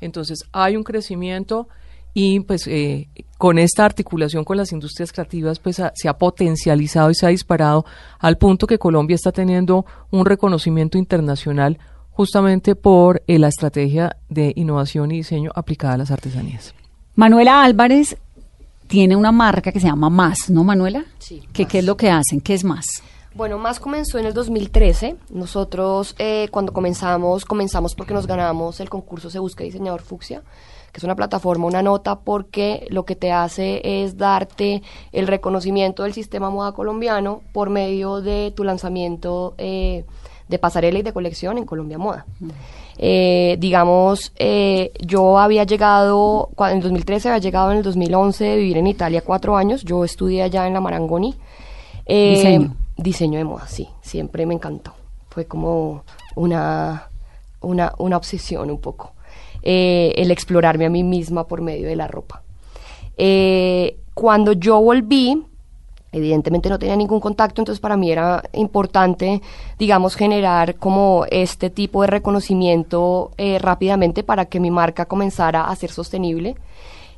Entonces 0.00 0.44
hay 0.52 0.76
un 0.76 0.84
crecimiento 0.84 1.68
y 2.12 2.40
pues 2.40 2.66
eh, 2.68 3.08
con 3.38 3.58
esta 3.58 3.84
articulación 3.84 4.44
con 4.44 4.56
las 4.56 4.70
industrias 4.70 5.12
creativas 5.12 5.58
pues 5.58 5.82
se 5.94 6.08
ha 6.08 6.16
potencializado 6.16 7.10
y 7.10 7.14
se 7.14 7.26
ha 7.26 7.30
disparado 7.30 7.84
al 8.20 8.38
punto 8.38 8.68
que 8.68 8.78
Colombia 8.78 9.16
está 9.16 9.32
teniendo 9.32 9.84
un 10.10 10.24
reconocimiento 10.24 10.96
internacional 10.96 11.78
justamente 12.10 12.76
por 12.76 13.22
eh, 13.26 13.40
la 13.40 13.48
estrategia 13.48 14.16
de 14.28 14.52
innovación 14.54 15.10
y 15.10 15.16
diseño 15.16 15.50
aplicada 15.54 15.94
a 15.94 15.98
las 15.98 16.12
artesanías. 16.12 16.72
Manuela 17.16 17.64
Álvarez 17.64 18.16
tiene 18.86 19.16
una 19.16 19.32
marca 19.32 19.72
que 19.72 19.80
se 19.80 19.88
llama 19.88 20.10
Más, 20.10 20.50
¿no, 20.50 20.62
Manuela? 20.62 21.04
Sí. 21.18 21.42
¿Qué, 21.52 21.66
¿Qué 21.66 21.80
es 21.80 21.84
lo 21.84 21.96
que 21.96 22.10
hacen? 22.10 22.40
¿Qué 22.40 22.54
es 22.54 22.62
Más? 22.62 22.86
Bueno, 23.34 23.58
más 23.58 23.80
comenzó 23.80 24.18
en 24.18 24.26
el 24.26 24.34
2013. 24.34 25.16
Nosotros 25.30 26.14
eh, 26.18 26.48
cuando 26.50 26.72
comenzamos, 26.72 27.44
comenzamos 27.44 27.94
porque 27.94 28.14
nos 28.14 28.26
ganamos 28.26 28.80
el 28.80 28.88
concurso 28.88 29.28
Se 29.30 29.38
Busca 29.38 29.64
Diseñador 29.64 30.02
Fucsia 30.02 30.42
que 30.94 30.98
es 30.98 31.04
una 31.04 31.16
plataforma, 31.16 31.66
una 31.66 31.82
nota, 31.82 32.20
porque 32.20 32.86
lo 32.88 33.04
que 33.04 33.16
te 33.16 33.32
hace 33.32 33.80
es 33.82 34.16
darte 34.16 34.80
el 35.10 35.26
reconocimiento 35.26 36.04
del 36.04 36.12
sistema 36.12 36.50
moda 36.50 36.70
colombiano 36.70 37.42
por 37.52 37.68
medio 37.68 38.20
de 38.20 38.52
tu 38.54 38.62
lanzamiento 38.62 39.54
eh, 39.58 40.04
de 40.46 40.58
pasarela 40.60 41.00
y 41.00 41.02
de 41.02 41.12
colección 41.12 41.58
en 41.58 41.64
Colombia 41.64 41.98
Moda. 41.98 42.26
Eh, 42.96 43.56
digamos, 43.58 44.32
eh, 44.36 44.92
yo 45.00 45.40
había 45.40 45.64
llegado, 45.64 46.50
en 46.60 46.76
el 46.76 46.82
2013 46.82 47.28
había 47.28 47.40
llegado 47.40 47.72
en 47.72 47.78
el 47.78 47.82
2011 47.82 48.44
de 48.44 48.56
vivir 48.56 48.76
en 48.76 48.86
Italia 48.86 49.20
cuatro 49.20 49.56
años, 49.56 49.82
yo 49.82 50.04
estudié 50.04 50.44
allá 50.44 50.64
en 50.68 50.74
la 50.74 50.80
Marangoni. 50.80 51.34
Diseño. 52.06 52.76
Diseño 52.96 53.38
de 53.38 53.44
moda, 53.44 53.66
sí, 53.66 53.88
siempre 54.02 54.46
me 54.46 54.54
encantó. 54.54 54.94
Fue 55.30 55.46
como 55.46 56.04
una, 56.36 57.08
una, 57.60 57.92
una 57.98 58.16
obsesión 58.16 58.70
un 58.70 58.78
poco. 58.78 59.12
Eh, 59.62 60.12
el 60.16 60.30
explorarme 60.30 60.86
a 60.86 60.90
mí 60.90 61.02
misma 61.02 61.46
por 61.46 61.60
medio 61.62 61.88
de 61.88 61.96
la 61.96 62.06
ropa. 62.06 62.42
Eh, 63.16 63.96
cuando 64.12 64.52
yo 64.52 64.80
volví, 64.80 65.42
evidentemente 66.12 66.68
no 66.68 66.78
tenía 66.78 66.96
ningún 66.96 67.18
contacto, 67.18 67.60
entonces 67.60 67.80
para 67.80 67.96
mí 67.96 68.10
era 68.10 68.44
importante, 68.52 69.42
digamos, 69.78 70.14
generar 70.14 70.76
como 70.76 71.24
este 71.30 71.70
tipo 71.70 72.02
de 72.02 72.08
reconocimiento 72.08 73.32
eh, 73.38 73.58
rápidamente 73.58 74.22
para 74.22 74.44
que 74.44 74.60
mi 74.60 74.70
marca 74.70 75.06
comenzara 75.06 75.64
a 75.64 75.76
ser 75.76 75.90
sostenible. 75.90 76.56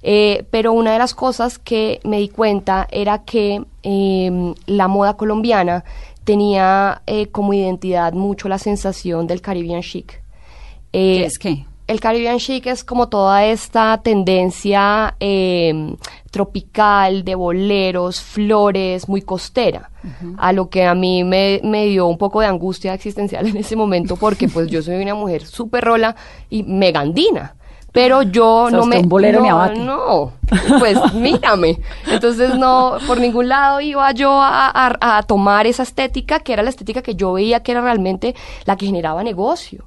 Pero 0.03 0.73
una 0.73 0.93
de 0.93 0.99
las 0.99 1.15
cosas 1.15 1.59
que 1.59 2.01
me 2.05 2.19
di 2.19 2.29
cuenta 2.29 2.87
era 2.91 3.25
que 3.25 3.63
em, 3.83 4.55
la 4.67 4.89
moda 4.89 5.17
colombiana 5.17 5.85
tenía 6.25 7.03
como 7.33 7.55
identidad 7.55 8.13
mucho 8.13 8.49
la 8.49 8.59
sensación 8.59 9.27
del 9.27 9.41
Caribbean 9.41 9.83
chic. 9.83 10.23
¿Qué 10.93 11.25
es 11.25 11.39
qué? 11.39 11.67
el 11.87 12.01
Caribbean 12.01 12.39
chic 12.39 12.67
es 12.67 12.83
como 12.83 13.09
toda 13.09 13.45
esta 13.45 14.01
tendencia 14.03 15.15
em, 15.21 15.97
tropical 16.31 17.25
de 17.25 17.35
boleros, 17.35 18.21
flores, 18.21 19.09
muy 19.09 19.23
costera, 19.23 19.91
a 20.37 20.53
lo 20.53 20.69
que 20.69 20.85
a 20.85 20.95
mí 20.95 21.25
me, 21.25 21.61
dio 21.87 22.07
un 22.07 22.19
poco 22.19 22.41
de 22.41 22.47
angustia 22.47 22.93
existencial 22.95 23.47
en 23.47 23.57
ese 23.57 23.77
momento 23.77 24.17
porque 24.17 24.49
pues 24.49 24.69
yo 24.69 24.83
soy 24.83 24.97
una 24.97 25.15
mujer 25.15 25.45
súper 25.45 25.85
rola 25.85 26.17
y 26.51 26.65
megandina. 26.65 27.55
Pero 27.97 28.21
yo 28.21 28.69
no 28.71 28.85
me... 28.85 28.99
Un 28.99 29.09
bolero 29.09 29.41
no, 29.41 29.75
no, 29.75 30.33
pues 30.79 30.99
mírame. 31.15 31.79
Entonces 32.07 32.55
no, 32.55 32.99
por 33.07 33.19
ningún 33.19 33.49
lado 33.49 33.81
iba 33.81 34.13
yo 34.13 34.39
a 34.39 35.25
tomar 35.27 35.67
esa 35.67 35.83
estética 35.83 36.41
que 36.41 36.53
era 36.53 36.63
la 36.63 36.69
estética 36.69 37.01
que 37.01 37.15
yo 37.15 37.33
veía 37.33 37.61
que 37.61 37.73
era 37.73 37.81
realmente 37.81 38.35
la 38.67 38.77
que 38.77 38.85
generaba 38.85 39.25
negocio. 39.25 39.87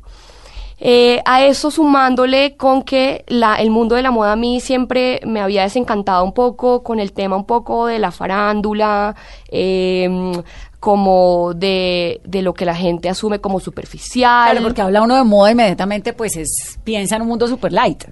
Eh, 0.82 1.22
a 1.26 1.44
eso 1.44 1.72
sumándole 1.72 2.56
con 2.56 2.84
que 2.84 3.26
la, 3.28 3.58
el 3.58 3.70
mundo 3.70 3.96
de 3.96 4.02
la 4.02 4.12
moda 4.12 4.32
a 4.32 4.36
mí 4.38 4.62
siempre 4.62 5.20
me 5.26 5.42
había 5.42 5.64
desencantado 5.64 6.24
un 6.24 6.32
poco 6.32 6.84
con 6.84 7.02
el 7.02 7.12
tema 7.12 7.36
un 7.36 7.46
poco 7.46 7.86
de 7.86 8.00
la 8.00 8.12
farándula, 8.12 9.14
eh, 9.50 10.32
como 10.80 11.54
de, 11.56 12.22
de, 12.24 12.42
lo 12.42 12.54
que 12.54 12.66
la 12.66 12.76
gente 12.76 13.10
asume 13.10 13.40
como 13.40 13.60
superficial. 13.60 14.52
Claro, 14.52 14.64
porque 14.64 14.82
habla 14.82 15.02
uno 15.02 15.16
de 15.16 15.24
moda 15.24 15.52
inmediatamente, 15.52 16.14
pues 16.14 16.38
es 16.38 16.80
piensa 16.84 17.18
en 17.18 17.24
un 17.24 17.28
mundo 17.28 17.48
super 17.48 17.74
light. 17.74 18.06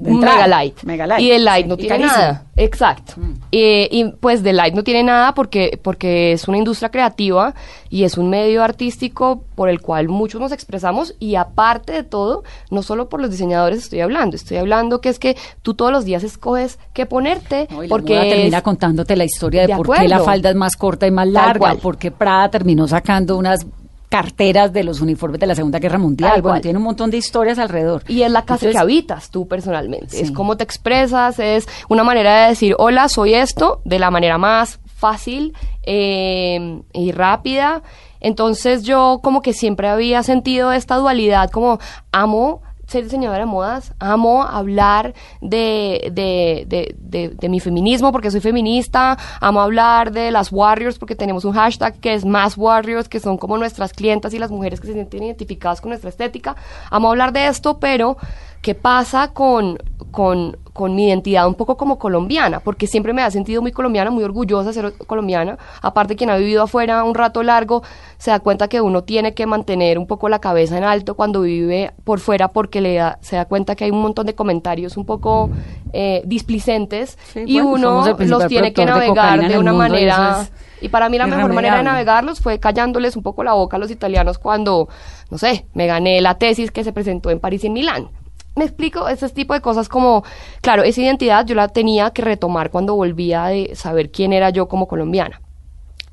mega 0.00 0.46
light. 0.46 0.82
Mega 0.82 1.06
light. 1.06 1.22
Y 1.22 1.30
el 1.32 1.44
light 1.44 1.66
no 1.66 1.76
tiene 1.76 2.00
nada. 2.00 2.44
Exacto. 2.60 3.14
Mm. 3.16 3.34
y 3.50 4.04
pues 4.20 4.42
de 4.42 4.52
light 4.52 4.74
no 4.74 4.84
tiene 4.84 5.02
nada 5.02 5.34
porque, 5.34 5.78
porque 5.82 6.32
es 6.32 6.46
una 6.46 6.58
industria 6.58 6.90
creativa 6.90 7.54
y 7.88 8.04
es 8.04 8.18
un 8.18 8.28
medio 8.28 8.62
artístico 8.62 9.44
por 9.54 9.68
el 9.68 9.80
cual 9.80 10.08
muchos 10.08 10.40
nos 10.40 10.52
expresamos 10.52 11.14
y 11.18 11.36
aparte 11.36 11.92
de 11.92 12.02
todo, 12.02 12.44
no 12.70 12.82
solo 12.82 13.08
por 13.08 13.20
los 13.20 13.30
diseñadores 13.30 13.78
estoy 13.78 14.00
hablando, 14.00 14.36
estoy 14.36 14.58
hablando 14.58 15.00
que 15.00 15.08
es 15.08 15.18
que 15.18 15.36
tú 15.62 15.74
todos 15.74 15.90
los 15.90 16.04
días 16.04 16.22
escoges 16.22 16.78
qué 16.92 17.06
ponerte. 17.06 17.66
porque 17.88 18.14
termina 18.14 18.62
contándote 18.62 19.16
la 19.16 19.24
historia 19.24 19.66
de, 19.66 19.74
por 19.76 19.96
qué 19.96 20.06
la 20.06 20.20
falda 20.20 20.50
es 20.50 20.56
más 20.56 20.76
corta 20.76 21.06
y 21.06 21.10
más 21.10 21.28
larga, 21.28 21.76
porque 21.80 22.10
Prada 22.10 22.50
terminó 22.50 22.86
sacando 22.86 23.36
unas 23.36 23.66
carteras 24.10 24.72
de 24.72 24.82
los 24.82 25.00
uniformes 25.00 25.40
de 25.40 25.46
la 25.46 25.54
Segunda 25.54 25.78
Guerra 25.78 25.96
Mundial. 25.96 26.42
Bueno, 26.42 26.60
tiene 26.60 26.78
un 26.78 26.84
montón 26.84 27.10
de 27.10 27.16
historias 27.16 27.58
alrededor. 27.58 28.02
Y 28.08 28.22
es 28.22 28.30
la 28.30 28.44
casa 28.44 28.68
que 28.68 28.76
habitas 28.76 29.30
tú 29.30 29.46
personalmente. 29.46 30.20
Es 30.20 30.32
cómo 30.32 30.56
te 30.56 30.64
expresas, 30.64 31.38
es 31.38 31.68
una 31.88 32.02
manera 32.02 32.42
de 32.42 32.48
decir, 32.50 32.74
hola, 32.78 33.08
soy 33.08 33.34
esto, 33.34 33.80
de 33.84 34.00
la 34.00 34.10
manera 34.10 34.36
más 34.36 34.80
fácil 34.84 35.54
eh, 35.84 36.82
y 36.92 37.12
rápida. 37.12 37.82
Entonces 38.18 38.82
yo 38.82 39.20
como 39.22 39.42
que 39.42 39.52
siempre 39.52 39.88
había 39.88 40.24
sentido 40.24 40.72
esta 40.72 40.96
dualidad, 40.96 41.48
como 41.50 41.78
amo 42.10 42.62
ser 42.90 43.04
diseñadora 43.04 43.40
de 43.40 43.46
modas, 43.46 43.94
amo 44.00 44.42
hablar 44.42 45.14
de, 45.40 46.10
de, 46.12 46.66
de, 46.98 47.28
de, 47.28 47.48
mi 47.48 47.60
feminismo 47.60 48.10
porque 48.10 48.32
soy 48.32 48.40
feminista, 48.40 49.16
amo 49.40 49.60
hablar 49.60 50.10
de 50.10 50.32
las 50.32 50.50
warriors 50.50 50.98
porque 50.98 51.14
tenemos 51.14 51.44
un 51.44 51.52
hashtag 51.52 52.00
que 52.00 52.14
es 52.14 52.24
más 52.24 52.58
warriors, 52.58 53.08
que 53.08 53.20
son 53.20 53.38
como 53.38 53.56
nuestras 53.58 53.92
clientas 53.92 54.34
y 54.34 54.40
las 54.40 54.50
mujeres 54.50 54.80
que 54.80 54.88
se 54.88 54.94
sienten 54.94 55.22
identificadas 55.22 55.80
con 55.80 55.90
nuestra 55.90 56.10
estética, 56.10 56.56
amo 56.90 57.10
hablar 57.10 57.32
de 57.32 57.46
esto, 57.46 57.78
pero 57.78 58.16
¿qué 58.62 58.74
pasa 58.74 59.32
con, 59.32 59.78
con, 60.10 60.56
con 60.72 60.94
mi 60.94 61.06
identidad 61.08 61.46
un 61.46 61.54
poco 61.54 61.76
como 61.76 61.98
colombiana, 61.98 62.60
porque 62.60 62.86
siempre 62.86 63.12
me 63.12 63.22
ha 63.22 63.30
sentido 63.30 63.62
muy 63.62 63.72
colombiana, 63.72 64.10
muy 64.10 64.24
orgullosa 64.24 64.68
de 64.68 64.74
ser 64.74 64.92
colombiana. 65.06 65.58
Aparte, 65.82 66.16
quien 66.16 66.30
ha 66.30 66.36
vivido 66.36 66.62
afuera 66.62 67.04
un 67.04 67.14
rato 67.14 67.42
largo 67.42 67.82
se 68.18 68.30
da 68.30 68.40
cuenta 68.40 68.68
que 68.68 68.80
uno 68.80 69.02
tiene 69.02 69.34
que 69.34 69.46
mantener 69.46 69.98
un 69.98 70.06
poco 70.06 70.28
la 70.28 70.38
cabeza 70.40 70.76
en 70.76 70.84
alto 70.84 71.14
cuando 71.14 71.42
vive 71.42 71.92
por 72.04 72.20
fuera, 72.20 72.48
porque 72.48 72.80
le 72.80 73.00
se 73.20 73.36
da 73.36 73.46
cuenta 73.46 73.74
que 73.74 73.84
hay 73.84 73.90
un 73.90 74.02
montón 74.02 74.26
de 74.26 74.34
comentarios 74.34 74.96
un 74.96 75.06
poco 75.06 75.50
eh, 75.92 76.22
displicentes 76.26 77.18
y 77.34 77.60
uno 77.60 78.04
los 78.18 78.46
tiene 78.46 78.72
que 78.72 78.84
navegar 78.84 79.48
de, 79.48 79.58
una 79.58 79.72
manera. 79.72 80.46
Y 80.82 80.88
para 80.88 81.10
mí 81.10 81.18
la 81.18 81.26
mejor 81.26 81.52
manera 81.52 81.76
de 81.76 81.82
navegarlos 81.82 82.40
fue 82.40 82.58
callándoles 82.58 83.14
un 83.14 83.22
poco 83.22 83.44
la 83.44 83.52
boca 83.52 83.76
a 83.76 83.80
los 83.80 83.90
italianos 83.90 84.38
cuando, 84.38 84.88
no 85.30 85.36
sé, 85.36 85.66
me 85.74 85.86
gané 85.86 86.22
la 86.22 86.36
tesis 86.36 86.70
que 86.70 86.84
se 86.84 86.92
presentó 86.92 87.28
en 87.30 87.38
París 87.38 87.64
y 87.64 87.66
en 87.66 87.72
Milán 87.74 88.08
me 88.56 88.64
explico, 88.64 89.08
ese 89.08 89.28
tipo 89.30 89.54
de 89.54 89.60
cosas 89.60 89.88
como, 89.88 90.24
claro, 90.60 90.82
esa 90.82 91.00
identidad 91.00 91.46
yo 91.46 91.54
la 91.54 91.68
tenía 91.68 92.10
que 92.10 92.22
retomar 92.22 92.70
cuando 92.70 92.94
volvía 92.94 93.46
de 93.46 93.74
saber 93.74 94.10
quién 94.10 94.32
era 94.32 94.50
yo 94.50 94.68
como 94.68 94.88
colombiana. 94.88 95.40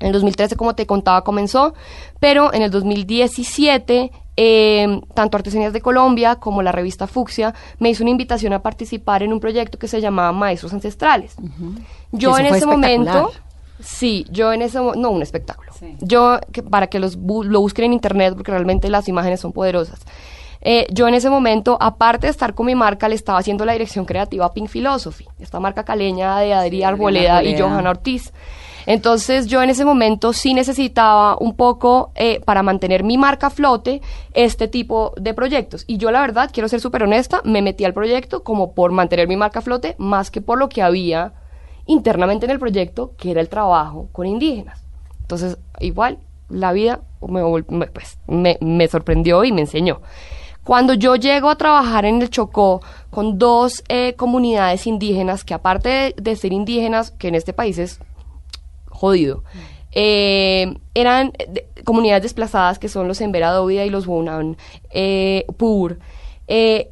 En 0.00 0.08
el 0.08 0.12
2013, 0.12 0.56
como 0.56 0.74
te 0.74 0.86
contaba, 0.86 1.24
comenzó, 1.24 1.74
pero 2.20 2.54
en 2.54 2.62
el 2.62 2.70
2017, 2.70 4.12
em, 4.36 5.00
tanto 5.14 5.36
Artesanías 5.36 5.72
de 5.72 5.80
Colombia 5.80 6.36
como 6.36 6.62
la 6.62 6.70
revista 6.70 7.08
Fucsia 7.08 7.52
me 7.80 7.90
hizo 7.90 8.04
una 8.04 8.12
invitación 8.12 8.52
a 8.52 8.62
participar 8.62 9.24
en 9.24 9.32
un 9.32 9.40
proyecto 9.40 9.76
que 9.78 9.88
se 9.88 10.00
llamaba 10.00 10.30
Maestros 10.30 10.72
Ancestrales. 10.72 11.34
Yo 12.12 12.38
en 12.38 12.46
ese 12.46 12.66
momento... 12.66 13.32
Sí, 13.80 14.26
yo 14.30 14.52
en 14.52 14.62
ese 14.62 14.80
momento, 14.80 15.00
no, 15.00 15.10
un 15.10 15.22
espectáculo. 15.22 15.72
Yo, 16.00 16.40
que, 16.52 16.64
para 16.64 16.88
que 16.88 16.98
los 16.98 17.16
lo 17.16 17.60
busquen 17.60 17.84
en 17.84 17.92
internet, 17.92 18.34
porque 18.34 18.50
realmente 18.50 18.88
las 18.90 19.08
imágenes 19.08 19.38
son 19.38 19.52
poderosas. 19.52 20.00
Eh, 20.60 20.86
yo 20.90 21.06
en 21.08 21.14
ese 21.14 21.30
momento, 21.30 21.76
aparte 21.80 22.26
de 22.26 22.30
estar 22.30 22.54
con 22.54 22.66
mi 22.66 22.74
marca, 22.74 23.08
le 23.08 23.14
estaba 23.14 23.38
haciendo 23.38 23.64
la 23.64 23.72
dirección 23.72 24.04
creativa 24.04 24.46
a 24.46 24.52
Pink 24.52 24.68
Philosophy, 24.68 25.26
esta 25.38 25.60
marca 25.60 25.84
caleña 25.84 26.38
de 26.38 26.52
Adri 26.52 26.82
Arboleda, 26.82 27.42
y 27.42 27.58
Johanna 27.58 27.90
Ortiz. 27.90 28.32
Entonces 28.86 29.46
yo 29.46 29.62
en 29.62 29.68
ese 29.68 29.84
momento 29.84 30.32
sí 30.32 30.54
necesitaba 30.54 31.36
un 31.38 31.54
poco 31.54 32.10
eh, 32.14 32.40
para 32.46 32.62
mantener 32.62 33.04
mi 33.04 33.18
marca 33.18 33.48
a 33.48 33.50
flote 33.50 34.00
este 34.32 34.66
tipo 34.66 35.12
de 35.18 35.34
proyectos. 35.34 35.84
Y 35.86 35.98
yo 35.98 36.10
la 36.10 36.22
verdad, 36.22 36.50
quiero 36.50 36.68
ser 36.68 36.80
súper 36.80 37.02
honesta, 37.02 37.42
me 37.44 37.60
metí 37.60 37.84
al 37.84 37.92
proyecto 37.92 38.42
como 38.42 38.72
por 38.72 38.90
mantener 38.90 39.28
mi 39.28 39.36
marca 39.36 39.58
a 39.58 39.62
flote 39.62 39.94
más 39.98 40.30
que 40.30 40.40
por 40.40 40.58
lo 40.58 40.70
que 40.70 40.80
había 40.80 41.34
internamente 41.84 42.46
en 42.46 42.52
el 42.52 42.58
proyecto, 42.58 43.12
que 43.18 43.30
era 43.30 43.40
el 43.40 43.50
trabajo 43.50 44.08
con 44.12 44.26
indígenas. 44.26 44.82
Entonces, 45.20 45.58
igual, 45.80 46.18
la 46.48 46.72
vida 46.72 47.00
me, 47.20 47.42
pues, 47.62 48.18
me, 48.26 48.88
sorprendió 48.88 49.44
y 49.44 49.52
me 49.52 49.62
enseñó. 49.62 50.00
Cuando 50.68 50.92
yo 50.92 51.16
llego 51.16 51.48
a 51.48 51.56
trabajar 51.56 52.04
en 52.04 52.20
el 52.20 52.28
Chocó 52.28 52.82
con 53.08 53.38
dos 53.38 53.82
eh, 53.88 54.12
comunidades 54.16 54.86
indígenas, 54.86 55.42
que 55.42 55.54
aparte 55.54 56.14
de, 56.14 56.36
ser 56.36 56.52
indígenas, 56.52 57.10
que 57.10 57.28
en 57.28 57.36
este 57.36 57.54
país 57.54 57.78
es 57.78 58.00
jodido, 58.86 59.44
eh, 59.92 60.76
eran 60.92 61.32
comunidades 61.84 62.24
desplazadas 62.24 62.78
que 62.78 62.90
son 62.90 63.08
los 63.08 63.22
Embera 63.22 63.58
y 63.66 63.88
los 63.88 64.06
Wunan 64.06 64.58
eh, 64.90 65.46
Pur, 65.56 66.00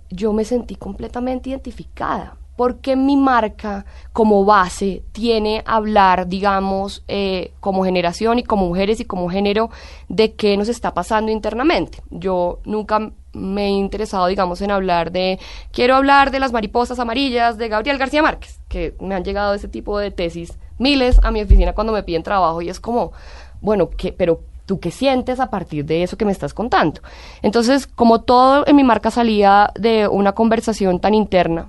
yo 0.09 0.33
me 0.33 0.47
sentí 0.47 0.77
completamente 0.77 1.51
identificada 1.51 2.39
porque 2.57 2.97
mi 2.97 3.17
marca 3.17 3.85
como 4.13 4.45
base 4.45 5.03
tiene 5.13 5.63
hablar, 5.67 6.27
digamos, 6.27 7.05
eh, 7.07 7.53
como 7.61 7.85
generación 7.85 8.39
y 8.39 8.43
como 8.43 8.67
mujeres 8.67 8.99
y 9.01 9.05
como 9.05 9.29
género 9.29 9.71
de 10.09 10.33
qué 10.33 10.57
nos 10.57 10.69
está 10.69 10.95
pasando 10.95 11.31
internamente. 11.31 12.03
Yo 12.11 12.61
nunca 12.65 13.13
me 13.37 13.67
he 13.67 13.71
interesado, 13.71 14.27
digamos, 14.27 14.61
en 14.63 14.71
hablar 14.71 15.13
de, 15.13 15.39
quiero 15.73 15.95
hablar 15.95 16.31
de 16.31 16.41
las 16.41 16.53
mariposas 16.53 16.99
amarillas 16.99 17.59
de 17.59 17.69
Gabriel 17.69 17.99
García 17.99 18.23
Márquez, 18.23 18.61
que 18.69 18.95
me 19.01 19.15
han 19.15 19.25
llegado 19.25 19.55
ese 19.55 19.69
tipo 19.69 19.99
de 19.99 20.11
tesis 20.11 20.59
miles 20.79 21.21
a 21.23 21.31
mi 21.31 21.43
oficina 21.43 21.73
cuando 21.73 21.93
me 21.93 22.03
piden 22.03 22.23
trabajo 22.23 22.63
y 22.63 22.69
es 22.69 22.81
como, 22.81 23.13
bueno, 23.61 23.91
¿qué, 23.97 24.13
pero 24.13 24.41
tú 24.67 24.81
qué 24.81 24.91
sientes 24.91 25.39
a 25.39 25.51
partir 25.51 25.85
de 25.85 26.03
eso 26.03 26.17
que 26.17 26.25
me 26.25 26.33
estás 26.33 26.53
contando. 26.53 27.01
Entonces, 27.41 27.87
como 27.87 28.23
todo 28.23 28.67
en 28.67 28.75
mi 28.75 28.83
marca 28.83 29.13
salía 29.13 29.71
de 29.77 30.09
una 30.09 30.33
conversación 30.33 30.99
tan 30.99 31.15
interna, 31.15 31.69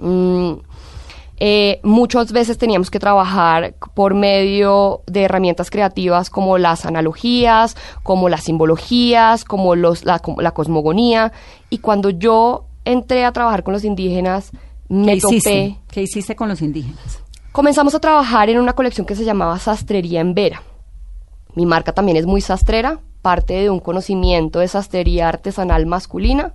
Mm, 0.00 0.52
eh, 1.42 1.80
muchas 1.82 2.32
veces 2.32 2.58
teníamos 2.58 2.90
que 2.90 2.98
trabajar 2.98 3.74
por 3.94 4.12
medio 4.14 5.00
de 5.06 5.22
herramientas 5.22 5.70
creativas 5.70 6.28
como 6.28 6.58
las 6.58 6.84
analogías, 6.84 7.78
como 8.02 8.28
las 8.28 8.44
simbologías, 8.44 9.44
como 9.44 9.74
los, 9.74 10.04
la, 10.04 10.18
cosmogonía. 10.18 11.32
Y 11.70 11.78
cuando 11.78 12.10
yo 12.10 12.66
entré 12.84 13.24
a 13.24 13.32
trabajar 13.32 13.62
con 13.62 13.72
los 13.72 13.84
indígenas, 13.84 14.50
me 14.90 15.14
¿Qué 15.14 15.20
topé. 15.20 15.36
Hiciste? 15.36 15.76
¿Qué 15.90 16.02
hiciste 16.02 16.36
con 16.36 16.50
los 16.50 16.60
indígenas? 16.60 17.22
Comenzamos 17.52 17.94
a 17.94 18.00
trabajar 18.00 18.50
en 18.50 18.58
una 18.58 18.74
colección 18.74 19.06
que 19.06 19.16
se 19.16 19.24
llamaba 19.24 19.58
Sastrería 19.58 20.20
en 20.20 20.34
Vera. 20.34 20.62
Mi 21.54 21.64
marca 21.64 21.92
también 21.92 22.18
es 22.18 22.26
muy 22.26 22.42
sastrera, 22.42 23.00
parte 23.22 23.54
de 23.54 23.70
un 23.70 23.80
conocimiento 23.80 24.58
de 24.58 24.68
sastrería 24.68 25.28
artesanal 25.28 25.86
masculina. 25.86 26.52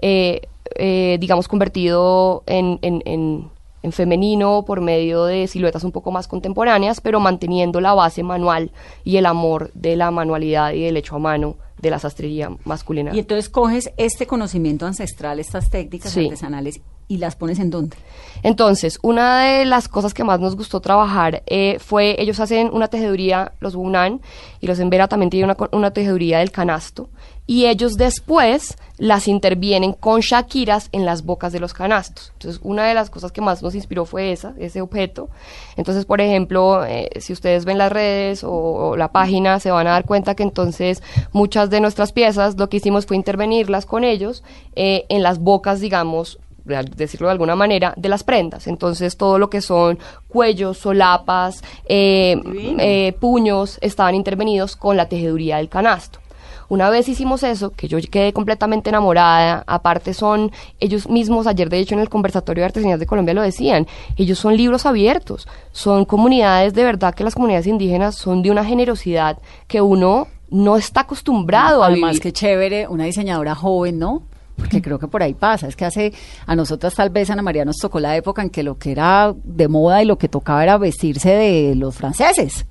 Eh, 0.00 0.42
eh, 0.76 1.18
digamos, 1.20 1.46
convertido 1.46 2.42
en, 2.46 2.78
en, 2.82 3.02
en, 3.04 3.50
femenino 3.92 4.64
por 4.66 4.80
medio 4.80 5.24
de 5.24 5.46
siluetas 5.46 5.84
un 5.84 5.92
poco 5.92 6.10
más 6.10 6.28
contemporáneas, 6.28 7.00
pero 7.00 7.20
manteniendo 7.20 7.80
la 7.80 7.94
base 7.94 8.22
manual 8.22 8.72
y 9.04 9.16
el 9.16 9.26
amor 9.26 9.70
de 9.74 9.96
la 9.96 10.10
manualidad 10.10 10.72
y 10.72 10.82
del 10.82 10.96
hecho 10.96 11.16
a 11.16 11.18
mano 11.18 11.56
de 11.80 11.90
la 11.90 11.98
sastrería 11.98 12.50
masculina. 12.64 13.14
Y 13.14 13.18
entonces 13.18 13.48
coges 13.48 13.92
este 13.96 14.26
conocimiento 14.26 14.86
ancestral, 14.86 15.38
estas 15.38 15.70
técnicas 15.70 16.16
artesanales 16.16 16.80
¿Y 17.06 17.18
las 17.18 17.36
pones 17.36 17.58
en 17.58 17.68
dónde? 17.70 17.96
Entonces, 18.42 18.98
una 19.02 19.42
de 19.42 19.66
las 19.66 19.88
cosas 19.88 20.14
que 20.14 20.24
más 20.24 20.40
nos 20.40 20.56
gustó 20.56 20.80
trabajar 20.80 21.42
eh, 21.46 21.78
fue, 21.78 22.16
ellos 22.18 22.40
hacen 22.40 22.70
una 22.72 22.88
tejeduría, 22.88 23.52
los 23.60 23.74
Wunan, 23.74 24.22
y 24.60 24.66
los 24.66 24.78
Embera 24.78 25.06
también 25.06 25.28
tienen 25.28 25.50
una, 25.50 25.68
una, 25.72 25.90
tejeduría 25.90 26.38
del 26.38 26.50
canasto, 26.50 27.10
y 27.46 27.66
ellos 27.66 27.96
después 27.96 28.76
las 28.96 29.26
intervienen 29.28 29.92
con 29.92 30.20
shakiras 30.20 30.88
en 30.92 31.04
las 31.04 31.24
bocas 31.24 31.52
de 31.52 31.60
los 31.60 31.74
canastos. 31.74 32.30
Entonces, 32.34 32.60
una 32.62 32.86
de 32.86 32.94
las 32.94 33.10
cosas 33.10 33.32
que 33.32 33.40
más 33.40 33.62
nos 33.62 33.74
inspiró 33.74 34.04
fue 34.04 34.32
esa, 34.32 34.54
ese 34.58 34.80
objeto. 34.80 35.28
Entonces, 35.76 36.04
por 36.04 36.20
ejemplo, 36.20 36.84
eh, 36.84 37.10
si 37.20 37.32
ustedes 37.32 37.64
ven 37.64 37.78
las 37.78 37.90
redes 37.90 38.44
o, 38.44 38.96
la 38.96 39.08
página, 39.08 39.58
se 39.60 39.70
van 39.70 39.86
a 39.88 39.90
dar 39.90 40.04
cuenta 40.04 40.34
que 40.34 40.44
entonces 40.44 41.02
muchas 41.32 41.70
de 41.70 41.80
nuestras 41.80 42.12
piezas, 42.12 42.56
lo 42.56 42.68
que 42.68 42.76
hicimos 42.76 43.04
fue 43.06 43.16
intervenirlas 43.16 43.84
con 43.84 44.04
ellos 44.04 44.44
eh, 44.76 45.04
en 45.08 45.22
las 45.22 45.38
bocas, 45.40 45.80
digamos, 45.80 46.38
decirlo 46.64 47.26
de 47.26 47.32
alguna 47.32 47.56
manera, 47.56 47.94
de 47.96 48.08
las 48.08 48.24
prendas. 48.24 48.66
Entonces, 48.66 49.16
todo 49.16 49.38
lo 49.38 49.50
que 49.50 49.60
son 49.60 49.98
cuellos, 50.28 50.78
solapas, 50.78 51.62
eh, 51.86 52.40
eh, 52.78 53.14
puños, 53.20 53.78
estaban 53.80 54.14
intervenidos 54.14 54.76
con 54.76 54.96
la 54.96 55.08
tejeduría 55.08 55.58
del 55.58 55.68
canasto. 55.68 56.20
Una 56.68 56.90
vez 56.90 57.08
hicimos 57.08 57.42
eso, 57.42 57.70
que 57.70 57.88
yo 57.88 57.98
quedé 58.10 58.32
completamente 58.32 58.90
enamorada, 58.90 59.64
aparte 59.66 60.14
son 60.14 60.52
ellos 60.80 61.08
mismos, 61.08 61.46
ayer 61.46 61.68
de 61.68 61.78
hecho 61.78 61.94
en 61.94 62.00
el 62.00 62.08
conversatorio 62.08 62.62
de 62.62 62.66
artesanías 62.66 63.00
de 63.00 63.06
Colombia 63.06 63.34
lo 63.34 63.42
decían, 63.42 63.86
ellos 64.16 64.38
son 64.38 64.56
libros 64.56 64.86
abiertos, 64.86 65.48
son 65.72 66.04
comunidades 66.04 66.74
de 66.74 66.84
verdad 66.84 67.14
que 67.14 67.24
las 67.24 67.34
comunidades 67.34 67.66
indígenas 67.66 68.16
son 68.16 68.42
de 68.42 68.50
una 68.50 68.64
generosidad 68.64 69.38
que 69.66 69.80
uno 69.80 70.28
no 70.50 70.76
está 70.76 71.00
acostumbrado 71.00 71.82
a 71.82 71.88
vivir. 71.88 72.04
Además, 72.04 72.20
que 72.20 72.32
chévere, 72.32 72.86
una 72.88 73.04
diseñadora 73.04 73.54
joven, 73.54 73.98
¿no? 73.98 74.22
porque 74.56 74.80
creo 74.80 74.98
que 74.98 75.08
por 75.08 75.22
ahí 75.22 75.34
pasa. 75.34 75.66
Es 75.66 75.76
que 75.76 75.84
hace, 75.84 76.12
a 76.46 76.56
nosotras 76.56 76.94
tal 76.94 77.10
vez, 77.10 77.30
Ana 77.30 77.42
María, 77.42 77.64
nos 77.64 77.76
tocó 77.76 78.00
la 78.00 78.16
época 78.16 78.42
en 78.42 78.50
que 78.50 78.62
lo 78.62 78.78
que 78.78 78.92
era 78.92 79.34
de 79.42 79.68
moda 79.68 80.02
y 80.02 80.06
lo 80.06 80.18
que 80.18 80.28
tocaba 80.28 80.62
era 80.62 80.78
vestirse 80.78 81.30
de 81.30 81.74
los 81.74 81.94
franceses 81.94 82.66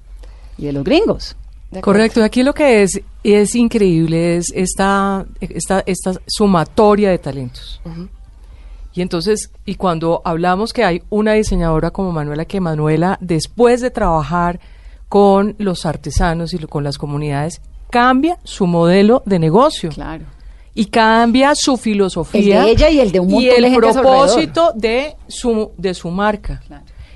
y 0.57 0.65
de 0.65 0.73
los 0.73 0.83
gringos. 0.83 1.35
Correcto, 1.82 2.24
aquí 2.24 2.43
lo 2.43 2.53
que 2.53 2.84
es, 2.84 3.01
es 3.24 3.55
increíble 3.55 4.38
es 4.38 4.51
esta, 4.53 5.26
esta, 5.39 5.84
esta 5.86 6.13
sumatoria 6.28 7.09
de 7.09 7.17
talentos. 7.17 7.82
Y 8.93 9.01
entonces, 9.01 9.49
y 9.65 9.76
cuando 9.76 10.21
hablamos 10.24 10.71
que 10.71 10.84
hay 10.84 11.01
una 11.09 11.34
diseñadora 11.34 11.91
como 11.91 12.11
Manuela, 12.11 12.45
que 12.45 12.59
Manuela, 12.59 13.17
después 13.21 13.82
de 13.82 13.89
trabajar 13.89 14.59
con 15.09 15.55
los 15.57 15.86
artesanos 15.86 16.53
y 16.53 16.59
con 16.59 16.84
las 16.84 16.97
comunidades, 16.97 17.61
cambia 17.89 18.38
su 18.43 18.67
modelo 18.67 19.24
de 19.26 19.39
negocio. 19.39 19.89
Claro. 19.89 20.26
Y 20.76 20.86
cambia 20.86 21.53
su 21.53 21.78
filosofía 21.78 22.61
el 22.61 22.65
de 22.65 22.71
ella 22.71 22.89
y 22.89 22.99
el 22.99 23.11
de 23.11 23.19
un 23.19 23.30
y 23.30 23.47
el 23.47 23.76
propósito 23.76 24.71
de 24.76 25.15
su 25.28 25.71
de 25.78 25.93
su 25.93 26.09
marca. 26.09 26.63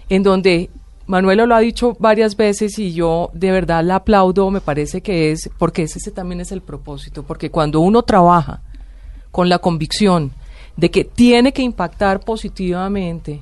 En 0.09 0.21
donde 0.21 0.69
Manuela 1.07 1.45
lo 1.45 1.55
ha 1.55 1.59
dicho 1.59 1.95
varias 1.99 2.35
veces 2.35 2.77
y 2.79 2.93
yo 2.93 3.31
de 3.33 3.51
verdad 3.51 3.83
la 3.83 3.95
aplaudo 3.95 4.51
me 4.51 4.61
parece 4.61 5.01
que 5.01 5.31
es 5.31 5.49
porque 5.57 5.83
ese 5.83 6.11
también 6.11 6.41
es 6.41 6.51
el 6.51 6.61
propósito 6.61 7.23
porque 7.23 7.49
cuando 7.49 7.79
uno 7.79 8.03
trabaja 8.03 8.61
con 9.31 9.47
la 9.47 9.59
convicción 9.59 10.33
de 10.75 10.91
que 10.91 11.05
tiene 11.05 11.53
que 11.53 11.61
impactar 11.61 12.19
positivamente 12.19 13.41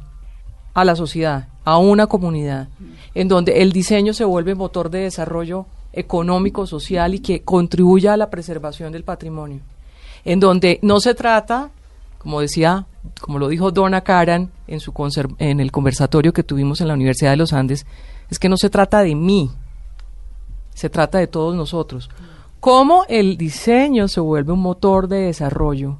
a 0.76 0.86
la 0.86 0.96
sociedad 0.96 1.48
a 1.64 1.80
una 1.80 2.06
comunidad 2.06 2.70
en 3.16 3.28
donde 3.28 3.64
el 3.64 3.72
diseño 3.72 4.14
se 4.14 4.26
vuelve 4.26 4.54
motor 4.54 4.92
de 4.92 5.00
desarrollo 5.00 5.66
económico 5.92 6.68
social 6.68 7.16
y 7.16 7.20
que 7.20 7.42
contribuya 7.42 8.14
a 8.14 8.18
la 8.18 8.30
preservación 8.30 8.92
del 8.92 9.04
patrimonio 9.04 9.62
en 10.26 10.40
donde 10.40 10.80
no 10.82 11.00
se 11.00 11.14
trata, 11.14 11.70
como 12.18 12.42
decía, 12.42 12.88
como 13.22 13.40
lo 13.40 13.48
dijo 13.48 13.72
Donna 13.72 14.02
Karan 14.02 14.52
en, 14.68 14.80
su 14.80 14.94
en 15.40 15.60
el 15.60 15.72
conversatorio 15.72 16.34
que 16.34 16.44
tuvimos 16.44 16.82
en 16.82 16.88
la 16.88 16.94
Universidad 16.94 17.32
de 17.32 17.38
los 17.38 17.54
Andes, 17.54 17.86
es 18.30 18.40
que 18.40 18.50
no 18.50 18.58
se 18.58 18.70
trata 18.70 19.02
de 19.02 19.16
mí, 19.16 19.50
se 20.74 20.90
trata 20.90 21.18
de 21.18 21.28
todos 21.28 21.56
nosotros. 21.56 22.10
Cómo 22.60 23.06
el 23.08 23.38
diseño 23.38 24.08
se 24.08 24.20
vuelve 24.20 24.54
un 24.54 24.62
motor 24.62 25.08
de 25.08 25.18
desarrollo 25.18 26.00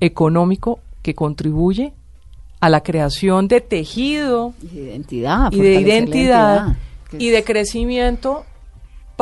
económico 0.00 0.80
que 1.02 1.14
contribuye 1.14 1.94
a 2.60 2.68
la 2.68 2.82
creación 2.82 3.48
de 3.48 3.60
tejido 3.60 4.54
y 4.62 4.66
de 4.68 4.82
identidad, 4.82 5.52
y 5.52 5.60
de 5.60 5.74
identidad 5.80 6.76
y 7.12 7.30
de 7.30 7.44
crecimiento 7.44 8.44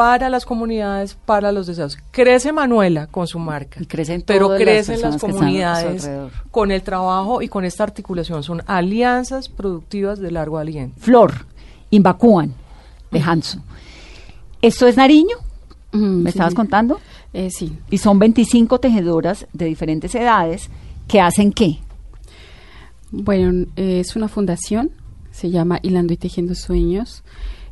para 0.00 0.30
las 0.30 0.46
comunidades, 0.46 1.14
para 1.26 1.52
los 1.52 1.66
deseos. 1.66 1.98
Crece 2.10 2.54
Manuela 2.54 3.06
con 3.06 3.26
su 3.26 3.38
marca, 3.38 3.82
pero 4.24 4.56
crecen 4.56 5.02
las, 5.02 5.20
comunidades 5.20 6.10
con 6.50 6.70
el 6.70 6.82
trabajo 6.82 7.42
y 7.42 7.48
con 7.48 7.66
esta 7.66 7.84
articulación. 7.84 8.42
Son 8.42 8.62
alianzas 8.66 9.50
productivas 9.50 10.18
de 10.18 10.30
largo 10.30 10.56
aliento. 10.56 10.98
Flor, 10.98 11.44
Imbacúan, 11.90 12.54
de 13.10 13.20
Hanso. 13.20 13.58
¿Esto 14.62 14.86
es 14.86 14.96
Nariño? 14.96 15.36
¿Me 15.92 16.30
estabas 16.30 16.54
contando? 16.54 16.98
Eh, 17.34 17.50
sí. 17.50 17.76
Y 17.90 17.98
son 17.98 18.18
25 18.18 18.80
tejedoras 18.80 19.48
de 19.52 19.66
diferentes 19.66 20.14
edades 20.14 20.70
que 21.08 21.20
hacen 21.20 21.52
qué? 21.52 21.78
Bueno, 23.10 23.66
es 23.76 24.16
una 24.16 24.28
fundación, 24.28 24.92
se 25.30 25.50
llama 25.50 25.78
Hilando 25.82 26.14
y 26.14 26.16
Tejiendo 26.16 26.54
Sueños. 26.54 27.22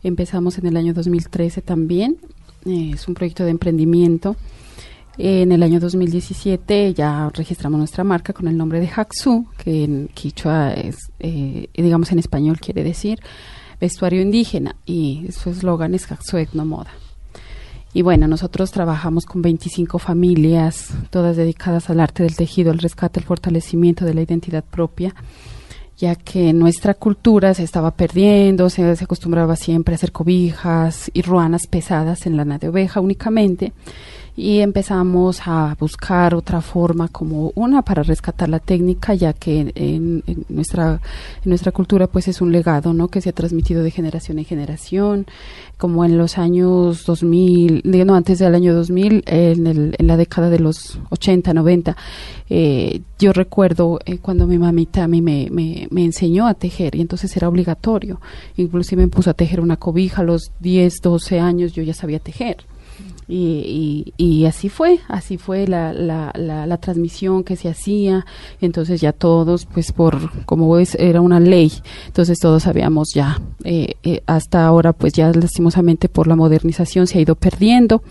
Empezamos 0.03 0.59
en 0.59 0.67
el 0.67 0.77
año 0.77 0.95
2013 0.95 1.63
también. 1.63 2.19
Eh, 2.65 2.93
es 2.95 3.09
un 3.09 3.15
proyecto 3.15 3.45
de 3.45 3.51
emprendimiento. 3.51 4.37
en 5.17 5.51
el 5.51 5.63
año 5.65 5.81
2017 5.81 6.95
ya 6.95 7.29
registramos 7.35 7.79
nuestra 7.79 8.05
marca 8.05 8.33
con 8.33 8.47
el 8.47 8.57
nombre 8.57 8.79
de 8.79 8.89
Haxu, 8.89 9.47
que 9.57 9.85
en 9.85 10.09
quichua 10.15 10.73
es, 10.75 10.97
eh, 11.19 11.69
digamos 11.75 12.13
en 12.13 12.21
español 12.21 12.61
quiere 12.61 12.85
decir 12.85 13.19
vestuario 13.81 14.21
indígena 14.21 14.77
y 14.87 15.27
su 15.31 15.51
eslogan 15.51 15.95
es 15.95 16.07
no 16.53 16.65
Moda. 16.65 16.91
Y 17.95 18.03
bueno, 18.03 18.29
nosotros 18.29 18.71
trabajamos 18.71 19.25
con 19.25 19.41
25 19.41 19.99
familias, 19.99 20.91
todas 21.11 21.37
dedicadas 21.37 21.89
al 21.89 22.01
arte 22.01 22.23
del 22.23 22.37
tejido, 22.37 22.71
al 22.71 22.79
rescate, 22.79 23.19
al 23.19 23.27
fortalecimiento 23.27 24.05
de 24.05 24.15
la 24.15 24.23
identidad 24.23 24.63
propia, 24.63 25.15
ya 25.99 26.15
que 26.15 26.53
nuestra 26.53 26.95
cultura 26.95 27.55
se 27.55 27.65
estaba 27.65 27.91
perdiendo, 27.91 28.71
se, 28.71 28.93
acostumbraba 28.93 29.57
siempre 29.57 29.95
a 29.95 29.97
hacer 29.97 30.13
cobijas 30.13 31.11
y 31.13 31.23
ruanas 31.23 31.67
pesadas 31.67 32.25
en 32.27 32.37
lana 32.37 32.59
de 32.59 32.69
oveja 32.69 33.01
únicamente 33.01 33.73
y 34.39 34.61
empezamos 34.61 35.41
a 35.47 35.77
buscar 35.81 36.33
otra 36.33 36.61
forma 36.61 37.09
como 37.09 37.51
una 37.57 37.83
para 37.83 38.05
rescatar 38.05 38.49
la 38.49 38.61
técnica 38.61 39.13
ya 39.13 39.33
que 39.33 39.73
en, 39.75 40.23
nuestra 40.49 41.01
en 41.45 41.49
nuestra 41.49 41.73
cultura 41.73 42.07
pues 42.07 42.29
es 42.29 42.41
un 42.41 42.53
legado 42.53 42.95
no 42.95 43.09
que 43.09 43.21
se 43.21 43.31
ha 43.31 43.33
transmitido 43.33 43.83
de 43.83 43.91
generación 43.91 44.39
en 44.39 44.45
generación 44.45 45.27
como 45.77 46.05
en 46.05 46.17
los 46.17 46.39
años 46.39 47.05
2000 47.05 47.83
no 47.85 48.15
antes 48.15 48.39
del 48.39 48.55
año 48.55 48.75
2000 48.75 49.25
en, 49.27 49.67
el, 49.67 49.97
en 49.99 50.07
la 50.07 50.17
década 50.17 50.51
de 50.51 50.61
los 50.61 51.01
80 51.11 51.53
90 51.53 51.97
eh, 52.49 53.01
yo 53.19 53.33
recuerdo 53.33 53.99
eh, 54.07 54.19
cuando 54.19 54.47
mi 54.47 54.57
mamita 54.57 55.03
a 55.03 55.09
mí 55.09 55.21
me, 55.21 55.49
me, 55.51 55.89
me, 55.91 56.05
enseñó 56.05 56.47
a 56.47 56.55
tejer 56.55 56.95
y 56.95 57.03
entonces 57.03 57.37
era 57.37 57.47
obligatorio. 57.47 58.23
Inclusive 58.57 59.03
me 59.03 59.09
puso 59.09 59.29
a 59.29 59.35
tejer 59.35 59.61
una 59.61 59.77
cobija 59.77 60.23
a 60.23 60.25
los 60.25 60.53
10 60.61 61.03
12 61.03 61.41
años 61.41 61.73
yo 61.73 61.83
ya 61.83 61.93
sabía 61.93 62.21
tejer 62.21 62.59
y, 63.31 64.15
y, 64.17 64.47
así 64.47 64.71
fue, 64.71 65.01
así 65.07 65.37
fue 65.37 65.67
la, 65.67 65.93
la, 65.93 66.33
la, 66.35 66.77
transmisión 66.79 67.45
que 67.45 67.57
se 67.57 67.69
hacía. 67.69 68.25
Entonces 68.63 69.03
ya 69.03 69.13
todos, 69.13 69.67
pues 69.67 69.93
por, 69.93 70.45
como 70.47 70.71
ves, 70.71 70.95
era 70.95 71.21
una 71.21 71.39
ley. 71.39 71.71
Entonces 72.07 72.39
todos 72.39 72.63
sabíamos 72.63 73.09
ya, 73.15 73.41
eh, 73.65 73.97
eh, 74.03 74.23
hasta 74.27 74.65
ahora, 74.65 74.95
pues 74.95 75.13
ya 75.13 75.31
lastimosamente 75.31 76.09
por 76.09 76.27
la 76.27 76.37
modernización 76.37 77.07
se 77.07 77.19
ha 77.19 77.21
ido 77.21 77.35
perdiendo. 77.35 78.03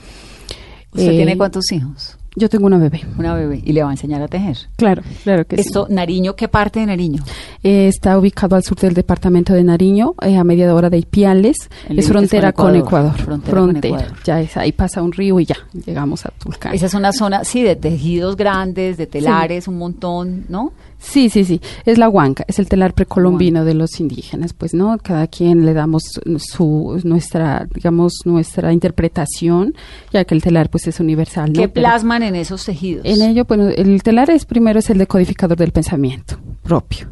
¿Usted 0.92 1.12
tiene 1.12 1.32
eh, 1.32 1.38
cuántos 1.38 1.72
hijos? 1.72 2.17
Yo 2.38 2.50
tengo 2.50 2.68
una 2.68 2.78
bebé. 2.78 3.02
Una 3.18 3.34
bebé. 3.34 3.64
¿Y 3.66 3.74
le 3.74 3.82
va 3.82 3.90
a 3.90 3.94
enseñar 3.94 4.22
a 4.22 4.28
tejer? 4.28 4.56
Claro, 4.76 5.02
claro 5.24 5.48
que 5.48 5.56
Esto, 5.56 5.88
Nariño, 5.90 6.36
¿qué 6.36 6.48
parte 6.48 6.80
de 6.80 6.86
Nariño? 6.86 7.24
Eh, 7.64 7.88
está 7.88 8.16
ubicado 8.20 8.56
al 8.56 8.64
sur 8.64 8.78
del 8.78 8.94
departamento 8.94 9.56
de 9.56 9.64
Nariño, 9.64 10.14
eh, 10.22 10.38
a 10.38 10.44
media 10.44 10.72
hora 10.76 10.92
de 10.92 11.00
Ipiales. 11.00 11.58
Es 11.90 12.08
frontera 12.08 12.54
con 12.54 12.76
Ecuador. 12.76 13.18
Frontera, 13.18 13.58
con 13.60 13.76
Ecuador. 13.76 14.14
Ya 14.24 14.40
es, 14.40 14.56
ahí 14.56 14.72
pasa 14.72 15.02
un 15.02 15.14
río 15.14 15.40
y 15.40 15.46
ya 15.46 15.58
llegamos 15.84 16.28
a 16.28 16.30
Tulcán. 16.30 16.76
Esa 16.76 16.86
es 16.86 16.94
una 16.94 17.12
zona, 17.12 17.44
sí, 17.44 17.64
de 17.64 17.76
tejidos 17.76 18.38
grandes, 18.38 18.98
de 18.98 19.08
telares, 19.08 19.68
un 19.68 19.80
montón, 19.80 20.46
¿no? 20.48 20.74
Sí, 21.00 21.30
sí, 21.30 21.46
sí. 21.46 21.62
Es 21.86 21.98
la 21.98 22.10
huanca, 22.10 22.44
es 22.48 22.60
el 22.60 22.68
telar 22.68 22.94
precolombino 22.94 23.64
de 23.66 23.74
los 23.74 24.00
indígenas, 24.00 24.54
pues, 24.54 24.74
¿no? 24.74 24.98
Cada 24.98 25.28
quien 25.28 25.66
le 25.66 25.74
damos 25.74 26.04
su, 26.38 27.00
nuestra, 27.04 27.68
digamos, 27.74 28.14
nuestra 28.26 28.74
interpretación, 28.74 29.76
ya 30.12 30.26
que 30.26 30.34
el 30.36 30.42
telar, 30.42 30.70
pues, 30.70 30.88
es 30.88 31.00
universal, 31.00 31.54
¿no? 31.54 31.62
¿Qué 31.62 31.70
plasman 31.70 32.24
en 32.24 32.36
esos 32.36 32.66
tejidos? 32.66 33.06
En 33.06 33.22
ello, 33.22 33.46
bueno, 33.46 33.68
el 33.70 34.02
telar 34.02 34.30
es 34.30 34.46
primero 34.46 34.80
es 34.80 34.90
el 34.90 34.98
decodificador 34.98 35.58
del 35.58 35.72
pensamiento 35.72 36.40
propio. 36.64 37.10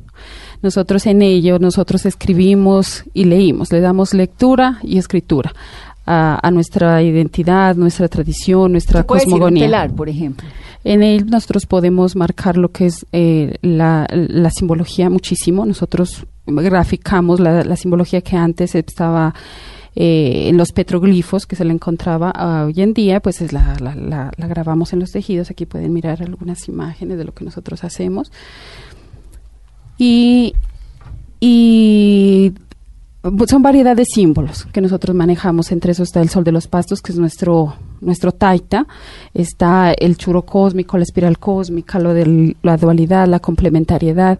Nosotros 0.62 1.06
en 1.06 1.22
ello, 1.22 1.60
nosotros 1.60 2.06
escribimos 2.06 3.04
y 3.14 3.26
leímos, 3.26 3.72
le 3.72 3.82
damos 3.82 4.14
lectura 4.14 4.80
y 4.82 4.98
escritura 4.98 5.54
a, 6.06 6.52
nuestra 6.52 7.02
identidad, 7.02 7.76
nuestra 7.76 8.08
tradición, 8.08 8.72
nuestra 8.72 9.04
cosmogonía. 9.04 9.64
Decir 9.64 9.66
un 9.66 9.72
telar, 9.72 9.96
por 9.96 10.10
ejemplo? 10.10 10.48
En 10.84 11.02
él 11.02 11.26
nosotros 11.28 11.66
podemos 11.66 12.16
marcar 12.16 12.58
lo 12.58 12.72
que 12.72 12.86
es 12.86 13.08
eh, 13.12 13.58
la, 13.62 14.08
la, 14.12 14.52
simbología 14.52 15.10
muchísimo. 15.10 15.66
Nosotros 15.66 16.28
graficamos 16.46 17.40
la, 17.40 17.76
simbología 17.76 18.22
que 18.22 18.38
antes 18.38 18.76
estaba 18.76 19.34
eh, 19.96 20.48
en 20.48 20.58
los 20.58 20.72
petroglifos 20.74 21.48
que 21.48 21.56
se 21.56 21.66
le 21.66 21.74
encontraba 21.74 22.32
ah, 22.36 22.66
hoy 22.68 22.82
en 22.84 22.94
día, 22.94 23.20
pues 23.20 23.42
es 23.42 23.52
la, 23.52 23.76
la, 23.80 23.96
la, 23.96 24.48
grabamos 24.48 24.94
en 24.94 25.00
los 25.00 25.12
tejidos. 25.12 25.50
Aquí 25.50 25.66
pueden 25.66 25.92
mirar 25.92 26.22
algunas 26.22 26.68
imágenes 26.68 27.18
de 27.18 27.24
lo 27.24 27.34
que 27.34 27.46
nosotros 27.46 27.84
hacemos. 27.84 28.32
Y, 29.98 30.54
y 31.40 32.54
son 33.48 33.62
variedad 33.62 33.96
de 33.96 34.06
símbolos 34.06 34.66
que 34.72 34.82
nosotros 34.82 35.16
manejamos. 35.16 35.72
Entre 35.72 35.92
eso 35.92 36.04
está 36.04 36.22
el 36.22 36.30
sol 36.30 36.44
de 36.44 36.52
los 36.52 36.68
pastos, 36.68 37.02
que 37.02 37.12
es 37.12 37.18
nuestro, 37.18 37.76
nuestro 38.02 38.32
taita. 38.32 38.86
Está 39.34 39.94
el 39.94 40.18
churo 40.18 40.44
cósmico, 40.44 40.98
la 40.98 41.04
espiral 41.04 41.40
cósmica, 41.40 42.00
lo 42.00 42.14
de 42.14 42.56
la 42.62 42.78
dualidad, 42.78 43.28
la 43.28 43.40
complementariedad. 43.40 44.40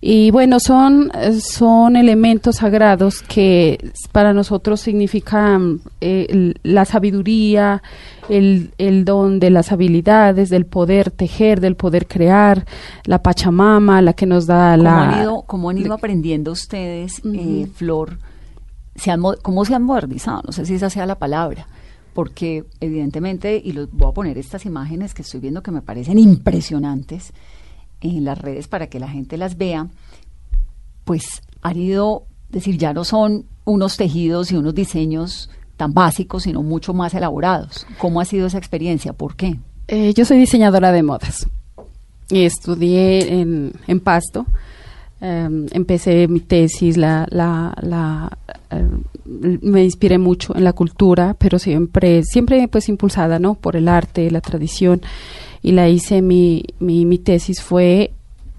Y 0.00 0.30
bueno, 0.30 0.60
son, 0.60 1.10
son 1.40 1.96
elementos 1.96 2.56
sagrados 2.56 3.20
que 3.22 3.92
para 4.12 4.32
nosotros 4.32 4.80
significan 4.80 5.80
eh, 6.00 6.54
la 6.62 6.84
sabiduría, 6.84 7.82
el, 8.28 8.70
el, 8.78 9.04
don 9.04 9.40
de 9.40 9.50
las 9.50 9.72
habilidades, 9.72 10.50
del 10.50 10.66
poder 10.66 11.10
tejer, 11.10 11.60
del 11.60 11.74
poder 11.74 12.06
crear, 12.06 12.64
la 13.06 13.22
Pachamama, 13.22 14.00
la 14.00 14.12
que 14.12 14.26
nos 14.26 14.46
da 14.46 14.76
la... 14.76 15.08
Han 15.08 15.22
ido, 15.22 15.42
¿Cómo 15.48 15.70
han 15.70 15.78
ido 15.78 15.94
aprendiendo 15.94 16.52
ustedes, 16.52 17.20
eh, 17.24 17.66
Flor? 17.74 18.18
Se 18.94 19.10
han, 19.10 19.22
¿Cómo 19.42 19.64
se 19.64 19.74
han 19.74 19.82
modernizado? 19.82 20.42
No 20.46 20.52
sé 20.52 20.64
si 20.64 20.74
esa 20.74 20.90
sea 20.90 21.06
la 21.06 21.18
palabra 21.18 21.66
porque 22.18 22.64
evidentemente, 22.80 23.62
y 23.64 23.70
los 23.70 23.92
voy 23.92 24.10
a 24.10 24.12
poner 24.12 24.38
estas 24.38 24.66
imágenes 24.66 25.14
que 25.14 25.22
estoy 25.22 25.38
viendo 25.38 25.62
que 25.62 25.70
me 25.70 25.82
parecen 25.82 26.18
impresionantes, 26.18 27.32
en 28.00 28.24
las 28.24 28.38
redes 28.38 28.68
para 28.68 28.88
que 28.88 29.00
la 29.00 29.08
gente 29.08 29.36
las 29.36 29.56
vea, 29.56 29.88
pues 31.04 31.42
han 31.62 31.78
ido, 31.78 32.24
decir, 32.48 32.78
ya 32.78 32.92
no 32.92 33.04
son 33.04 33.46
unos 33.64 33.96
tejidos 33.96 34.52
y 34.52 34.56
unos 34.56 34.74
diseños 34.74 35.50
tan 35.76 35.92
básicos, 35.92 36.44
sino 36.44 36.62
mucho 36.62 36.94
más 36.94 37.14
elaborados. 37.14 37.86
¿Cómo 37.98 38.20
ha 38.20 38.24
sido 38.24 38.46
esa 38.46 38.58
experiencia? 38.58 39.12
¿Por 39.12 39.36
qué? 39.36 39.58
Eh, 39.86 40.12
yo 40.14 40.24
soy 40.24 40.38
diseñadora 40.38 40.92
de 40.92 41.02
modas 41.02 41.46
estudié 42.30 43.40
en, 43.40 43.72
en 43.86 44.00
Pasto. 44.00 44.46
Em, 45.20 45.66
empecé 45.72 46.28
mi 46.28 46.40
tesis, 46.40 46.96
la, 46.96 47.26
la, 47.30 47.74
la 47.82 48.38
em, 48.70 49.02
me 49.24 49.84
inspiré 49.84 50.16
mucho 50.16 50.54
en 50.56 50.62
la 50.62 50.72
cultura, 50.72 51.34
pero 51.38 51.58
siempre, 51.58 52.22
siempre 52.22 52.68
pues 52.68 52.88
impulsada, 52.88 53.38
¿no? 53.38 53.54
Por 53.54 53.74
el 53.74 53.88
arte, 53.88 54.30
la 54.30 54.40
tradición 54.40 55.02
y 55.62 55.72
la 55.72 55.88
hice, 55.88 56.22
mi, 56.22 56.64
mi, 56.78 57.04
mi 57.04 57.18
tesis 57.18 57.62
fue 57.62 58.12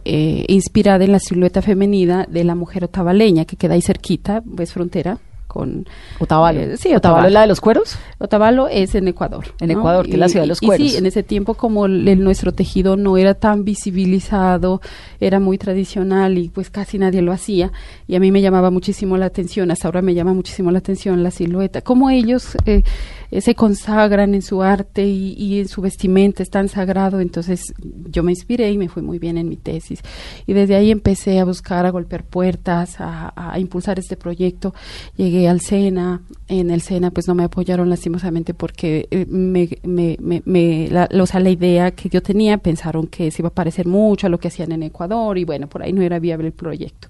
eh, 0.06 0.46
inspirada 0.48 1.04
en 1.04 1.12
la 1.12 1.20
silueta 1.20 1.62
femenina 1.62 2.26
de 2.30 2.44
la 2.44 2.56
mujer 2.56 2.86
otavaleña, 2.86 3.46
que 3.46 3.58
queda 3.58 3.74
ahí 3.74 3.82
cerquita, 3.82 4.42
pues 4.56 4.74
frontera 4.74 5.20
con 5.50 5.88
Otavalo. 6.20 6.60
Eh, 6.62 6.78
sí, 6.78 6.94
Otavalo. 6.94 7.28
es 7.28 7.34
la 7.34 7.42
de 7.42 7.48
los 7.48 7.60
cueros? 7.60 7.98
Otavalo 8.20 8.68
es 8.68 8.94
en 8.94 9.08
Ecuador. 9.08 9.46
En 9.60 9.72
Ecuador, 9.72 10.06
que 10.06 10.14
es 10.14 10.20
la 10.20 10.30
ciudad 10.30 10.44
de 10.44 10.48
los 10.48 10.62
cueros. 10.62 10.86
Y 10.86 10.92
sí, 10.92 10.98
en 10.98 11.08
ese 11.08 11.24
tiempo 11.24 11.56
como 11.56 11.88
nuestro 11.88 12.54
tejido 12.54 12.96
no 12.96 13.18
era 13.18 13.34
tan 13.34 13.66
visibilizado, 13.66 14.80
era 15.20 15.40
muy 15.40 15.58
tradicional 15.58 16.38
y 16.38 16.50
pues 16.50 16.70
casi 16.70 17.00
nadie 17.00 17.24
lo 17.24 17.32
hacía 17.32 17.72
y 18.08 18.16
a 18.16 18.20
mí 18.20 18.32
me 18.32 18.42
llamaba 18.42 18.70
muchísimo 18.70 19.18
la 19.18 19.26
atención, 19.26 19.72
hasta 19.72 19.88
ahora 19.88 20.04
me 20.04 20.14
llama 20.14 20.34
muchísimo 20.34 20.70
la 20.70 20.78
atención 20.78 21.24
la 21.24 21.32
silueta, 21.32 21.82
cómo 21.82 22.12
ellos 22.12 22.56
eh, 22.66 22.84
eh, 23.32 23.42
se 23.42 23.56
consagran 23.56 24.34
en 24.34 24.42
su 24.42 24.62
arte 24.62 25.06
y, 25.06 25.60
en 25.60 25.68
su 25.68 25.82
vestimenta, 25.82 26.44
es 26.44 26.50
tan 26.50 26.70
sagrado. 26.70 27.20
Entonces 27.20 27.74
yo 28.10 28.24
me 28.24 28.32
inspiré 28.32 28.72
y 28.72 28.78
me 28.78 28.90
fui 28.90 29.04
muy 29.04 29.20
bien 29.20 29.38
en 29.38 29.50
mi 29.50 29.58
tesis. 29.58 30.02
Y 30.48 30.54
desde 30.54 30.76
ahí 30.76 30.92
empecé 30.92 31.40
a 31.40 31.46
buscar, 31.46 31.86
a 31.86 31.92
golpear 31.92 32.24
puertas, 32.24 32.96
a, 33.00 33.56
impulsar 33.58 34.00
este 34.00 34.16
proyecto. 34.16 34.74
Llegué 35.18 35.48
al 35.48 35.62
SENA, 35.62 36.22
en 36.48 36.72
el 36.72 36.82
SENA 36.82 37.12
pues 37.12 37.28
no 37.28 37.36
me 37.36 37.44
apoyaron 37.44 37.90
lastimosamente 37.90 38.54
porque 38.54 39.08
eh, 39.12 39.26
me, 39.28 39.70
me, 39.84 40.18
me, 40.46 40.88
la, 40.90 41.10
o 41.12 41.26
sea, 41.26 41.40
la 41.40 41.50
idea 41.50 41.92
que 41.92 42.10
yo 42.10 42.22
tenía 42.22 42.58
pensaron 42.58 43.08
que 43.08 43.32
se 43.32 43.42
iba 43.42 43.50
a 43.50 43.54
parecer 43.54 43.88
mucho 43.88 44.28
a 44.28 44.30
lo 44.30 44.40
que 44.40 44.48
hacían 44.48 44.72
en 44.72 44.84
Ecuador 44.84 45.38
y 45.38 45.44
bueno, 45.44 45.68
por 45.68 45.84
ahí 45.84 45.94
no 45.94 46.02
era 46.02 46.20
viable 46.20 46.48
el 46.48 46.54
proyecto. 46.54 47.10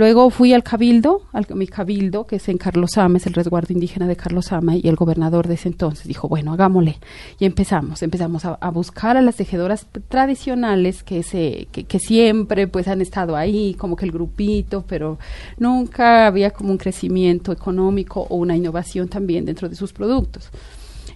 Luego 0.00 0.30
fui 0.30 0.54
al 0.54 0.62
cabildo, 0.62 1.26
al 1.30 1.46
mi 1.54 1.66
cabildo, 1.66 2.26
que 2.26 2.36
es 2.36 2.48
en 2.48 2.56
Carlos 2.56 2.96
Ama, 2.96 3.18
es 3.18 3.26
el 3.26 3.34
resguardo 3.34 3.74
indígena 3.74 4.08
de 4.08 4.16
Carlos 4.16 4.50
Ama, 4.50 4.74
y 4.74 4.88
el 4.88 4.96
gobernador 4.96 5.46
de 5.46 5.56
ese 5.56 5.68
entonces 5.68 6.06
dijo, 6.06 6.26
bueno, 6.26 6.54
hagámosle. 6.54 6.96
Y 7.38 7.44
empezamos, 7.44 8.02
empezamos 8.02 8.46
a, 8.46 8.70
buscar 8.70 9.18
a 9.18 9.20
las 9.20 9.36
tejedoras 9.36 9.88
tradicionales 10.08 11.02
que, 11.02 11.22
se, 11.22 11.68
que, 11.70 11.98
siempre 11.98 12.66
pues 12.66 12.88
han 12.88 13.02
estado 13.02 13.36
ahí, 13.36 13.74
como 13.74 13.94
que 13.94 14.06
el 14.06 14.10
grupito, 14.10 14.86
pero 14.88 15.18
nunca 15.58 16.26
había 16.26 16.50
como 16.50 16.70
un 16.70 16.78
crecimiento 16.78 17.52
económico 17.52 18.22
o 18.22 18.36
una 18.36 18.56
innovación 18.56 19.06
también 19.06 19.44
dentro 19.44 19.68
de 19.68 19.76
sus 19.76 19.92
productos. 19.92 20.48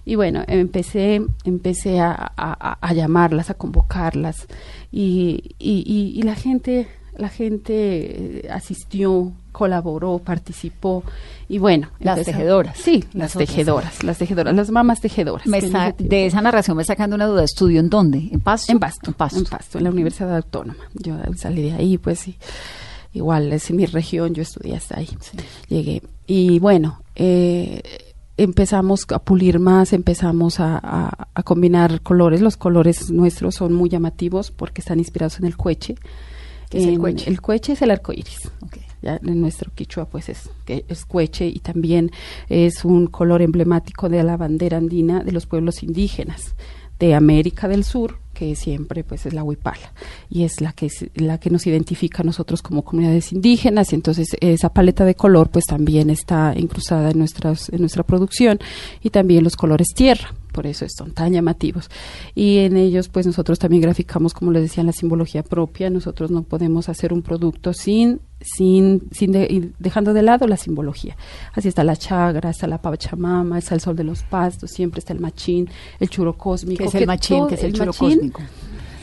Y 0.05 0.13
bueno, 0.13 0.43
empecé, 0.45 1.25
empecé 1.43 2.01
a, 2.01 2.33
a, 2.37 2.93
llamarlas, 2.93 3.49
a 3.49 3.55
convocarlas, 3.55 4.45
y, 4.91 5.55
y, 5.57 6.13
y 6.15 6.21
la 6.21 6.35
gente 6.35 6.87
la 7.17 7.29
gente 7.29 7.73
eh, 8.45 8.49
asistió, 8.51 9.31
colaboró, 9.51 10.19
participó 10.19 11.03
y 11.47 11.59
bueno. 11.59 11.89
Las 11.99 12.23
tejedoras. 12.23 12.77
Sí, 12.77 13.03
las, 13.13 13.33
tejedoras, 13.33 14.03
las 14.03 14.17
tejedoras, 14.17 14.55
las 14.55 14.69
mamás 14.69 15.01
tejedoras. 15.01 15.45
de 15.97 16.25
esa 16.25 16.41
narración 16.41 16.77
me 16.77 16.83
sacando 16.83 17.15
una 17.15 17.25
duda, 17.25 17.43
¿estudió 17.43 17.79
en 17.79 17.89
dónde? 17.89 18.29
¿En 18.31 18.41
Pasto? 18.41 18.71
En 18.71 18.79
Pasto, 18.79 19.09
en 19.09 19.13
Pasto, 19.45 19.77
en, 19.77 19.83
la 19.83 19.89
Universidad 19.91 20.35
Autónoma. 20.35 20.83
Yo 20.93 21.17
salí 21.35 21.63
de 21.63 21.73
ahí, 21.73 21.97
pues 21.97 22.19
sí. 22.19 22.37
igual 23.13 23.53
es 23.53 23.71
mi 23.71 23.85
región, 23.85 24.33
yo 24.33 24.41
estudié 24.41 24.75
hasta 24.75 24.99
ahí, 24.99 25.09
llegué. 25.69 26.01
Y 26.27 26.59
bueno, 26.59 27.01
eh, 27.15 27.81
empezamos 28.37 29.05
a 29.11 29.19
pulir 29.19 29.59
más, 29.59 29.93
empezamos 29.93 30.59
a, 30.59 31.27
combinar 31.43 32.01
colores. 32.01 32.41
Los 32.41 32.57
colores 32.57 33.11
nuestros 33.11 33.55
son 33.55 33.73
muy 33.73 33.89
llamativos 33.89 34.51
porque 34.51 34.81
están 34.81 34.99
inspirados 34.99 35.39
en 35.39 35.45
el 35.45 35.55
cueche. 36.69 36.83
es 36.83 36.87
el 36.87 36.99
cueche? 36.99 37.29
El 37.29 37.41
cueche 37.41 37.73
es 37.73 37.81
el 37.81 37.91
arco 37.91 38.13
iris. 38.13 38.51
en 39.01 39.41
nuestro 39.41 39.71
quichua 39.73 40.05
pues 40.05 40.29
es, 40.29 40.49
es 40.67 41.05
cueche 41.05 41.47
y 41.47 41.59
también 41.59 42.11
es 42.49 42.85
un 42.85 43.07
color 43.07 43.41
emblemático 43.41 44.09
de 44.09 44.23
la 44.23 44.37
bandera 44.37 44.77
andina 44.77 45.23
de 45.23 45.31
los 45.31 45.45
pueblos 45.45 45.83
indígenas 45.83 46.55
de 46.99 47.13
América 47.13 47.67
del 47.67 47.83
Sur, 47.83 48.19
que 48.33 48.55
siempre 48.55 49.03
pues 49.03 49.25
es 49.25 49.33
la 49.33 49.43
huipala 49.43 49.93
y 50.29 50.43
es 50.43 50.61
la 50.61 50.73
que 50.73 50.89
la 51.15 51.39
que 51.39 51.49
nos 51.49 51.65
identifica 51.67 52.21
a 52.21 52.25
nosotros 52.25 52.61
como 52.61 52.83
comunidades 52.83 53.31
indígenas 53.31 53.91
y 53.91 53.95
entonces 53.95 54.35
esa 54.41 54.69
paleta 54.69 55.05
de 55.05 55.15
color 55.15 55.49
pues 55.49 55.65
también 55.65 56.09
está 56.09 56.53
incrustada 56.55 57.11
en 57.11 57.17
nuestras 57.17 57.69
en 57.69 57.79
nuestra 57.79 58.03
producción 58.03 58.59
y 59.01 59.09
también 59.09 59.43
los 59.43 59.55
colores 59.55 59.87
tierra 59.95 60.33
por 60.55 60.65
eso 60.67 60.85
son 60.87 61.11
tan 61.11 61.33
llamativos. 61.33 61.89
Y 62.33 62.59
en 62.59 62.77
ellos, 62.77 63.09
pues 63.09 63.27
nosotros 63.27 63.59
también 63.59 63.81
graficamos, 63.81 64.33
como 64.33 64.53
les 64.53 64.61
decía, 64.61 64.85
la 64.85 64.93
simbología 64.93 65.43
propia. 65.43 65.89
Nosotros 65.89 66.31
no 66.31 66.43
podemos 66.43 66.87
hacer 66.87 67.11
un 67.11 67.21
producto 67.21 67.73
sin, 67.73 68.21
sin, 68.39 69.01
sin 69.11 69.73
dejando 69.77 70.13
de 70.13 70.21
lado 70.21 70.47
la 70.47 70.55
simbología. 70.55 71.17
Así 71.51 71.67
está 71.67 71.83
la 71.83 71.97
chagra, 71.97 72.51
está 72.51 72.67
la 72.67 72.81
pachamama, 72.81 73.57
está 73.57 73.75
el 73.75 73.81
sol 73.81 73.97
de 73.97 74.05
los 74.05 74.23
pastos, 74.23 74.71
siempre 74.71 74.99
está 74.99 75.11
el 75.11 75.19
machín, 75.19 75.69
el 75.99 76.09
churo 76.09 76.37
cósmico. 76.37 76.83
¿Qué 76.83 76.87
es 76.87 76.95
el 76.95 77.05
machín? 77.05 77.47
¿Qué 77.47 77.55
es 77.55 77.63
el, 77.63 77.73
churo 77.73 77.91
cósmico? 77.91 78.41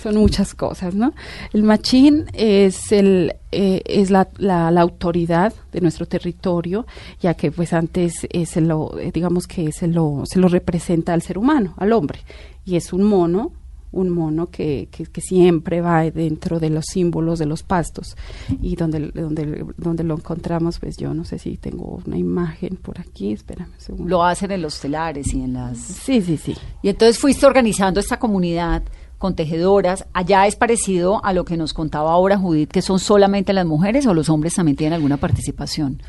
Son 0.02 0.16
muchas 0.16 0.54
cosas, 0.54 0.94
¿no? 0.94 1.14
El 1.52 1.62
machín 1.62 2.26
es 2.32 2.92
el 2.92 3.34
eh, 3.52 3.82
es 3.84 4.10
la, 4.10 4.28
la, 4.38 4.68
autoridad 4.80 5.52
de 5.72 5.80
nuestro 5.80 6.06
territorio, 6.06 6.86
ya 7.20 7.34
que 7.34 7.52
pues 7.52 7.72
antes 7.72 8.26
se 8.46 8.60
lo 8.60 8.98
eh, 8.98 9.10
digamos 9.12 9.46
que 9.46 9.72
se 9.72 9.88
lo 9.88 10.22
se 10.24 10.40
lo 10.40 10.48
representa 10.48 11.12
al 11.12 11.22
ser 11.22 11.38
humano, 11.38 11.74
al 11.76 11.92
hombre, 11.92 12.20
y 12.64 12.76
es 12.76 12.92
un 12.92 13.02
mono 13.02 13.52
un 13.92 14.08
mono 14.08 14.48
que, 14.50 14.88
que, 14.90 15.20
siempre 15.20 15.80
va 15.80 16.10
dentro 16.10 16.58
de 16.58 16.70
los 16.70 16.86
símbolos 16.86 17.38
de 17.38 17.46
los 17.46 17.62
pastos 17.62 18.16
y 18.62 18.74
donde, 18.74 19.10
donde, 19.10 19.66
donde 19.76 20.02
lo 20.02 20.14
encontramos, 20.14 20.78
pues 20.78 20.96
yo 20.96 21.12
no 21.12 21.24
sé 21.24 21.38
si 21.38 21.58
tengo 21.58 22.00
una 22.06 22.16
imagen 22.16 22.76
por 22.76 22.98
aquí, 22.98 23.32
espérame 23.32 23.70
un 23.70 23.80
segundo. 23.80 24.08
Lo 24.08 24.24
hacen 24.24 24.50
en 24.50 24.62
los 24.62 24.80
telares 24.80 25.32
y 25.34 25.42
en 25.42 25.52
las... 25.52 25.78
Sí, 25.78 26.22
sí, 26.22 26.38
sí. 26.38 26.56
Y 26.82 26.88
entonces 26.88 27.18
fuiste 27.18 27.44
organizando 27.44 28.00
esta 28.00 28.18
comunidad 28.18 28.82
con 29.22 29.36
tejedoras. 29.36 30.04
Allá 30.14 30.48
es 30.48 30.56
parecido 30.56 31.24
a 31.24 31.32
lo 31.32 31.44
que 31.44 31.56
nos 31.56 31.72
contaba 31.72 32.10
ahora 32.10 32.36
Judith, 32.36 32.72
que 32.72 32.82
son 32.82 32.98
solamente 32.98 33.52
las 33.52 33.64
mujeres 33.64 34.04
o 34.06 34.14
los 34.14 34.28
hombres 34.28 34.54
también 34.54 34.76
tienen 34.76 34.94
alguna 34.94 35.16
participación. 35.16 36.02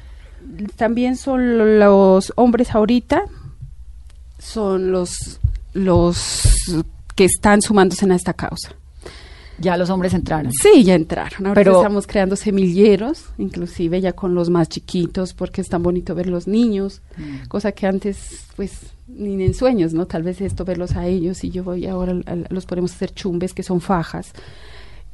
También 0.77 1.15
son 1.15 1.79
los 1.79 2.33
hombres 2.35 2.73
ahorita, 2.73 3.25
son 4.39 4.91
los, 4.91 5.39
los 5.73 6.41
que 7.15 7.25
están 7.25 7.61
sumándose 7.61 8.05
en 8.05 8.13
esta 8.13 8.33
causa. 8.33 8.73
Ya 9.59 9.77
los 9.77 9.89
hombres 9.89 10.13
entraron. 10.13 10.51
Sí, 10.51 10.83
ya 10.83 10.95
entraron. 10.95 11.45
Ahora 11.45 11.53
Pero, 11.53 11.77
estamos 11.77 12.07
creando 12.07 12.35
semilleros, 12.35 13.25
inclusive 13.37 14.01
ya 14.01 14.13
con 14.13 14.33
los 14.33 14.49
más 14.49 14.69
chiquitos, 14.69 15.33
porque 15.33 15.61
es 15.61 15.69
tan 15.69 15.83
bonito 15.83 16.15
ver 16.15 16.27
los 16.27 16.47
niños, 16.47 17.01
mm. 17.17 17.47
cosa 17.47 17.71
que 17.71 17.85
antes, 17.85 18.47
pues, 18.55 18.79
ni 19.07 19.43
en 19.43 19.53
sueños, 19.53 19.93
¿no? 19.93 20.07
Tal 20.07 20.23
vez 20.23 20.41
esto, 20.41 20.65
verlos 20.65 20.95
a 20.95 21.07
ellos 21.07 21.43
y 21.43 21.51
yo 21.51 21.63
voy 21.63 21.85
ahora, 21.85 22.15
los 22.49 22.65
podemos 22.65 22.93
hacer 22.93 23.13
chumbes, 23.13 23.53
que 23.53 23.63
son 23.63 23.81
fajas. 23.81 24.33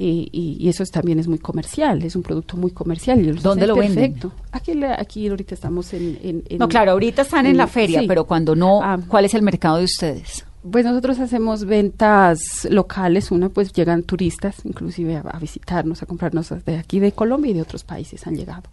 Y, 0.02 0.30
y, 0.32 0.70
eso 0.70 0.86
también 0.86 1.20
es 1.20 1.28
muy 1.28 1.40
comercial, 1.40 2.02
es 2.04 2.16
un 2.16 2.24
producto 2.24 2.56
muy 2.56 2.72
comercial. 2.72 3.20
Y 3.20 3.32
¿Dónde 3.34 3.68
lo 3.68 3.76
perfecto. 3.76 4.32
Aquí, 4.54 4.82
aquí 4.82 5.28
ahorita 5.28 5.54
estamos 5.54 5.92
en, 5.94 6.46
No, 6.58 6.70
claro, 6.70 6.92
ahorita 6.92 7.24
están 7.24 7.46
en, 7.46 7.58
la 7.58 7.68
feria, 7.68 8.02
pero 8.08 8.24
cuando 8.24 8.56
no, 8.56 8.82
ah. 8.82 8.98
¿cuál 9.10 9.26
es 9.26 9.34
el 9.34 9.42
mercado 9.42 9.76
de 9.80 9.84
ustedes? 9.84 10.46
Pues 10.62 10.84
nosotros 10.84 11.20
hacemos 11.20 11.64
ventas 11.64 12.68
locales, 12.70 13.32
una 13.32 13.48
pues 13.50 13.72
llegan 13.72 14.04
turistas 14.04 14.58
inclusive 14.66 15.16
a, 15.16 15.22
a 15.22 15.40
visitarnos, 15.40 16.04
a 16.04 16.06
comprarnos 16.06 16.54
de 16.66 16.78
aquí 16.78 17.00
de 17.00 17.14
Colombia 17.14 17.52
y 17.52 17.54
de 17.54 17.62
otros 17.62 17.84
países 17.84 18.28
han 18.28 18.36
llegado. 18.36 18.70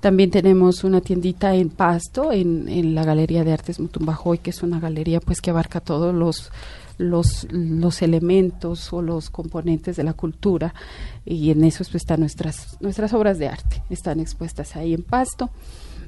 También 0.00 0.32
tenemos 0.32 0.82
una 0.82 1.00
tiendita 1.00 1.54
en 1.54 1.70
Pasto, 1.70 2.32
en, 2.32 2.68
en 2.68 2.96
la 2.96 3.04
Galería 3.04 3.44
de 3.44 3.52
Artes 3.52 3.78
Mutumbajoy, 3.78 4.38
que 4.38 4.50
es 4.50 4.64
una 4.64 4.80
galería 4.80 5.20
pues 5.20 5.40
que 5.40 5.50
abarca 5.50 5.80
todos 5.80 6.12
los 6.12 6.50
los, 6.98 7.46
los 7.50 8.02
elementos 8.02 8.92
o 8.92 9.00
los 9.00 9.30
componentes 9.30 9.96
de 9.96 10.02
la 10.02 10.12
cultura. 10.12 10.74
Y 11.24 11.50
en 11.52 11.62
eso 11.62 11.84
pues 11.84 11.94
están 11.94 12.18
nuestras 12.18 12.76
nuestras 12.80 13.12
obras 13.12 13.38
de 13.38 13.46
arte. 13.46 13.84
Están 13.90 14.18
expuestas 14.18 14.74
ahí 14.74 14.92
en 14.92 15.04
Pasto. 15.04 15.50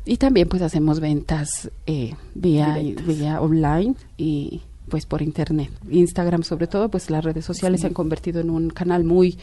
Y 0.05 0.17
también 0.17 0.49
pues 0.49 0.61
hacemos 0.63 0.99
ventas 0.99 1.71
eh, 1.87 2.15
vía 2.35 2.77
vía 3.07 3.41
online 3.41 3.95
y 4.19 4.63
pues 4.89 5.07
por 5.07 5.23
internet 5.23 5.71
Instagram 5.91 6.43
sobre 6.43 6.67
todo 6.67 6.89
pues 6.89 7.11
las 7.11 7.25
redes 7.25 7.45
sociales 7.45 7.81
se 7.81 7.87
han 7.87 7.95
convertido 7.95 8.41
en 8.41 8.51
un 8.51 8.71
canal 8.71 9.05
muy 9.05 9.39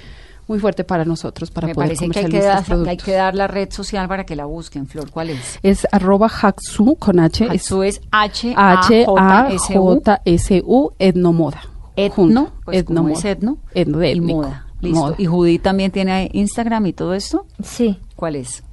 muy 0.47 0.59
fuerte 0.59 0.83
para 0.83 1.05
nosotros 1.05 1.49
para 1.51 1.67
Me 1.67 1.73
poder 1.73 1.89
parece 1.89 2.09
que 2.09 2.19
hay 2.19 2.25
que, 2.25 2.41
dar, 2.41 2.63
hay 2.87 2.97
que 2.97 3.13
dar 3.13 3.35
la 3.35 3.47
red 3.47 3.71
social 3.71 4.07
para 4.07 4.25
que 4.25 4.35
la 4.35 4.45
busquen, 4.45 4.87
Flor. 4.87 5.09
¿Cuál 5.09 5.29
es? 5.29 5.59
Es 5.63 5.87
arroba 5.91 6.27
Haxu 6.27 6.95
con 6.97 7.19
H. 7.19 7.47
Haxu 7.49 7.83
es 7.83 8.01
H 8.11 8.53
A 8.57 8.81
J 8.83 10.21
S 10.25 10.63
U 10.65 10.91
etnomoda. 10.99 11.61
Etno, 11.95 12.51
pues 12.65 12.79
etno 12.79 13.09
es 13.09 13.23
etno, 13.23 13.57
etno 13.73 14.03
y 14.03 14.21
moda. 14.21 14.67
Listo. 14.81 15.15
¿Y 15.17 15.25
Judith 15.25 15.61
también 15.61 15.91
tiene 15.91 16.29
Instagram 16.33 16.87
y 16.87 16.93
todo 16.93 17.13
esto? 17.13 17.45
Sí. 17.63 17.99
¿Cuál 18.15 18.35
es? 18.35 18.63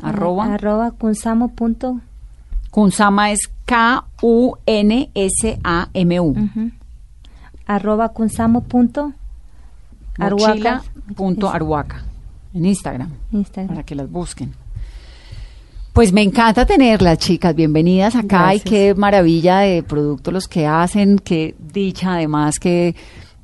Arroba. 0.00 0.54
Arroba 0.54 0.92
kunsamo. 0.92 1.52
Kunsama 2.70 3.32
es 3.32 3.50
K-U-N-S-A-M-U. 4.26 6.34
Arroba 7.66 8.08
kunsamo. 8.08 8.64
Mochila.arhuaca 10.18 12.02
en 12.54 12.64
Instagram, 12.64 13.12
para 13.68 13.84
que 13.84 13.94
las 13.94 14.10
busquen. 14.10 14.54
Pues 15.92 16.12
me 16.12 16.22
encanta 16.22 16.66
tenerlas, 16.66 17.18
chicas. 17.18 17.54
Bienvenidas 17.54 18.16
acá 18.16 18.54
y 18.54 18.60
qué 18.60 18.94
maravilla 18.94 19.58
de 19.60 19.82
productos 19.82 20.32
los 20.32 20.48
que 20.48 20.66
hacen. 20.66 21.18
Qué 21.18 21.54
dicha, 21.58 22.14
además, 22.14 22.58
que 22.58 22.96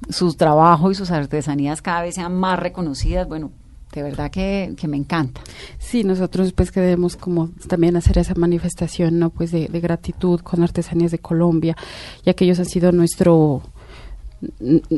sus 0.08 0.36
trabajos 0.36 0.92
y 0.92 0.94
sus 0.94 1.10
artesanías 1.10 1.82
cada 1.82 2.02
vez 2.02 2.14
sean 2.16 2.34
más 2.34 2.58
reconocidas. 2.58 3.28
Bueno, 3.28 3.50
de 3.92 4.02
verdad 4.02 4.30
que, 4.30 4.74
me 4.88 4.96
encanta. 4.96 5.40
Sí, 5.78 6.04
nosotros 6.04 6.52
pues 6.52 6.70
queremos 6.70 7.16
como 7.16 7.50
también 7.68 7.96
hacer 7.96 8.18
esa 8.18 8.34
manifestación, 8.34 9.18
¿no? 9.18 9.30
Pues 9.30 9.50
de, 9.50 9.68
de 9.68 9.80
gratitud 9.80 10.40
con 10.40 10.62
Artesanías 10.62 11.10
de 11.10 11.18
Colombia, 11.18 11.76
ya 12.24 12.34
que 12.34 12.44
ellos 12.44 12.58
han 12.58 12.66
sido 12.66 12.92
nuestro 12.92 13.62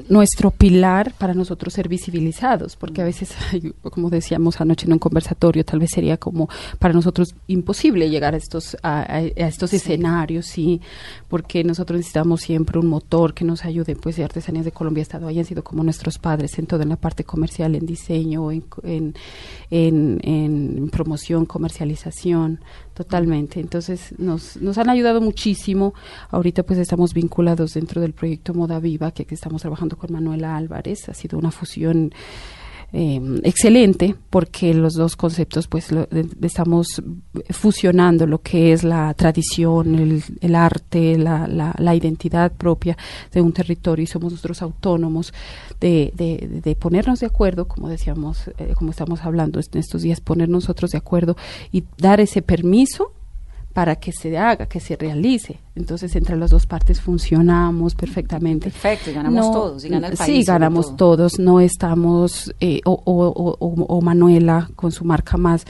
nuestro 0.09 0.51
pilar 0.51 1.13
para 1.19 1.35
nosotros 1.35 1.75
ser 1.75 1.89
visibilizados, 1.89 2.77
porque 2.77 3.03
a 3.03 3.05
veces, 3.05 3.35
como 3.83 4.09
decíamos 4.09 4.61
anoche 4.61 4.87
en 4.87 4.95
un 4.95 4.99
conversatorio, 4.99 5.65
tal 5.65 5.81
vez 5.81 5.91
sería 5.91 6.17
como 6.17 6.49
para 6.79 6.95
nosotros 6.95 7.35
imposible 7.47 8.09
llegar 8.09 8.35
a 8.35 8.39
estos 8.39 8.77
a, 8.83 9.21
estos 9.21 9.73
escenarios, 9.75 10.47
sí, 10.47 10.81
porque 11.29 11.63
nosotros 11.65 11.99
necesitamos 11.99 12.41
siempre 12.41 12.79
un 12.79 12.87
motor 12.87 13.35
que 13.35 13.45
nos 13.45 13.65
ayude, 13.65 13.97
pues 13.97 14.17
de 14.17 14.25
Artesanías 14.25 14.65
de 14.65 14.73
Colombia 14.73 15.03
ha 15.03 15.03
estado 15.03 15.29
ahí, 15.29 15.39
han 15.39 15.45
sido 15.45 15.63
como 15.63 15.85
nuestros 15.85 16.19
padres 16.19 16.59
en 16.59 16.67
toda 16.67 16.85
en 16.85 16.89
la 16.89 16.97
parte 16.97 17.25
comercial, 17.25 17.75
en 17.75 17.87
diseño, 17.87 18.51
en, 18.51 18.65
en, 19.71 20.21
en 20.23 20.89
promoción, 20.91 21.45
comercialización, 21.45 22.61
Totalmente. 22.95 23.59
Entonces 23.59 24.15
nos, 24.19 24.57
nos 24.59 24.79
han 24.79 24.89
ayudado 24.89 25.21
muchísimo. 25.21 25.95
Ahorita 26.31 26.63
pues 26.63 26.79
estamos 26.79 27.13
vinculados 27.13 27.75
dentro 27.75 28.01
del 28.01 28.13
proyecto 28.13 28.55
Moda 28.55 28.79
Viva, 28.79 29.11
que 29.11 29.27
estamos 29.35 29.63
trabajando 29.63 29.97
con 29.97 30.13
Manuela 30.13 30.57
Álvarez. 30.57 31.09
Ha 31.09 31.15
sido 31.15 31.39
una 31.39 31.51
fusión 31.51 32.13
eh, 32.97 33.21
excelente 33.43 34.15
porque 34.31 34.73
los 34.73 34.95
dos 34.95 35.17
conceptos 35.17 35.67
pues 35.67 35.89
estamos 36.43 37.03
fusionando 37.51 38.25
lo 38.25 38.41
que 38.41 38.73
es 38.73 38.85
la 38.85 39.13
tradición, 39.15 39.97
el, 39.97 40.23
el 40.41 40.55
arte, 40.55 41.19
la, 41.19 41.49
la, 41.49 41.75
la, 41.77 41.95
identidad 41.97 42.53
propia 42.53 42.97
de 43.33 43.41
un 43.41 43.53
territorio 43.53 44.05
y 44.05 44.07
somos 44.07 44.31
nosotros 44.31 44.63
autónomos 44.63 45.35
de, 45.81 46.13
de, 46.15 46.61
de 46.63 46.77
ponernos 46.77 47.19
de 47.19 47.27
acuerdo, 47.27 47.67
como 47.67 47.89
decíamos, 47.89 48.47
eh, 48.59 48.75
como 48.77 48.93
estamos 48.93 49.23
hablando 49.23 49.59
en 49.59 49.81
estos 49.81 50.03
días, 50.03 50.21
poner 50.21 50.49
nosotros 50.49 50.93
de 50.93 50.99
acuerdo 50.99 51.37
y 51.73 51.83
dar 51.99 52.21
ese 52.21 52.43
permiso 52.43 53.14
para 53.75 53.97
que 53.97 54.13
se 54.13 54.39
haga, 54.39 54.67
que 54.67 54.79
se 54.79 54.97
realice. 54.97 55.59
Entonces, 55.75 56.15
entre 56.15 56.37
las 56.37 56.51
dos 56.51 56.65
partes 56.65 57.01
funcionamos 57.01 57.97
perfectamente. 57.97 58.71
Perfecto, 58.71 59.11
y 59.11 59.15
ganamos 59.15 59.53
todos, 59.53 59.85
y 59.85 59.89
gana 59.89 60.07
el 60.07 60.17
país. 60.17 60.31
Sí, 60.31 60.45
ganamos 60.45 60.97
todos, 60.97 61.41
no 61.41 61.59
estamos, 61.59 62.55
eh, 62.61 62.81
o, 62.85 62.93
o, 62.93 63.27
o, 63.27 63.57
o, 63.59 64.01
Manuela 64.01 64.71
con 64.77 64.93
su 64.93 65.05
marca 65.05 65.37
más. 65.37 65.65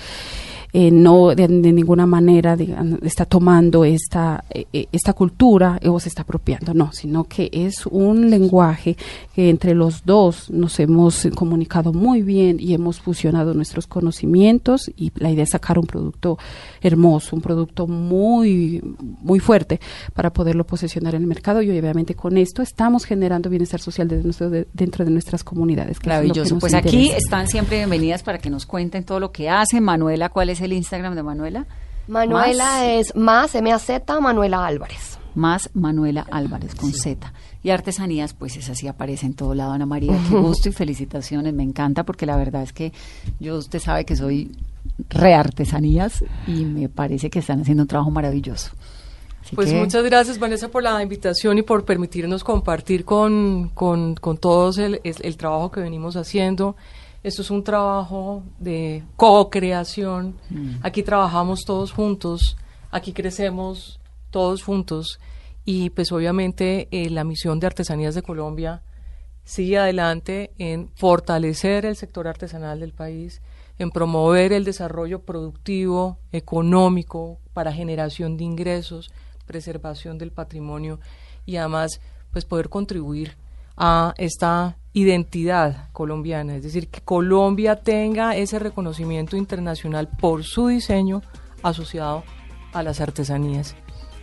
Eh, 0.77 0.91
no 0.91 1.37
de, 1.37 1.47
ninguna 1.47 2.05
manera 2.05 2.57
está 3.03 3.27
tomando 3.27 3.85
esta, 3.85 4.43
eh, 4.51 4.67
eh, 4.73 4.89
esta 4.91 5.13
cultura 5.13 5.79
o 5.87 6.01
se 6.01 6.09
está 6.09 6.23
apropiando, 6.23 6.75
no, 6.75 6.91
sino 6.93 7.23
que 7.23 7.49
es 7.53 7.87
un 7.87 8.29
lenguaje 8.29 8.97
que 9.37 9.51
entre 9.51 9.73
los 9.73 10.05
dos 10.05 10.51
nos 10.51 10.81
hemos 10.81 11.29
comunicado 11.37 11.93
muy 11.93 12.23
bien 12.23 12.57
y 12.59 12.75
hemos 12.75 12.99
fusionado 12.99 13.55
nuestros 13.55 13.87
conocimientos 13.87 14.91
y 14.97 15.13
la 15.15 15.31
idea 15.31 15.45
es 15.45 15.51
sacar 15.51 15.79
un 15.79 15.87
producto 15.87 16.39
hermoso, 16.83 17.37
un 17.37 17.43
producto 17.43 17.87
muy, 17.87 18.83
muy 18.99 19.39
fuerte 19.39 19.79
para 20.13 20.33
poderlo 20.33 20.67
posesionar 20.67 21.15
en 21.15 21.23
el 21.23 21.29
mercado 21.29 21.63
y 21.63 21.71
obviamente 21.71 22.17
con 22.17 22.37
esto 22.37 22.63
estamos 22.63 23.05
generando 23.05 23.49
bienestar 23.49 23.79
social 23.79 24.09
dentro 24.09 24.51
de, 24.51 24.67
dentro 24.73 25.05
de 25.05 25.13
nuestras 25.13 25.45
comunidades. 25.45 25.99
Maravilloso. 26.05 26.59
pues 26.59 26.75
aquí 26.75 27.11
están 27.11 27.47
siempre 27.47 27.77
bienvenidas 27.77 28.25
para 28.25 28.39
que 28.39 28.51
nos 28.51 28.67
cuenten 28.67 29.05
todo 29.05 29.21
lo 29.21 29.31
que 29.31 29.49
hacen. 29.49 29.85
Manuela, 29.85 30.31
¿cuál 30.31 30.51
es 30.51 30.64
el 30.65 30.73
Instagram 30.73 31.15
de 31.15 31.23
Manuela? 31.23 31.67
Manuela 32.07 32.87
es 32.93 33.15
más 33.17 33.55
M-A-Z, 33.55 34.21
Manuela 34.21 34.67
Álvarez. 34.67 35.19
Más 35.35 35.71
Manuela 35.75 36.27
Álvarez 36.31 36.75
con 36.75 36.93
Z. 36.93 37.33
Y 37.63 37.71
artesanías, 37.71 38.35
pues 38.35 38.57
es 38.57 38.69
así, 38.69 38.87
aparece 38.87 39.27
en 39.27 39.35
todo 39.35 39.55
lado. 39.55 39.73
Ana 39.73 39.87
María, 39.87 40.19
qué 40.29 40.37
gusto 40.37 40.69
y 40.69 40.73
felicitaciones. 40.73 41.55
Me 41.55 41.63
encanta 41.63 42.05
porque 42.05 42.27
la 42.27 42.37
verdad 42.37 42.63
es 42.63 42.73
que 42.73 42.93
yo, 43.41 43.57
usted 43.57 43.79
sabe 43.81 44.05
que 44.05 44.17
soy 44.17 44.53
reartesanías 45.09 46.25
y 46.47 46.65
me 46.65 46.89
parece 46.89 47.31
que 47.31 47.39
están 47.39 47.63
haciendo 47.63 47.85
un 47.85 47.89
trabajo 47.89 48.11
maravilloso. 48.11 48.71
pues 49.55 49.73
muchas 49.73 50.05
gracias 50.05 50.39
Vanessa 50.39 50.69
por 50.69 50.83
la 50.83 51.03
invitación 51.03 51.59
y 51.59 51.63
por 51.63 51.85
permitirnos 51.85 52.45
compartir 52.45 53.05
con, 53.05 53.71
con, 53.71 54.15
con 54.15 54.37
todos 54.37 54.79
el, 54.79 55.01
el, 55.03 55.37
trabajo 55.37 55.71
que 55.71 55.81
venimos 55.81 56.17
haciendo. 56.17 56.77
Esto 57.25 57.41
es 57.41 57.51
un 57.51 57.65
trabajo 57.65 58.43
de 58.59 59.03
co-creación. 59.17 60.37
Mm. 60.51 60.77
Aquí 60.83 61.03
trabajamos 61.03 61.65
todos 61.65 61.91
juntos, 61.91 62.59
aquí 62.91 63.15
crecemos 63.15 63.99
todos 64.31 64.63
juntos 64.63 65.19
y 65.65 65.89
pues 65.89 66.13
obviamente 66.13 66.87
eh, 66.91 67.09
la 67.09 67.25
misión 67.25 67.61
de 67.61 67.67
Artesanías 67.67 68.15
de 68.15 68.21
Colombia 68.21 68.83
sigue 69.43 69.79
adelante 69.79 70.53
en 70.59 70.91
fortalecer 70.97 71.87
el 71.87 71.97
sector 71.97 72.29
artesanal 72.29 72.81
del 72.81 72.93
país, 72.93 73.41
en 73.79 73.91
promover 73.91 74.53
el 74.53 74.65
desarrollo 74.65 75.23
productivo, 75.23 76.19
económico, 76.31 77.39
para 77.55 77.73
generación 77.73 78.37
de 78.37 78.45
ingresos, 78.45 79.11
preservación 79.47 80.19
del 80.19 80.31
patrimonio 80.31 81.01
y 81.47 81.57
además 81.57 82.03
pues 82.33 82.45
poder 82.45 82.69
contribuir 82.69 83.39
a 83.77 84.15
esta 84.19 84.77
identidad 84.93 85.89
colombiana, 85.93 86.57
es 86.57 86.63
decir, 86.63 86.89
que 86.89 87.01
Colombia 87.01 87.77
tenga 87.77 88.37
ese 88.37 88.59
reconocimiento 88.59 89.37
internacional 89.37 90.09
por 90.09 90.45
su 90.45 90.69
diseño 90.69 91.23
asociado 91.63 92.23
a 92.73 92.83
las 92.83 93.01
artesanías. 93.01 93.75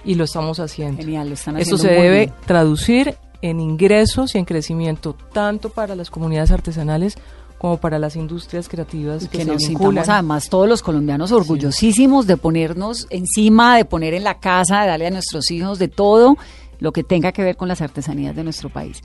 Y 0.03 0.15
lo 0.15 0.23
estamos 0.23 0.59
haciendo. 0.59 1.01
Genial, 1.01 1.27
lo 1.27 1.33
están 1.33 1.55
haciendo 1.55 1.75
Esto 1.75 1.87
se 1.87 1.93
debe 1.93 2.33
traducir 2.45 3.17
en 3.41 3.59
ingresos 3.59 4.35
y 4.35 4.37
en 4.37 4.45
crecimiento 4.45 5.15
tanto 5.33 5.69
para 5.69 5.95
las 5.95 6.09
comunidades 6.09 6.51
artesanales 6.51 7.17
como 7.57 7.77
para 7.77 7.99
las 7.99 8.15
industrias 8.15 8.67
creativas 8.67 9.27
que, 9.27 9.45
nos 9.45 9.61
sintamos 9.61 10.09
además 10.09 10.49
todos 10.49 10.67
los 10.67 10.81
colombianos 10.81 11.31
orgullosísimos 11.31 12.25
de 12.25 12.35
ponernos 12.35 13.05
encima, 13.11 13.77
de 13.77 13.85
poner 13.85 14.15
en 14.15 14.23
la 14.23 14.39
casa, 14.39 14.81
de 14.81 14.87
darle 14.87 15.05
a 15.05 15.11
nuestros 15.11 15.51
hijos 15.51 15.77
de 15.77 15.87
todo 15.87 16.37
lo 16.81 16.91
que 16.91 17.03
tenga 17.03 17.31
que 17.31 17.43
ver 17.43 17.55
con 17.55 17.69
las 17.69 17.81
artesanías 17.81 18.35
de 18.35 18.43
nuestro 18.43 18.67
país. 18.67 19.01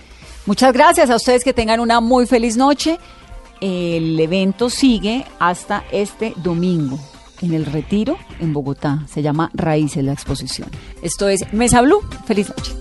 Muchas 0.47 0.73
gracias 0.73 1.11
a 1.11 1.15
ustedes 1.15 1.45
que 1.45 1.53
tengan 1.53 1.79
una 1.79 2.01
muy 2.01 2.27
feliz 2.27 2.57
noche. 2.57 2.99
El 3.61 4.19
evento 4.19 4.69
sigue 4.69 5.25
hasta 5.39 5.85
este 5.93 6.35
domingo 6.39 6.99
en 7.43 7.55
el 7.55 7.67
Retiro 7.67 8.17
en 8.41 8.53
Bogotá. 8.53 9.05
Se 9.09 9.23
llama 9.23 9.51
Raíces 9.55 10.03
la 10.03 10.13
exposición. 10.13 10.69
Esto 11.03 11.29
es 11.29 11.53
Mesa 11.53 11.83
Blue. 11.83 12.01
Feliz 12.27 12.49
noche. 12.49 12.73